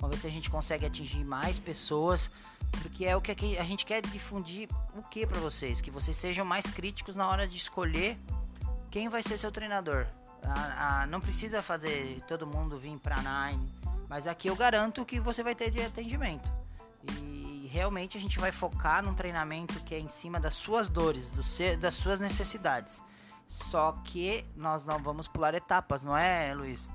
Vamos 0.00 0.16
ver 0.16 0.22
se 0.22 0.26
a 0.26 0.30
gente 0.30 0.50
consegue 0.50 0.84
atingir 0.84 1.22
mais 1.22 1.60
pessoas, 1.60 2.28
porque 2.82 3.04
é 3.04 3.14
o 3.14 3.20
que 3.20 3.56
a 3.56 3.62
gente 3.62 3.86
quer 3.86 4.02
difundir 4.02 4.68
o 4.96 5.02
que 5.02 5.24
para 5.24 5.38
vocês, 5.38 5.80
que 5.80 5.90
vocês 5.90 6.16
sejam 6.16 6.44
mais 6.44 6.66
críticos 6.66 7.14
na 7.14 7.28
hora 7.28 7.46
de 7.46 7.56
escolher 7.56 8.18
quem 8.90 9.08
vai 9.08 9.22
ser 9.22 9.38
seu 9.38 9.52
treinador. 9.52 10.08
Não 11.08 11.20
precisa 11.20 11.62
fazer 11.62 12.20
todo 12.26 12.48
mundo 12.48 12.76
vir 12.80 12.98
para 12.98 13.14
Nine, 13.22 13.64
mas 14.08 14.26
aqui 14.26 14.48
eu 14.48 14.56
garanto 14.56 15.04
que 15.04 15.20
você 15.20 15.44
vai 15.44 15.54
ter 15.54 15.70
de 15.70 15.80
atendimento. 15.80 16.52
E 17.12 17.45
realmente 17.66 18.16
a 18.16 18.20
gente 18.20 18.38
vai 18.38 18.50
focar 18.52 19.04
num 19.04 19.14
treinamento 19.14 19.80
que 19.80 19.94
é 19.94 19.98
em 19.98 20.08
cima 20.08 20.38
das 20.40 20.54
suas 20.54 20.88
dores, 20.88 21.30
do 21.30 21.42
se- 21.42 21.76
das 21.76 21.94
suas 21.94 22.18
necessidades. 22.20 23.02
Só 23.48 23.92
que 24.04 24.44
nós 24.56 24.84
não 24.84 24.98
vamos 24.98 25.28
pular 25.28 25.54
etapas, 25.54 26.02
não 26.02 26.16
é, 26.16 26.52
Luiz? 26.54 26.88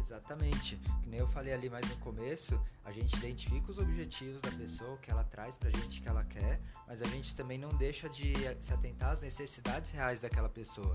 Exatamente. 0.00 0.76
Que 1.02 1.08
nem 1.10 1.20
eu 1.20 1.28
falei 1.28 1.52
ali 1.52 1.68
mais 1.68 1.88
no 1.88 1.96
começo, 1.98 2.60
a 2.84 2.92
gente 2.92 3.16
identifica 3.16 3.70
os 3.70 3.78
objetivos 3.78 4.40
da 4.40 4.50
pessoa, 4.52 4.94
o 4.94 4.98
que 4.98 5.10
ela 5.10 5.24
traz 5.24 5.56
pra 5.56 5.70
gente 5.70 6.00
que 6.00 6.08
ela 6.08 6.22
quer, 6.24 6.60
mas 6.86 7.02
a 7.02 7.06
gente 7.06 7.34
também 7.34 7.58
não 7.58 7.68
deixa 7.70 8.08
de 8.08 8.32
se 8.60 8.72
atentar 8.72 9.10
às 9.12 9.20
necessidades 9.22 9.90
reais 9.90 10.20
daquela 10.20 10.48
pessoa. 10.48 10.94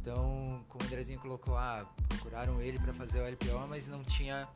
Então, 0.00 0.64
como 0.68 0.82
o 0.82 0.86
Andrezinho 0.86 1.20
colocou, 1.20 1.56
ah, 1.56 1.86
procuraram 2.08 2.60
ele 2.60 2.78
para 2.78 2.92
fazer 2.92 3.20
o 3.20 3.26
LPO, 3.26 3.66
mas 3.68 3.86
não 3.86 4.02
tinha 4.02 4.48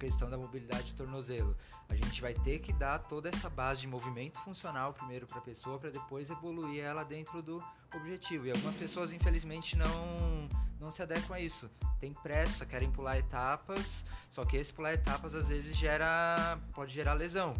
questão 0.00 0.30
da 0.30 0.38
mobilidade 0.38 0.84
de 0.84 0.94
tornozelo. 0.94 1.54
A 1.88 1.94
gente 1.94 2.22
vai 2.22 2.32
ter 2.32 2.58
que 2.60 2.72
dar 2.72 2.98
toda 2.98 3.28
essa 3.28 3.50
base 3.50 3.82
de 3.82 3.86
movimento 3.86 4.40
funcional 4.40 4.94
primeiro 4.94 5.26
para 5.26 5.38
a 5.38 5.42
pessoa, 5.42 5.78
para 5.78 5.90
depois 5.90 6.30
evoluir 6.30 6.82
ela 6.82 7.04
dentro 7.04 7.42
do 7.42 7.62
objetivo. 7.94 8.46
E 8.46 8.50
algumas 8.50 8.74
pessoas, 8.74 9.12
infelizmente, 9.12 9.76
não, 9.76 10.48
não 10.80 10.90
se 10.90 11.02
adequam 11.02 11.34
a 11.34 11.40
isso. 11.40 11.70
Tem 12.00 12.14
pressa, 12.14 12.64
querem 12.64 12.90
pular 12.90 13.18
etapas, 13.18 14.04
só 14.30 14.44
que 14.44 14.56
esse 14.56 14.72
pular 14.72 14.94
etapas 14.94 15.34
às 15.34 15.48
vezes 15.48 15.76
gera, 15.76 16.58
pode 16.72 16.94
gerar 16.94 17.12
lesão. 17.12 17.54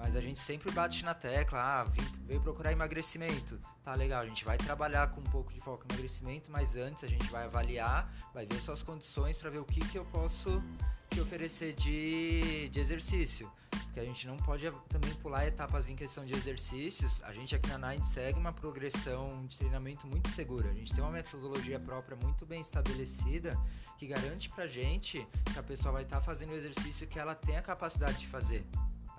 Mas 0.00 0.16
a 0.16 0.20
gente 0.20 0.40
sempre 0.40 0.72
bate 0.72 1.04
na 1.04 1.12
tecla, 1.12 1.60
ah, 1.60 1.84
vim, 1.84 2.02
veio 2.26 2.40
procurar 2.40 2.72
emagrecimento. 2.72 3.60
Tá 3.84 3.94
legal, 3.94 4.22
a 4.22 4.26
gente 4.26 4.44
vai 4.44 4.56
trabalhar 4.56 5.10
com 5.10 5.20
um 5.20 5.24
pouco 5.24 5.52
de 5.52 5.60
foco 5.60 5.84
em 5.84 5.92
emagrecimento, 5.92 6.50
mas 6.50 6.74
antes 6.74 7.04
a 7.04 7.06
gente 7.06 7.30
vai 7.30 7.44
avaliar, 7.44 8.10
vai 8.32 8.46
ver 8.46 8.60
suas 8.60 8.82
condições 8.82 9.36
para 9.36 9.50
ver 9.50 9.58
o 9.58 9.64
que, 9.64 9.80
que 9.80 9.98
eu 9.98 10.04
posso 10.06 10.62
te 11.10 11.20
oferecer 11.20 11.74
de, 11.74 12.68
de 12.70 12.80
exercício. 12.80 13.50
Porque 13.70 14.00
a 14.00 14.04
gente 14.04 14.26
não 14.26 14.36
pode 14.36 14.70
também 14.88 15.12
pular 15.16 15.46
etapas 15.46 15.88
em 15.88 15.96
questão 15.96 16.24
de 16.24 16.32
exercícios. 16.32 17.20
A 17.24 17.32
gente 17.32 17.54
aqui 17.56 17.68
na 17.68 17.90
Nine 17.90 18.06
segue 18.06 18.38
uma 18.38 18.52
progressão 18.52 19.44
de 19.46 19.58
treinamento 19.58 20.06
muito 20.06 20.30
segura. 20.30 20.70
A 20.70 20.74
gente 20.74 20.94
tem 20.94 21.02
uma 21.02 21.10
metodologia 21.10 21.78
própria 21.78 22.16
muito 22.16 22.46
bem 22.46 22.60
estabelecida 22.60 23.58
que 23.98 24.06
garante 24.06 24.48
pra 24.48 24.66
gente 24.66 25.26
que 25.52 25.58
a 25.58 25.62
pessoa 25.62 25.92
vai 25.92 26.04
estar 26.04 26.20
fazendo 26.20 26.50
o 26.50 26.56
exercício 26.56 27.06
que 27.06 27.18
ela 27.18 27.34
tem 27.34 27.56
a 27.56 27.62
capacidade 27.62 28.18
de 28.18 28.28
fazer. 28.28 28.64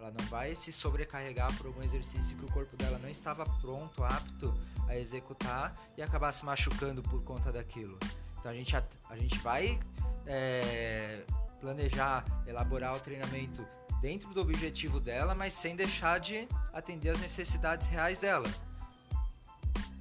Ela 0.02 0.12
não 0.20 0.26
vai 0.30 0.56
se 0.56 0.74
sobrecarregar 0.74 1.56
por 1.58 1.68
algum 1.68 1.84
exercício 1.84 2.36
que 2.36 2.44
o 2.44 2.52
corpo 2.52 2.76
dela 2.76 2.98
não 2.98 3.08
estava 3.08 3.46
pronto, 3.62 4.04
apto 4.04 4.52
a 4.88 4.98
executar 4.98 5.80
e 5.96 6.02
acabar 6.02 6.32
se 6.32 6.44
machucando 6.44 7.04
por 7.04 7.24
conta 7.24 7.52
daquilo. 7.52 8.00
Então 8.40 8.52
a 8.52 8.56
gente, 8.56 8.76
a, 8.76 8.84
a 9.12 9.16
gente 9.16 9.38
vai 9.38 9.80
é, 10.26 11.24
planejar, 11.60 12.26
elaborar 12.48 12.96
o 12.96 13.00
treinamento 13.00 13.64
dentro 14.02 14.34
do 14.34 14.42
objetivo 14.42 15.00
dela, 15.00 15.36
mas 15.36 15.54
sem 15.54 15.76
deixar 15.76 16.20
de 16.20 16.48
atender 16.74 17.12
as 17.12 17.20
necessidades 17.20 17.88
reais 17.88 18.18
dela. 18.18 18.50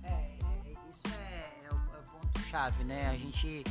É, 0.03 0.39
isso 0.65 1.15
é, 1.15 1.67
é, 1.67 1.75
o, 1.75 1.77
é, 1.77 2.03
ponto 2.11 2.41
chave, 2.49 2.85
né? 2.85 3.11
A 3.11 3.19
gente 3.19 3.65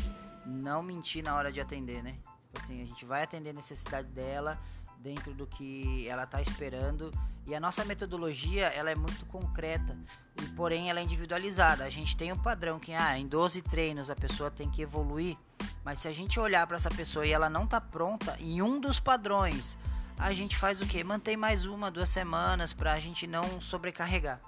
não 0.46 0.84
mentir 0.84 1.24
na 1.24 1.36
hora 1.36 1.52
de 1.52 1.60
atender, 1.60 2.04
né? 2.04 2.20
Tipo 2.44 2.60
assim, 2.62 2.84
a 2.84 2.86
gente 2.86 3.04
vai 3.04 3.24
atender 3.24 3.50
a 3.50 3.54
necessidade 3.54 4.08
dela 4.10 4.60
dentro 5.00 5.34
do 5.34 5.48
que 5.48 6.08
ela 6.08 6.24
está 6.24 6.42
esperando 6.42 7.12
e 7.48 7.56
a 7.56 7.60
nossa 7.60 7.84
metodologia 7.84 8.68
ela 8.68 8.92
é 8.92 8.96
muito 8.96 9.26
concreta 9.26 9.98
e 10.42 10.46
porém 10.50 10.90
ela 10.90 11.00
é 11.00 11.04
individualizada. 11.04 11.84
A 11.84 11.90
gente 11.90 12.16
tem 12.16 12.32
um 12.32 12.38
padrão 12.38 12.80
que 12.80 12.94
ah, 12.94 13.18
em 13.18 13.28
12 13.28 13.62
treinos 13.64 14.12
a 14.12 14.16
pessoa 14.16 14.52
tem 14.52 14.70
que 14.70 14.82
evoluir, 14.82 15.38
mas 15.84 16.00
se 16.00 16.08
a 16.08 16.14
gente 16.14 16.40
olhar 16.40 16.68
para 16.68 16.78
essa 16.78 16.92
pessoa 16.92 17.26
e 17.26 17.32
ela 17.32 17.50
não 17.50 17.64
está 17.64 17.82
pronta 17.82 18.38
em 18.40 18.62
um 18.62 18.80
dos 18.80 19.00
padrões, 19.00 19.78
a 20.18 20.34
gente 20.34 20.58
faz 20.58 20.82
o 20.82 20.86
que? 20.86 21.04
Mantém 21.04 21.38
mais 21.38 21.66
uma, 21.66 21.90
duas 21.90 22.10
semanas 22.10 22.74
para 22.74 22.94
a 22.94 23.00
gente 23.00 23.26
não 23.26 23.60
sobrecarregar. 23.62 24.40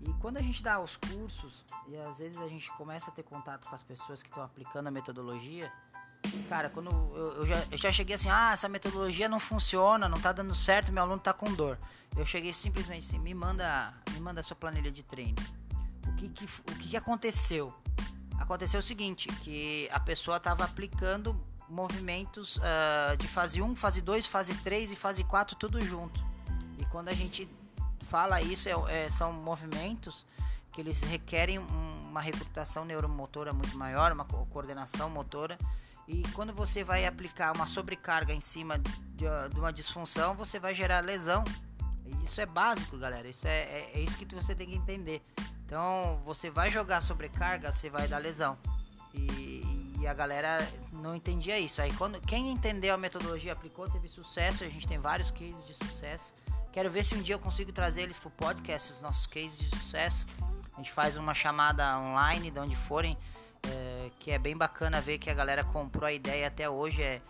E 0.00 0.12
quando 0.14 0.36
a 0.38 0.42
gente 0.42 0.62
dá 0.62 0.80
os 0.80 0.96
cursos 0.96 1.64
e 1.88 1.96
às 1.98 2.18
vezes 2.18 2.38
a 2.38 2.48
gente 2.48 2.70
começa 2.72 3.10
a 3.10 3.12
ter 3.12 3.24
contato 3.24 3.68
com 3.68 3.74
as 3.74 3.82
pessoas 3.82 4.22
que 4.22 4.28
estão 4.28 4.42
aplicando 4.42 4.86
a 4.86 4.90
metodologia, 4.90 5.70
Cara, 6.48 6.68
quando 6.70 6.90
eu, 6.90 7.34
eu, 7.40 7.46
já, 7.46 7.64
eu 7.70 7.78
já 7.78 7.92
cheguei 7.92 8.14
assim, 8.16 8.28
ah, 8.30 8.52
essa 8.52 8.68
metodologia 8.68 9.28
não 9.28 9.38
funciona, 9.38 10.08
não 10.08 10.20
tá 10.20 10.32
dando 10.32 10.54
certo, 10.54 10.92
meu 10.92 11.02
aluno 11.02 11.18
tá 11.18 11.32
com 11.32 11.52
dor. 11.52 11.78
Eu 12.16 12.26
cheguei 12.26 12.52
simplesmente 12.52 13.06
assim, 13.06 13.18
me 13.18 13.34
manda, 13.34 13.92
me 14.12 14.20
manda 14.20 14.40
a 14.40 14.42
sua 14.42 14.56
planilha 14.56 14.90
de 14.90 15.02
treino. 15.02 15.36
O 16.06 16.12
que 16.14 16.28
que, 16.28 16.44
o 16.44 16.74
que, 16.76 16.88
que 16.90 16.96
aconteceu? 16.96 17.72
Aconteceu 18.38 18.80
o 18.80 18.82
seguinte, 18.82 19.28
que 19.42 19.88
a 19.92 20.00
pessoa 20.00 20.38
estava 20.38 20.64
aplicando 20.64 21.38
movimentos 21.68 22.56
uh, 22.56 23.16
de 23.18 23.28
fase 23.28 23.60
1, 23.60 23.76
fase 23.76 24.00
2, 24.00 24.26
fase 24.26 24.54
3 24.54 24.92
e 24.92 24.96
fase 24.96 25.22
4 25.24 25.56
tudo 25.56 25.84
junto. 25.84 26.24
E 26.78 26.84
quando 26.86 27.08
a 27.08 27.14
gente 27.14 27.48
fala 28.08 28.40
isso, 28.40 28.68
é, 28.68 29.04
é, 29.04 29.10
são 29.10 29.32
movimentos 29.32 30.24
que 30.72 30.80
eles 30.80 31.02
requerem 31.02 31.58
um, 31.58 32.08
uma 32.08 32.20
recrutação 32.20 32.84
neuromotora 32.84 33.52
muito 33.52 33.76
maior, 33.76 34.12
uma 34.12 34.24
coordenação 34.24 35.10
motora 35.10 35.58
e 36.08 36.22
quando 36.32 36.54
você 36.54 36.82
vai 36.82 37.04
aplicar 37.04 37.54
uma 37.54 37.66
sobrecarga 37.66 38.32
em 38.32 38.40
cima 38.40 38.78
de, 38.78 39.26
uma 39.58 39.70
disfunção, 39.70 40.34
você 40.34 40.58
vai 40.58 40.74
gerar 40.74 41.00
lesão. 41.00 41.44
Isso 42.24 42.40
é 42.40 42.46
básico, 42.46 42.96
galera. 42.96 43.28
Isso 43.28 43.46
é, 43.46 43.58
é, 43.58 43.90
é, 43.94 44.00
isso 44.00 44.16
que 44.16 44.34
você 44.34 44.54
tem 44.54 44.66
que 44.66 44.74
entender. 44.74 45.20
Então, 45.66 46.18
você 46.24 46.48
vai 46.48 46.70
jogar 46.70 47.02
sobrecarga, 47.02 47.70
você 47.70 47.90
vai 47.90 48.08
dar 48.08 48.16
lesão. 48.16 48.56
E, 49.12 49.92
e, 50.00 50.06
a 50.06 50.14
galera 50.14 50.66
não 50.90 51.14
entendia 51.14 51.58
isso. 51.58 51.82
Aí, 51.82 51.92
quando 51.92 52.18
quem 52.22 52.50
entendeu 52.50 52.94
a 52.94 52.98
metodologia, 52.98 53.52
aplicou, 53.52 53.90
teve 53.90 54.08
sucesso. 54.08 54.64
A 54.64 54.68
gente 54.70 54.86
tem 54.86 54.98
vários 54.98 55.30
cases 55.30 55.62
de 55.62 55.74
sucesso. 55.74 56.32
Quero 56.72 56.90
ver 56.90 57.04
se 57.04 57.14
um 57.14 57.20
dia 57.20 57.34
eu 57.34 57.38
consigo 57.38 57.70
trazer 57.70 58.02
eles 58.02 58.16
pro 58.16 58.30
podcast, 58.30 58.92
os 58.92 59.02
nossos 59.02 59.26
cases 59.26 59.58
de 59.58 59.68
sucesso. 59.68 60.24
A 60.72 60.76
gente 60.78 60.90
faz 60.90 61.18
uma 61.18 61.34
chamada 61.34 61.98
online, 61.98 62.50
de 62.50 62.58
onde 62.58 62.76
forem 62.76 63.14
é, 63.66 64.10
que 64.18 64.30
é 64.30 64.38
bem 64.38 64.56
bacana 64.56 65.00
ver 65.00 65.18
que 65.18 65.30
a 65.30 65.34
galera 65.34 65.64
comprou 65.64 66.06
a 66.06 66.12
ideia 66.12 66.46
até 66.46 66.68
hoje 66.68 67.02
é 67.02 67.20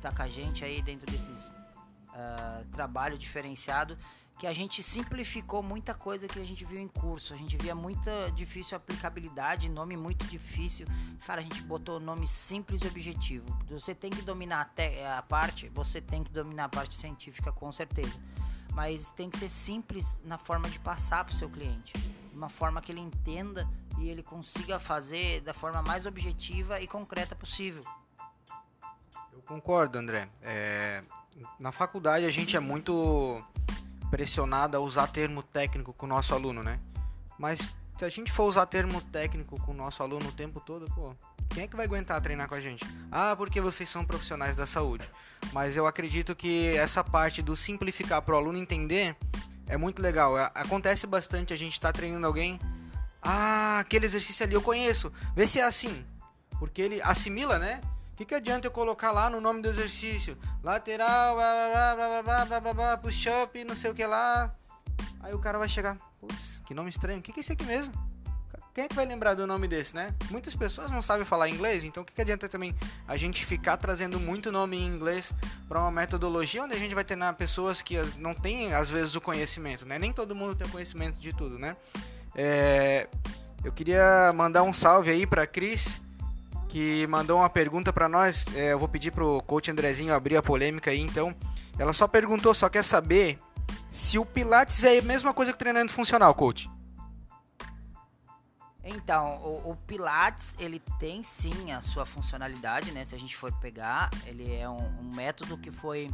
tá 0.00 0.10
com 0.10 0.22
a 0.22 0.28
gente 0.28 0.64
aí 0.64 0.80
dentro 0.80 1.10
desses 1.10 1.46
uh, 1.48 2.64
trabalho 2.72 3.18
diferenciado 3.18 3.98
que 4.40 4.46
a 4.46 4.54
gente 4.54 4.82
simplificou 4.82 5.62
muita 5.62 5.92
coisa 5.92 6.26
que 6.26 6.38
a 6.38 6.44
gente 6.46 6.64
viu 6.64 6.80
em 6.80 6.88
curso. 6.88 7.34
A 7.34 7.36
gente 7.36 7.58
via 7.58 7.74
muita 7.74 8.30
difícil 8.30 8.74
aplicabilidade, 8.74 9.68
nome 9.68 9.98
muito 9.98 10.24
difícil. 10.28 10.86
Cara, 11.26 11.40
a 11.40 11.42
gente 11.42 11.60
botou 11.60 12.00
nome 12.00 12.26
simples 12.26 12.80
e 12.80 12.86
objetivo. 12.86 13.44
Você 13.68 13.94
tem 13.94 14.08
que 14.08 14.22
dominar 14.22 14.62
até 14.62 15.06
a 15.12 15.20
parte, 15.20 15.68
você 15.68 16.00
tem 16.00 16.24
que 16.24 16.32
dominar 16.32 16.64
a 16.64 16.68
parte 16.70 16.94
científica 16.94 17.52
com 17.52 17.70
certeza. 17.70 18.18
Mas 18.72 19.10
tem 19.10 19.28
que 19.28 19.36
ser 19.36 19.50
simples 19.50 20.18
na 20.24 20.38
forma 20.38 20.70
de 20.70 20.78
passar 20.78 21.22
para 21.22 21.34
o 21.34 21.36
seu 21.36 21.50
cliente, 21.50 21.92
uma 22.32 22.48
forma 22.48 22.80
que 22.80 22.90
ele 22.90 23.00
entenda 23.00 23.68
e 24.00 24.08
ele 24.08 24.22
consiga 24.22 24.78
fazer 24.78 25.40
da 25.42 25.52
forma 25.52 25.82
mais 25.82 26.06
objetiva 26.06 26.80
e 26.80 26.86
concreta 26.86 27.36
possível. 27.36 27.82
Eu 29.32 29.42
concordo, 29.42 29.98
André. 29.98 30.28
É, 30.42 31.02
na 31.58 31.70
faculdade 31.70 32.24
a 32.24 32.30
gente 32.30 32.56
é 32.56 32.60
muito 32.60 33.44
pressionado 34.10 34.76
a 34.76 34.80
usar 34.80 35.06
termo 35.06 35.42
técnico 35.42 35.92
com 35.92 36.06
o 36.06 36.08
nosso 36.08 36.34
aluno, 36.34 36.62
né? 36.62 36.80
Mas 37.38 37.74
se 37.98 38.04
a 38.04 38.08
gente 38.08 38.32
for 38.32 38.44
usar 38.44 38.66
termo 38.66 39.00
técnico 39.00 39.60
com 39.62 39.72
o 39.72 39.74
nosso 39.74 40.02
aluno 40.02 40.28
o 40.28 40.32
tempo 40.32 40.58
todo, 40.60 40.86
pô, 40.94 41.14
quem 41.50 41.64
é 41.64 41.66
que 41.68 41.76
vai 41.76 41.84
aguentar 41.84 42.20
treinar 42.20 42.48
com 42.48 42.54
a 42.54 42.60
gente? 42.60 42.84
Ah, 43.10 43.34
porque 43.36 43.60
vocês 43.60 43.88
são 43.88 44.04
profissionais 44.04 44.56
da 44.56 44.66
saúde. 44.66 45.08
Mas 45.52 45.76
eu 45.76 45.86
acredito 45.86 46.34
que 46.34 46.76
essa 46.76 47.04
parte 47.04 47.42
do 47.42 47.56
simplificar 47.56 48.22
para 48.22 48.34
o 48.34 48.38
aluno 48.38 48.58
entender 48.58 49.16
é 49.66 49.76
muito 49.76 50.00
legal. 50.00 50.36
Acontece 50.54 51.06
bastante 51.06 51.52
a 51.52 51.56
gente 51.56 51.72
estar 51.72 51.92
tá 51.92 51.98
treinando 51.98 52.26
alguém 52.26 52.58
ah, 53.22 53.78
aquele 53.78 54.06
exercício 54.06 54.44
ali 54.44 54.54
eu 54.54 54.62
conheço. 54.62 55.12
Vê 55.34 55.46
se 55.46 55.58
é 55.58 55.64
assim. 55.64 56.04
Porque 56.58 56.80
ele 56.80 57.02
assimila, 57.02 57.58
né? 57.58 57.80
O 58.18 58.24
que, 58.24 58.34
adianta 58.34 58.66
eu 58.66 58.70
colocar 58.70 59.12
lá 59.12 59.30
no 59.30 59.40
nome 59.40 59.62
do 59.62 59.68
exercício? 59.68 60.36
Lateral, 60.62 61.38
push 63.02 63.26
up, 63.42 63.64
não 63.64 63.74
sei 63.74 63.90
o 63.90 63.94
que 63.94 64.04
lá. 64.04 64.54
Aí 65.20 65.32
o 65.32 65.38
cara 65.38 65.58
vai 65.58 65.68
chegar. 65.68 65.96
Putz, 66.20 66.60
que 66.66 66.74
nome 66.74 66.90
estranho. 66.90 67.20
O 67.20 67.22
que, 67.22 67.32
que 67.32 67.40
é 67.40 67.42
esse 67.42 67.52
aqui 67.52 67.64
mesmo? 67.64 67.92
Quem 68.74 68.84
é 68.84 68.88
que 68.88 68.94
vai 68.94 69.04
lembrar 69.04 69.34
do 69.34 69.46
nome 69.46 69.66
desse, 69.66 69.96
né? 69.96 70.14
Muitas 70.30 70.54
pessoas 70.54 70.92
não 70.92 71.02
sabem 71.02 71.24
falar 71.24 71.48
inglês, 71.48 71.82
então 71.82 72.02
o 72.04 72.06
que, 72.06 72.12
que 72.12 72.20
adianta 72.20 72.48
também 72.48 72.74
a 73.06 73.16
gente 73.16 73.44
ficar 73.44 73.76
trazendo 73.76 74.20
muito 74.20 74.52
nome 74.52 74.76
em 74.76 74.86
inglês 74.86 75.32
para 75.68 75.80
uma 75.80 75.90
metodologia 75.90 76.62
onde 76.62 76.74
a 76.74 76.78
gente 76.78 76.94
vai 76.94 77.04
ter 77.04 77.18
pessoas 77.36 77.82
que 77.82 77.96
não 78.16 78.32
têm, 78.32 78.72
às 78.72 78.88
vezes, 78.88 79.16
o 79.16 79.20
conhecimento, 79.20 79.84
né? 79.84 79.98
Nem 79.98 80.12
todo 80.12 80.36
mundo 80.36 80.54
tem 80.54 80.68
conhecimento 80.68 81.18
de 81.18 81.32
tudo, 81.32 81.58
né? 81.58 81.76
É, 82.34 83.08
eu 83.62 83.72
queria 83.72 84.32
mandar 84.34 84.62
um 84.62 84.72
salve 84.72 85.10
aí 85.10 85.26
para 85.26 85.46
Cris, 85.46 86.00
que 86.68 87.06
mandou 87.08 87.38
uma 87.38 87.50
pergunta 87.50 87.92
para 87.92 88.08
nós. 88.08 88.44
É, 88.54 88.72
eu 88.72 88.78
vou 88.78 88.88
pedir 88.88 89.10
pro 89.10 89.42
coach 89.42 89.70
Andrezinho 89.70 90.14
abrir 90.14 90.36
a 90.36 90.42
polêmica 90.42 90.90
aí, 90.90 91.00
então. 91.00 91.34
Ela 91.78 91.92
só 91.92 92.06
perguntou, 92.06 92.54
só 92.54 92.68
quer 92.68 92.84
saber 92.84 93.38
se 93.90 94.18
o 94.18 94.24
Pilates 94.24 94.84
é 94.84 94.98
a 94.98 95.02
mesma 95.02 95.34
coisa 95.34 95.52
que 95.52 95.56
o 95.56 95.58
treinamento 95.58 95.92
funcional, 95.92 96.34
coach. 96.34 96.70
Então, 98.82 99.36
o, 99.42 99.72
o, 99.72 99.76
Pilates, 99.76 100.54
ele 100.58 100.80
tem 100.98 101.22
sim 101.22 101.72
a 101.72 101.80
sua 101.80 102.06
funcionalidade, 102.06 102.92
né? 102.92 103.04
Se 103.04 103.14
a 103.14 103.18
gente 103.18 103.36
for 103.36 103.52
pegar, 103.52 104.10
ele 104.24 104.54
é 104.54 104.68
um, 104.68 105.00
um 105.00 105.14
método 105.14 105.58
que 105.58 105.70
foi... 105.70 106.08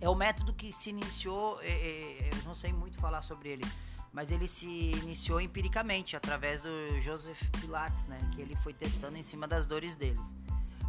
É 0.00 0.08
o 0.08 0.14
método 0.14 0.52
que 0.52 0.72
se 0.72 0.90
iniciou, 0.90 1.60
é, 1.60 1.70
é, 1.70 2.30
eu 2.32 2.44
não 2.44 2.54
sei 2.54 2.72
muito 2.72 2.98
falar 2.98 3.20
sobre 3.22 3.48
ele, 3.50 3.64
mas 4.12 4.30
ele 4.30 4.48
se 4.48 4.66
iniciou 4.66 5.40
empiricamente 5.40 6.16
através 6.16 6.62
do 6.62 7.00
Joseph 7.00 7.40
Pilates, 7.60 8.04
né, 8.06 8.18
que 8.34 8.40
ele 8.40 8.56
foi 8.56 8.72
testando 8.72 9.16
em 9.16 9.22
cima 9.22 9.46
das 9.46 9.66
dores 9.66 9.94
dele. 9.94 10.20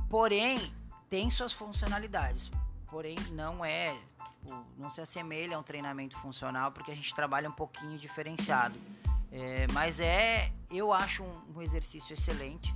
Porém, 0.10 0.74
tem 1.10 1.30
suas 1.30 1.54
funcionalidades, 1.54 2.50
porém 2.88 3.18
não 3.32 3.64
é, 3.64 3.94
tipo, 4.46 4.66
não 4.78 4.90
se 4.90 5.02
assemelha 5.02 5.58
a 5.58 5.60
um 5.60 5.64
treinamento 5.64 6.18
funcional 6.18 6.72
porque 6.72 6.92
a 6.92 6.96
gente 6.96 7.14
trabalha 7.14 7.50
um 7.50 7.54
pouquinho 7.54 7.98
diferenciado. 7.98 8.80
É, 9.32 9.68
mas 9.74 10.00
é, 10.00 10.52
eu 10.72 10.92
acho 10.92 11.24
um, 11.24 11.58
um 11.58 11.62
exercício 11.62 12.14
excelente 12.14 12.74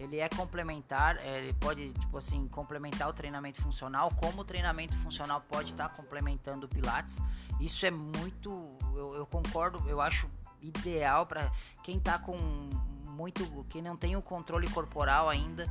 ele 0.00 0.18
é 0.18 0.28
complementar, 0.30 1.18
é, 1.18 1.38
ele 1.38 1.52
pode, 1.52 1.92
tipo 1.92 2.16
assim, 2.16 2.48
complementar 2.48 3.08
o 3.10 3.12
treinamento 3.12 3.60
funcional, 3.60 4.10
como 4.16 4.40
o 4.40 4.44
treinamento 4.44 4.96
funcional 4.98 5.42
pode 5.42 5.72
estar 5.72 5.90
tá 5.90 5.94
complementando 5.94 6.64
o 6.64 6.68
Pilates. 6.68 7.20
Isso 7.60 7.84
é 7.84 7.90
muito, 7.90 8.74
eu, 8.94 9.14
eu 9.14 9.26
concordo, 9.26 9.86
eu 9.86 10.00
acho 10.00 10.26
ideal 10.62 11.26
para 11.26 11.52
quem 11.82 11.98
está 11.98 12.18
com 12.18 12.34
muito, 13.10 13.66
quem 13.68 13.82
não 13.82 13.94
tem 13.94 14.16
o 14.16 14.22
controle 14.22 14.70
corporal 14.70 15.28
ainda. 15.28 15.70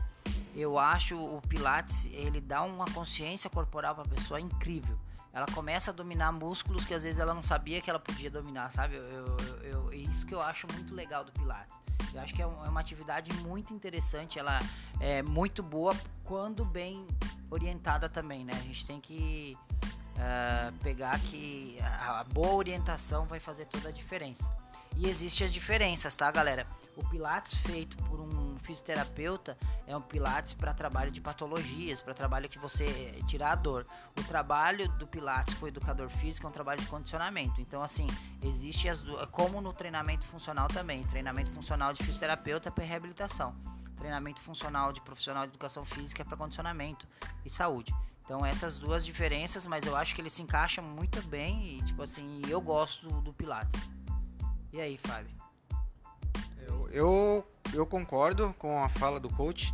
Eu 0.56 0.78
acho 0.78 1.18
o 1.18 1.42
Pilates, 1.48 2.06
ele 2.12 2.40
dá 2.40 2.62
uma 2.62 2.86
consciência 2.92 3.50
corporal 3.50 3.96
para 3.96 4.04
a 4.04 4.08
pessoa 4.08 4.40
incrível. 4.40 4.96
Ela 5.32 5.46
começa 5.54 5.92
a 5.92 5.94
dominar 5.94 6.32
músculos 6.32 6.86
que 6.86 6.94
às 6.94 7.04
vezes 7.04 7.20
ela 7.20 7.34
não 7.34 7.42
sabia 7.42 7.80
que 7.82 7.90
ela 7.90 8.00
podia 8.00 8.32
dominar, 8.32 8.72
sabe? 8.72 8.96
Eu, 8.96 9.06
eu, 9.06 9.64
eu, 9.64 9.94
isso 9.94 10.26
que 10.26 10.34
eu 10.34 10.42
acho 10.42 10.68
muito 10.74 10.94
legal 10.94 11.24
do 11.24 11.32
Pilates. 11.32 11.76
Eu 12.14 12.22
acho 12.22 12.34
que 12.34 12.42
é, 12.42 12.46
é 12.46 12.48
uma 12.48 12.80
atividade 12.80 13.32
muito 13.42 13.74
interessante, 13.74 14.40
ela 14.40 14.60
é 15.00 15.22
muito 15.22 15.62
boa 15.62 15.96
quando 16.24 16.66
bem 16.66 17.06
orientada 17.52 18.10
também, 18.10 18.44
né? 18.44 18.54
A 18.54 18.64
gente 18.64 18.86
tem 18.86 19.00
que 19.00 19.56
uh, 20.16 20.74
pegar 20.84 21.20
que 21.20 21.78
a, 21.82 22.22
a 22.22 22.24
boa 22.24 22.54
orientação 22.54 23.26
vai 23.26 23.40
fazer 23.40 23.66
toda 23.66 23.90
a 23.90 23.92
diferença. 23.92 24.50
E 24.96 25.08
existem 25.08 25.46
as 25.46 25.54
diferenças, 25.54 26.16
tá, 26.16 26.30
galera? 26.32 26.68
O 26.96 27.08
Pilates 27.08 27.54
feito 27.54 27.96
por 27.98 28.20
um 28.20 28.49
fisioterapeuta 28.60 29.58
é 29.88 29.96
um 29.96 30.02
pilates 30.02 30.54
para 30.54 30.74
trabalho 30.74 31.12
de 31.12 31.20
patologias, 31.20 32.02
para 32.02 32.14
trabalho 32.14 32.48
que 32.48 32.60
você 32.60 32.86
tirar 33.28 33.52
a 33.52 33.56
dor. 33.56 33.86
O 34.18 34.24
trabalho 34.24 34.88
do 34.94 35.08
pilates 35.08 35.54
com 35.56 35.66
o 35.66 35.68
educador 35.68 36.10
físico 36.10 36.46
é 36.46 36.50
um 36.50 36.54
trabalho 36.54 36.82
de 36.82 36.88
condicionamento. 36.88 37.60
Então, 37.62 37.82
assim, 37.82 38.08
existe 38.42 38.88
as 38.88 39.02
duas, 39.02 39.30
como 39.30 39.62
no 39.62 39.74
treinamento 39.74 40.26
funcional 40.28 40.68
também, 40.68 41.04
treinamento 41.06 41.52
funcional 41.52 41.94
de 41.94 42.04
fisioterapeuta 42.04 42.72
para 42.72 42.84
reabilitação, 42.84 43.56
treinamento 43.98 44.42
funcional 44.42 44.94
de 44.94 45.02
profissional 45.02 45.44
de 45.44 45.52
educação 45.52 45.86
física 45.86 46.24
para 46.24 46.38
condicionamento 46.38 47.08
e 47.46 47.50
saúde. 47.50 47.94
Então 48.30 48.46
essas 48.46 48.78
duas 48.78 49.04
diferenças, 49.04 49.66
mas 49.66 49.84
eu 49.88 49.96
acho 49.96 50.14
que 50.14 50.22
ele 50.22 50.30
se 50.30 50.42
encaixa 50.42 50.84
muito 50.84 51.20
bem 51.28 51.80
e 51.80 51.84
tipo 51.84 52.04
assim, 52.04 52.42
eu 52.48 52.62
gosto 52.62 53.08
do, 53.08 53.22
do 53.22 53.34
Pilates. 53.34 53.90
E 54.72 54.80
aí, 54.80 55.00
Fábio? 55.00 55.39
Eu, 56.66 56.90
eu, 56.92 57.48
eu 57.74 57.86
concordo 57.86 58.54
com 58.58 58.84
a 58.84 58.90
fala 58.90 59.20
do 59.20 59.30
coach 59.30 59.74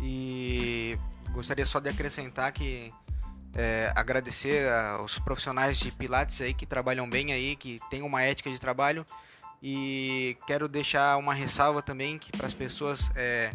e 0.00 0.98
gostaria 1.32 1.64
só 1.64 1.80
de 1.80 1.88
acrescentar 1.88 2.52
que 2.52 2.92
é, 3.54 3.92
agradecer 3.94 4.70
aos 4.98 5.18
profissionais 5.18 5.78
de 5.78 5.90
Pilates 5.90 6.40
aí 6.40 6.54
que 6.54 6.66
trabalham 6.66 7.08
bem 7.08 7.32
aí, 7.32 7.56
que 7.56 7.78
têm 7.90 8.02
uma 8.02 8.22
ética 8.22 8.50
de 8.50 8.58
trabalho 8.58 9.04
e 9.62 10.36
quero 10.46 10.68
deixar 10.68 11.16
uma 11.18 11.34
ressalva 11.34 11.82
também 11.82 12.18
que 12.18 12.32
para 12.32 12.46
as 12.46 12.54
pessoas 12.54 13.10
é, 13.14 13.52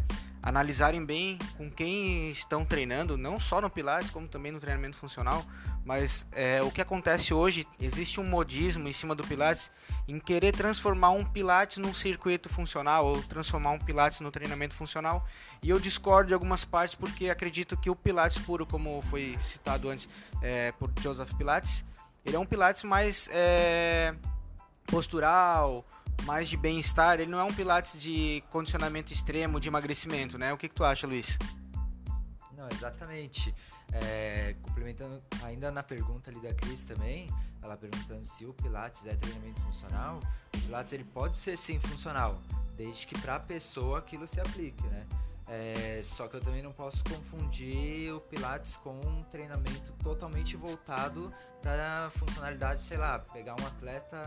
analisarem 0.48 1.04
bem 1.04 1.38
com 1.56 1.70
quem 1.70 2.30
estão 2.30 2.64
treinando, 2.64 3.18
não 3.18 3.38
só 3.38 3.60
no 3.60 3.68
Pilates, 3.68 4.10
como 4.10 4.26
também 4.26 4.50
no 4.50 4.58
treinamento 4.58 4.96
funcional. 4.96 5.44
Mas 5.84 6.26
é, 6.32 6.62
o 6.62 6.70
que 6.70 6.80
acontece 6.80 7.32
hoje, 7.32 7.66
existe 7.80 8.18
um 8.18 8.24
modismo 8.24 8.88
em 8.88 8.92
cima 8.92 9.14
do 9.14 9.26
Pilates 9.26 9.70
em 10.06 10.18
querer 10.18 10.52
transformar 10.52 11.10
um 11.10 11.24
Pilates 11.24 11.78
num 11.78 11.94
circuito 11.94 12.48
funcional 12.48 13.06
ou 13.06 13.22
transformar 13.22 13.72
um 13.72 13.78
Pilates 13.78 14.20
no 14.20 14.30
treinamento 14.30 14.74
funcional. 14.74 15.26
E 15.62 15.68
eu 15.68 15.78
discordo 15.78 16.28
de 16.28 16.34
algumas 16.34 16.64
partes 16.64 16.94
porque 16.94 17.28
acredito 17.28 17.76
que 17.76 17.90
o 17.90 17.96
Pilates 17.96 18.38
puro, 18.38 18.66
como 18.66 19.02
foi 19.02 19.38
citado 19.42 19.90
antes 19.90 20.08
é, 20.42 20.72
por 20.72 20.90
Joseph 21.00 21.32
Pilates, 21.34 21.84
ele 22.24 22.36
é 22.36 22.38
um 22.38 22.46
Pilates 22.46 22.82
mais 22.82 23.28
é, 23.32 24.14
postural, 24.86 25.84
mais 26.24 26.48
de 26.48 26.56
bem-estar, 26.56 27.20
ele 27.20 27.30
não 27.30 27.38
é 27.38 27.44
um 27.44 27.52
pilates 27.52 28.00
de 28.00 28.42
condicionamento 28.50 29.12
extremo, 29.12 29.60
de 29.60 29.68
emagrecimento, 29.68 30.36
né? 30.38 30.52
O 30.52 30.56
que, 30.58 30.68
que 30.68 30.74
tu 30.74 30.84
acha, 30.84 31.06
Luiz? 31.06 31.38
Não, 32.56 32.68
exatamente. 32.70 33.54
É, 33.92 34.54
complementando 34.60 35.22
ainda 35.42 35.70
na 35.70 35.82
pergunta 35.82 36.30
ali 36.30 36.40
da 36.40 36.52
Cris 36.52 36.84
também, 36.84 37.28
ela 37.62 37.76
perguntando 37.76 38.26
se 38.26 38.44
o 38.44 38.52
Pilates 38.52 39.06
é 39.06 39.14
treinamento 39.14 39.60
funcional, 39.62 40.20
o 40.54 40.58
Pilates 40.58 40.92
ele 40.92 41.04
pode 41.04 41.38
ser 41.38 41.56
sim 41.56 41.80
funcional, 41.80 42.38
desde 42.76 43.06
que 43.06 43.18
para 43.18 43.36
a 43.36 43.40
pessoa 43.40 43.98
aquilo 43.98 44.26
se 44.26 44.40
aplique, 44.40 44.86
né? 44.88 45.06
É, 45.48 46.02
só 46.04 46.28
que 46.28 46.36
eu 46.36 46.40
também 46.42 46.62
não 46.62 46.72
posso 46.72 47.02
confundir 47.04 48.12
o 48.12 48.20
Pilates 48.20 48.76
com 48.76 49.00
um 49.00 49.22
treinamento 49.30 49.92
totalmente 50.02 50.54
voltado 50.54 51.32
para 51.62 52.10
funcionalidade, 52.10 52.82
sei 52.82 52.98
lá, 52.98 53.18
pegar 53.18 53.54
um 53.58 53.66
atleta 53.66 54.18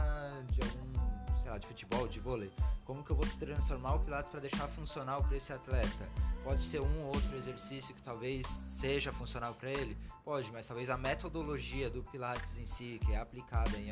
de 0.51 0.61
algum 0.63 1.20
lá, 1.49 1.57
de 1.57 1.67
futebol, 1.67 2.07
de 2.07 2.19
vôlei, 2.19 2.51
como 2.85 3.03
que 3.03 3.11
eu 3.11 3.15
vou 3.15 3.25
transformar 3.39 3.95
o 3.95 3.99
Pilates 3.99 4.29
para 4.29 4.39
deixar 4.39 4.67
funcional 4.67 5.23
para 5.23 5.37
esse 5.37 5.53
atleta? 5.53 6.09
Pode 6.43 6.63
ser 6.63 6.81
um 6.81 7.01
ou 7.01 7.07
outro 7.07 7.35
exercício 7.37 7.93
que 7.93 8.01
talvez 8.01 8.45
seja 8.79 9.13
funcional 9.13 9.53
para 9.53 9.69
ele? 9.69 9.95
Pode, 10.23 10.51
mas 10.51 10.65
talvez 10.65 10.89
a 10.89 10.97
metodologia 10.97 11.89
do 11.89 12.03
Pilates 12.03 12.57
em 12.57 12.65
si, 12.65 12.99
que 13.05 13.13
é 13.13 13.17
aplicada 13.19 13.77
em, 13.77 13.91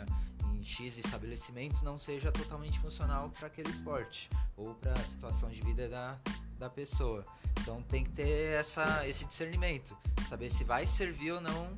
em 0.54 0.64
X 0.64 0.98
estabelecimento, 0.98 1.84
não 1.84 1.98
seja 1.98 2.32
totalmente 2.32 2.80
funcional 2.80 3.30
para 3.30 3.48
aquele 3.48 3.70
esporte 3.70 4.30
ou 4.58 4.74
para 4.76 4.94
a 4.94 5.04
situação 5.04 5.50
de 5.50 5.62
vida 5.62 5.88
da, 5.88 6.20
da 6.58 6.70
pessoa. 6.70 7.24
Então 7.62 7.82
tem 7.84 8.04
que 8.04 8.12
ter 8.12 8.54
essa, 8.60 9.08
esse 9.08 9.26
discernimento, 9.26 9.96
saber 10.28 10.50
se 10.50 10.64
vai 10.64 10.86
servir 10.86 11.32
ou 11.32 11.42
não 11.42 11.78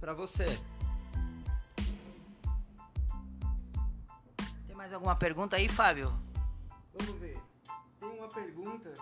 para 0.00 0.12
você. 0.12 0.58
Mais 4.88 4.94
alguma 4.94 5.14
pergunta 5.14 5.56
aí, 5.56 5.68
Fábio? 5.68 6.10
Vamos 6.94 7.20
ver. 7.20 7.38
Tem 8.00 8.08
uma 8.18 8.28
pergunta, 8.28 8.94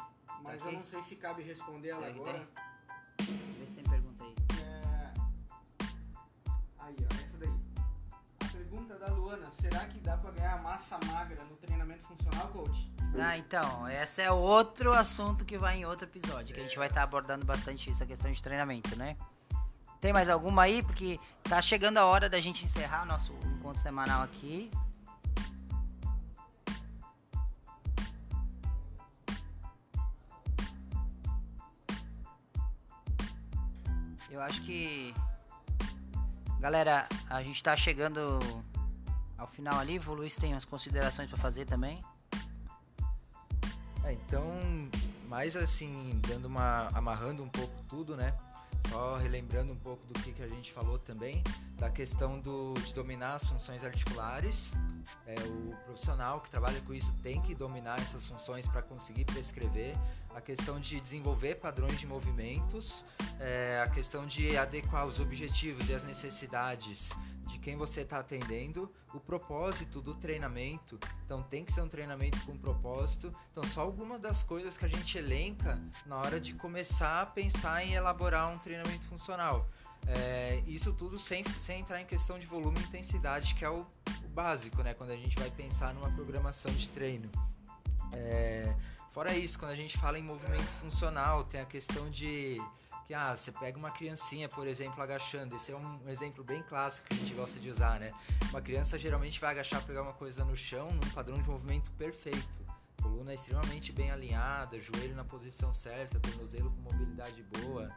mas 0.43 0.61
tá 0.61 0.68
eu 0.68 0.72
não 0.72 0.84
sei 0.84 1.01
se 1.01 1.14
cabe 1.14 1.45
responder 1.45 1.91
ela 1.91 2.07
Será 2.07 2.14
agora. 2.14 2.49
Vê 3.20 3.66
se 3.66 3.72
tem 3.72 3.84
pergunta 3.84 4.24
aí. 4.24 4.34
É... 4.61 5.14
Aí, 6.80 6.97
ó, 7.01 7.22
essa 7.22 7.39
daí. 7.39 7.53
A 8.41 8.49
pergunta 8.53 8.99
da 8.99 9.07
Luana, 9.14 9.49
será 9.53 9.87
que 9.87 10.01
dá 10.01 10.16
pra 10.16 10.32
ganhar 10.32 10.61
massa 10.61 10.99
magra 11.07 11.45
no 11.45 11.57
treinamento 11.57 12.05
funcional, 12.05 12.49
coach? 12.49 12.93
Ah, 13.16 13.39
então, 13.39 13.89
esse 13.89 14.22
é 14.22 14.32
outro 14.32 14.93
assunto 14.93 15.45
que 15.45 15.57
vai 15.57 15.78
em 15.78 15.87
outro 15.87 16.09
episódio, 16.09 16.53
que 16.53 16.61
a 16.61 16.64
gente 16.64 16.76
vai 16.76 16.89
estar 16.89 17.01
tá 17.01 17.05
abordando 17.05 17.47
bastante 17.47 17.91
isso, 17.91 18.03
a 18.03 18.07
questão 18.07 18.32
de 18.32 18.43
treinamento, 18.43 18.97
né? 18.99 19.16
Tem 20.01 20.12
mais 20.12 20.28
alguma 20.28 20.62
aí? 20.62 20.82
Porque 20.82 21.20
tá 21.45 21.62
chegando 21.62 21.99
a 21.99 22.07
hora 22.07 22.28
da 22.28 22.41
gente 22.41 22.64
encerrar 22.64 23.05
nosso 23.07 23.32
encontro 23.45 23.80
semanal 23.80 24.24
aqui. 24.24 24.68
Eu 34.37 34.43
acho 34.43 34.61
que. 34.64 35.14
Galera, 36.61 37.09
a 37.30 37.43
gente 37.43 37.62
tá 37.62 37.74
chegando 37.74 38.39
ao 39.39 39.47
final 39.47 39.78
ali. 39.78 39.99
O 39.99 40.12
Luiz 40.12 40.37
tem 40.37 40.53
umas 40.53 40.66
considerações 40.66 41.30
para 41.30 41.39
fazer 41.39 41.64
também. 41.64 42.05
É, 44.05 44.12
então, 44.12 44.45
mais 45.26 45.57
assim, 45.57 46.20
dando 46.28 46.45
uma. 46.45 46.89
amarrando 46.93 47.43
um 47.43 47.49
pouco 47.49 47.82
tudo, 47.89 48.14
né? 48.14 48.34
Só 48.90 49.16
relembrando 49.16 49.72
um 49.72 49.76
pouco 49.76 50.06
do 50.06 50.14
que, 50.20 50.32
que 50.32 50.42
a 50.42 50.48
gente 50.48 50.72
falou 50.72 50.98
também, 50.98 51.42
da 51.78 51.90
questão 51.90 52.38
do, 52.40 52.74
de 52.74 52.94
dominar 52.94 53.34
as 53.34 53.44
funções 53.44 53.84
articulares. 53.84 54.72
É, 55.26 55.34
o 55.44 55.74
profissional 55.84 56.40
que 56.40 56.50
trabalha 56.50 56.80
com 56.80 56.94
isso 56.94 57.12
tem 57.22 57.40
que 57.42 57.54
dominar 57.54 57.98
essas 58.00 58.26
funções 58.26 58.66
para 58.66 58.82
conseguir 58.82 59.24
prescrever. 59.24 59.94
A 60.34 60.40
questão 60.40 60.78
de 60.78 61.00
desenvolver 61.00 61.56
padrões 61.56 61.98
de 61.98 62.06
movimentos, 62.06 63.04
é, 63.40 63.82
a 63.82 63.88
questão 63.88 64.26
de 64.26 64.56
adequar 64.56 65.06
os 65.06 65.18
objetivos 65.18 65.88
e 65.88 65.94
as 65.94 66.04
necessidades 66.04 67.10
de 67.47 67.59
quem 67.59 67.76
você 67.76 68.01
está 68.01 68.18
atendendo, 68.18 68.92
o 69.14 69.20
propósito 69.20 70.01
do 70.01 70.14
treinamento. 70.14 70.99
Então 71.24 71.42
tem 71.42 71.64
que 71.64 71.72
ser 71.72 71.80
um 71.80 71.88
treinamento 71.88 72.38
com 72.44 72.57
propósito. 72.57 73.30
Então 73.51 73.62
só 73.64 73.82
algumas 73.82 74.20
das 74.20 74.42
coisas 74.42 74.76
que 74.76 74.84
a 74.84 74.88
gente 74.88 75.16
elenca 75.16 75.80
na 76.05 76.16
hora 76.16 76.40
de 76.40 76.55
começar 76.55 77.22
a 77.22 77.26
pensar 77.26 77.84
em 77.84 77.94
elaborar 77.94 78.53
um 78.53 78.59
treinamento 78.59 79.05
funcional. 79.07 79.68
É, 80.07 80.62
isso 80.66 80.92
tudo 80.92 81.18
sem, 81.18 81.42
sem 81.59 81.80
entrar 81.80 82.01
em 82.01 82.07
questão 82.07 82.38
de 82.38 82.47
volume 82.47 82.78
e 82.78 82.82
intensidade, 82.82 83.55
que 83.55 83.64
é 83.64 83.70
o, 83.70 83.86
o 84.24 84.28
básico, 84.28 84.82
né? 84.82 84.94
Quando 84.94 85.11
a 85.11 85.16
gente 85.16 85.36
vai 85.38 85.51
pensar 85.51 85.94
numa 85.94 86.11
programação 86.11 86.70
de 86.72 86.88
treino. 86.88 87.30
É, 88.12 88.74
fora 89.11 89.36
isso, 89.36 89.59
quando 89.59 89.72
a 89.72 89.76
gente 89.76 89.99
fala 89.99 90.18
em 90.18 90.22
movimento 90.22 90.70
funcional, 90.80 91.44
tem 91.44 91.61
a 91.61 91.66
questão 91.66 92.09
de 92.09 92.57
que 93.07 93.14
ah, 93.14 93.36
você 93.36 93.52
pega 93.52 93.78
uma 93.78 93.90
criancinha, 93.90 94.48
por 94.48 94.66
exemplo, 94.66 95.00
agachando. 95.00 95.54
Esse 95.54 95.72
é 95.72 95.76
um 95.76 96.09
exemplo 96.09 96.42
bem 96.42 96.62
clássico 96.62 97.07
que 97.09 97.14
a 97.14 97.18
gente 97.18 97.34
gosta 97.34 97.61
de 97.61 97.70
usar, 97.70 98.00
né? 98.00 98.11
Uma 98.50 98.61
criança 98.61 98.98
geralmente 98.98 99.40
vai 99.40 99.52
agachar, 99.52 99.82
pegar 99.84 100.02
uma 100.02 100.12
coisa 100.12 100.44
no 100.44 100.57
chão, 100.57 100.88
num 100.88 101.11
padrão 101.11 101.40
de 101.40 101.48
movimento 101.48 101.90
perfeito. 101.92 102.66
Coluna 103.00 103.32
extremamente 103.32 103.92
bem 103.92 104.11
alinhada, 104.11 104.80
joelho 104.80 105.14
na 105.14 105.24
posição 105.24 105.72
certa, 105.72 106.18
tornozelo 106.18 106.72
com 106.72 106.80
mobilidade 106.80 107.42
boa. 107.44 107.90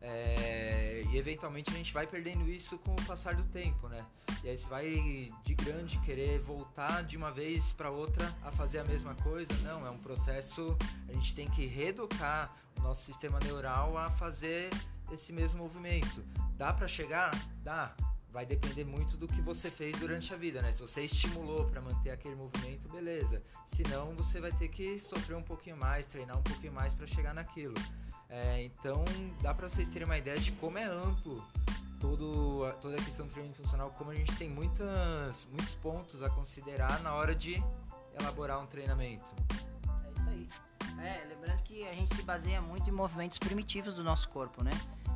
É, 0.00 1.02
e 1.10 1.16
eventualmente 1.16 1.70
a 1.70 1.74
gente 1.74 1.92
vai 1.92 2.06
perdendo 2.06 2.48
isso 2.48 2.78
com 2.78 2.92
o 2.92 3.06
passar 3.06 3.34
do 3.34 3.44
tempo, 3.44 3.88
né? 3.88 4.04
E 4.42 4.48
aí 4.48 4.56
você 4.56 4.68
vai 4.68 5.32
de 5.44 5.54
grande 5.54 5.98
querer 6.00 6.38
voltar 6.38 7.02
de 7.02 7.16
uma 7.16 7.30
vez 7.30 7.72
para 7.72 7.90
outra 7.90 8.34
a 8.42 8.52
fazer 8.52 8.78
a 8.78 8.84
mesma 8.84 9.14
coisa. 9.16 9.52
Não, 9.62 9.86
é 9.86 9.90
um 9.90 9.98
processo. 9.98 10.76
A 11.08 11.12
gente 11.12 11.34
tem 11.34 11.50
que 11.50 11.66
reeducar 11.66 12.54
o 12.78 12.82
nosso 12.82 13.04
sistema 13.04 13.40
neural 13.40 13.98
a 13.98 14.08
fazer 14.10 14.70
esse 15.12 15.32
mesmo 15.32 15.62
movimento. 15.62 16.24
Dá 16.56 16.72
para 16.72 16.86
chegar? 16.86 17.30
Dá. 17.62 17.94
Vai 18.30 18.44
depender 18.44 18.84
muito 18.84 19.16
do 19.16 19.26
que 19.26 19.40
você 19.40 19.70
fez 19.70 19.98
durante 19.98 20.32
a 20.32 20.36
vida, 20.36 20.60
né? 20.60 20.70
Se 20.70 20.82
você 20.82 21.02
estimulou 21.02 21.64
para 21.64 21.80
manter 21.80 22.10
aquele 22.10 22.34
movimento, 22.34 22.88
beleza. 22.88 23.42
Se 23.66 23.82
não, 23.84 24.14
você 24.14 24.38
vai 24.38 24.52
ter 24.52 24.68
que 24.68 24.98
sofrer 24.98 25.34
um 25.34 25.42
pouquinho 25.42 25.78
mais, 25.78 26.04
treinar 26.04 26.38
um 26.38 26.42
pouquinho 26.42 26.72
mais 26.72 26.92
para 26.92 27.06
chegar 27.06 27.34
naquilo. 27.34 27.74
É, 28.28 28.62
então, 28.62 29.02
dá 29.40 29.54
para 29.54 29.68
vocês 29.68 29.88
terem 29.88 30.04
uma 30.04 30.18
ideia 30.18 30.38
de 30.38 30.52
como 30.52 30.76
é 30.76 30.84
amplo 30.84 31.42
todo, 32.00 32.72
toda 32.80 32.96
a 32.96 33.02
questão 33.02 33.26
do 33.26 33.30
treinamento 33.30 33.62
funcional, 33.62 33.90
como 33.90 34.10
a 34.10 34.14
gente 34.14 34.34
tem 34.36 34.48
muitas, 34.48 35.46
muitos 35.46 35.74
pontos 35.74 36.22
a 36.22 36.30
considerar 36.30 37.00
na 37.00 37.14
hora 37.14 37.34
de 37.34 37.62
elaborar 38.18 38.60
um 38.60 38.66
treinamento. 38.66 39.24
É 40.00 40.10
isso 40.10 40.28
aí. 40.28 40.48
É, 41.00 41.24
lembrando 41.28 41.62
que 41.62 41.86
a 41.86 41.94
gente 41.94 42.14
se 42.14 42.22
baseia 42.22 42.60
muito 42.60 42.88
em 42.88 42.92
movimentos 42.92 43.38
primitivos 43.38 43.94
do 43.94 44.02
nosso 44.02 44.28
corpo, 44.28 44.64
né? 44.64 44.70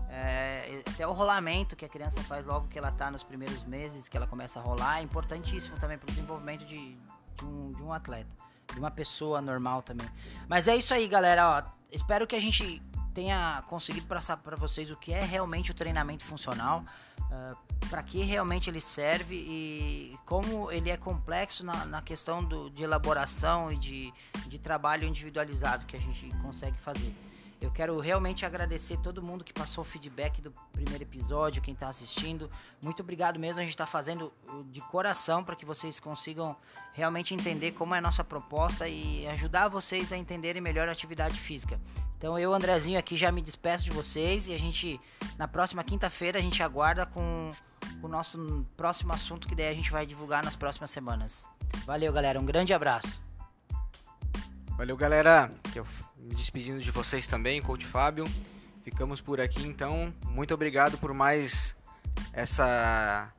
É, 0.09 0.83
até 0.87 1.07
o 1.07 1.13
rolamento 1.13 1.75
que 1.75 1.85
a 1.85 1.89
criança 1.89 2.21
faz 2.23 2.45
logo 2.45 2.69
que 2.69 2.79
ela 2.79 2.91
está 2.91 3.11
nos 3.11 3.23
primeiros 3.23 3.63
meses, 3.67 4.09
que 4.09 4.17
ela 4.17 4.27
começa 4.27 4.61
a 4.61 4.63
rolar, 4.63 4.99
é 4.99 5.03
importantíssimo 5.03 5.79
também 5.79 5.97
para 5.97 6.05
o 6.05 6.11
desenvolvimento 6.11 6.67
de, 6.67 6.97
de, 7.37 7.45
um, 7.45 7.71
de 7.71 7.83
um 7.83 7.93
atleta. 7.93 8.31
de 8.73 8.79
uma 8.79 8.91
pessoa 8.91 9.41
normal 9.41 9.83
também. 9.83 10.09
Mas 10.49 10.69
é 10.69 10.77
isso 10.77 10.93
aí, 10.93 11.09
galera. 11.09 11.49
Ó, 11.59 11.63
espero 11.91 12.27
que 12.27 12.37
a 12.37 12.41
gente 12.41 12.83
tenha 13.13 13.63
conseguido 13.69 14.07
passar 14.07 14.37
para 14.39 14.57
vocês 14.57 14.91
o 14.91 14.97
que 14.97 15.13
é 15.13 15.23
realmente 15.23 15.71
o 15.71 15.75
treinamento 15.75 16.25
funcional, 16.25 16.85
uh, 17.21 17.87
para 17.89 18.03
que 18.03 18.23
realmente 18.23 18.71
ele 18.71 18.81
serve 18.81 19.35
e 19.35 20.19
como 20.27 20.71
ele 20.71 20.91
é 20.91 20.97
complexo 20.97 21.65
na, 21.65 21.85
na 21.85 22.03
questão 22.03 22.43
do, 22.43 22.71
de 22.71 22.83
elaboração 22.83 23.71
e 23.71 23.77
de, 23.77 24.13
de 24.47 24.59
trabalho 24.59 25.07
individualizado 25.07 25.87
que 25.87 25.97
a 25.97 26.01
gente 26.01 26.31
consegue 26.43 26.79
fazer. 26.79 27.15
Eu 27.63 27.71
quero 27.71 27.99
realmente 28.01 28.45
agradecer 28.45 28.97
todo 28.97 29.23
mundo 29.23 29.45
que 29.45 29.53
passou 29.53 29.83
o 29.83 29.85
feedback 29.85 30.43
do 30.43 30.51
primeiro 30.73 31.05
episódio, 31.05 31.63
quem 31.63 31.75
está 31.75 31.87
assistindo. 31.87 32.51
Muito 32.83 33.05
obrigado 33.05 33.39
mesmo. 33.39 33.61
A 33.61 33.63
gente 33.63 33.71
está 33.71 33.87
fazendo 33.87 34.33
de 34.73 34.81
coração 34.81 35.45
para 35.45 35.55
que 35.55 35.65
vocês 35.65 36.01
consigam 36.01 36.57
realmente 36.93 37.35
entender 37.35 37.71
como 37.73 37.95
é 37.95 37.99
a 37.99 38.01
nossa 38.01 38.25
proposta 38.25 38.89
e 38.89 39.25
ajudar 39.29 39.69
vocês 39.69 40.13
a 40.13 40.17
entenderem 40.17 40.61
melhor 40.61 40.89
a 40.89 40.93
atividade 40.93 41.39
física. 41.39 41.79
Então 42.23 42.39
eu, 42.39 42.55
Andrezinho, 42.55 43.01
aqui 43.01 43.17
já 43.17 43.33
me 43.33 43.43
despeço 43.43 43.83
de 43.83 43.91
vocês 43.91 44.47
e 44.47 44.55
a 44.55 44.57
gente, 44.57 45.01
na 45.37 45.49
próxima 45.49 45.83
quinta-feira, 45.83 46.39
a 46.39 46.41
gente 46.41 46.63
aguarda 46.63 47.05
com 47.05 47.51
o 48.01 48.07
nosso 48.07 48.65
próximo 48.77 49.13
assunto 49.13 49.49
que 49.49 49.57
daí 49.57 49.67
a 49.67 49.75
gente 49.75 49.91
vai 49.91 50.07
divulgar 50.07 50.45
nas 50.45 50.55
próximas 50.55 50.93
semanas. 50.93 51.49
Valeu, 51.85 52.13
galera. 52.13 52.39
Um 52.39 52.45
grande 52.45 52.73
abraço. 52.73 53.21
Valeu, 54.77 54.97
galera. 54.97 55.51
Eu 55.75 55.85
me 56.17 56.33
despedindo 56.37 56.81
de 56.81 56.93
vocês 56.93 57.27
também, 57.27 57.61
Coach 57.61 57.85
Fábio. 57.85 58.25
Ficamos 58.85 59.21
por 59.21 59.41
aqui 59.41 59.67
então. 59.67 60.15
Muito 60.27 60.55
obrigado 60.55 60.97
por 60.99 61.13
mais 61.13 61.75
essa 62.33 63.33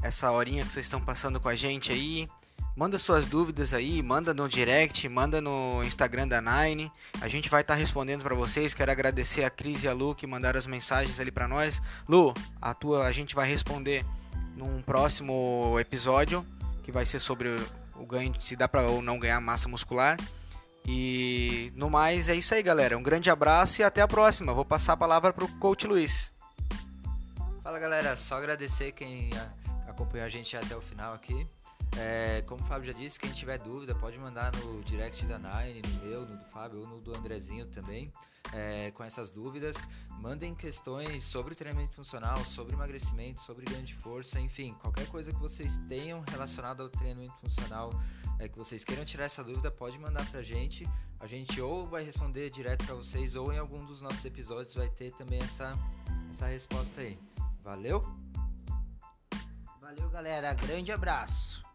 essa 0.00 0.30
horinha 0.30 0.64
que 0.64 0.70
vocês 0.70 0.86
estão 0.86 1.00
passando 1.00 1.40
com 1.40 1.48
a 1.48 1.56
gente 1.56 1.90
aí. 1.90 2.28
Manda 2.76 2.98
suas 2.98 3.24
dúvidas 3.24 3.72
aí, 3.72 4.02
manda 4.02 4.34
no 4.34 4.46
direct, 4.46 5.08
manda 5.08 5.40
no 5.40 5.82
Instagram 5.82 6.28
da 6.28 6.42
Nine. 6.42 6.92
A 7.22 7.26
gente 7.26 7.48
vai 7.48 7.62
estar 7.62 7.72
tá 7.72 7.80
respondendo 7.80 8.22
para 8.22 8.34
vocês. 8.34 8.74
Quero 8.74 8.92
agradecer 8.92 9.44
a 9.44 9.50
Cris 9.50 9.82
e 9.82 9.88
a 9.88 9.94
Lu 9.94 10.14
que 10.14 10.26
mandaram 10.26 10.58
as 10.58 10.66
mensagens 10.66 11.18
ali 11.18 11.32
para 11.32 11.48
nós. 11.48 11.80
Lu, 12.06 12.34
a 12.60 12.74
tua 12.74 13.06
a 13.06 13.12
gente 13.12 13.34
vai 13.34 13.48
responder 13.48 14.04
num 14.54 14.82
próximo 14.82 15.78
episódio 15.80 16.44
que 16.82 16.92
vai 16.92 17.06
ser 17.06 17.18
sobre 17.18 17.56
o 17.94 18.04
ganho 18.04 18.38
se 18.42 18.54
dá 18.54 18.68
para 18.68 18.82
ou 18.82 19.00
não 19.00 19.18
ganhar 19.18 19.40
massa 19.40 19.70
muscular. 19.70 20.18
E 20.86 21.72
no 21.74 21.88
mais 21.88 22.28
é 22.28 22.34
isso 22.34 22.54
aí, 22.54 22.62
galera. 22.62 22.98
Um 22.98 23.02
grande 23.02 23.30
abraço 23.30 23.80
e 23.80 23.84
até 23.84 24.02
a 24.02 24.06
próxima. 24.06 24.52
Vou 24.52 24.66
passar 24.66 24.92
a 24.92 24.96
palavra 24.98 25.32
pro 25.32 25.48
coach 25.58 25.86
Luiz. 25.86 26.30
Fala, 27.62 27.78
galera. 27.78 28.14
Só 28.16 28.36
agradecer 28.36 28.92
quem 28.92 29.30
acompanhou 29.88 30.26
a 30.26 30.28
gente 30.28 30.54
até 30.58 30.76
o 30.76 30.80
final 30.82 31.14
aqui. 31.14 31.48
É, 31.98 32.42
como 32.46 32.62
o 32.62 32.66
Fábio 32.66 32.92
já 32.92 32.98
disse, 32.98 33.18
quem 33.18 33.30
tiver 33.32 33.58
dúvida 33.58 33.94
pode 33.94 34.18
mandar 34.18 34.54
no 34.56 34.82
direct 34.82 35.24
da 35.24 35.38
Nine, 35.38 35.80
no 35.82 36.06
meu, 36.06 36.26
no 36.26 36.36
do 36.36 36.44
Fábio 36.46 36.80
ou 36.80 36.86
no 36.86 37.00
do 37.00 37.16
Andrezinho 37.16 37.66
também, 37.68 38.12
é, 38.52 38.90
com 38.90 39.02
essas 39.02 39.30
dúvidas. 39.30 39.76
Mandem 40.20 40.54
questões 40.54 41.24
sobre 41.24 41.54
treinamento 41.54 41.94
funcional, 41.94 42.36
sobre 42.44 42.74
emagrecimento, 42.74 43.40
sobre 43.42 43.64
ganho 43.64 43.82
de 43.82 43.94
força, 43.94 44.38
enfim, 44.38 44.74
qualquer 44.80 45.06
coisa 45.08 45.32
que 45.32 45.38
vocês 45.38 45.78
tenham 45.88 46.22
relacionado 46.30 46.82
ao 46.82 46.88
treinamento 46.88 47.34
funcional, 47.38 47.90
é, 48.38 48.48
que 48.48 48.58
vocês 48.58 48.84
queiram 48.84 49.04
tirar 49.04 49.24
essa 49.24 49.42
dúvida, 49.42 49.70
pode 49.70 49.98
mandar 49.98 50.28
pra 50.30 50.42
gente. 50.42 50.86
A 51.18 51.26
gente 51.26 51.58
ou 51.62 51.86
vai 51.86 52.04
responder 52.04 52.50
direto 52.50 52.84
para 52.84 52.94
vocês, 52.94 53.34
ou 53.34 53.50
em 53.52 53.58
algum 53.58 53.82
dos 53.86 54.02
nossos 54.02 54.22
episódios 54.24 54.74
vai 54.74 54.90
ter 54.90 55.12
também 55.12 55.40
essa, 55.40 55.72
essa 56.30 56.46
resposta 56.46 57.00
aí. 57.00 57.18
Valeu? 57.64 58.06
Valeu, 59.80 60.10
galera. 60.10 60.52
Grande 60.52 60.92
abraço. 60.92 61.65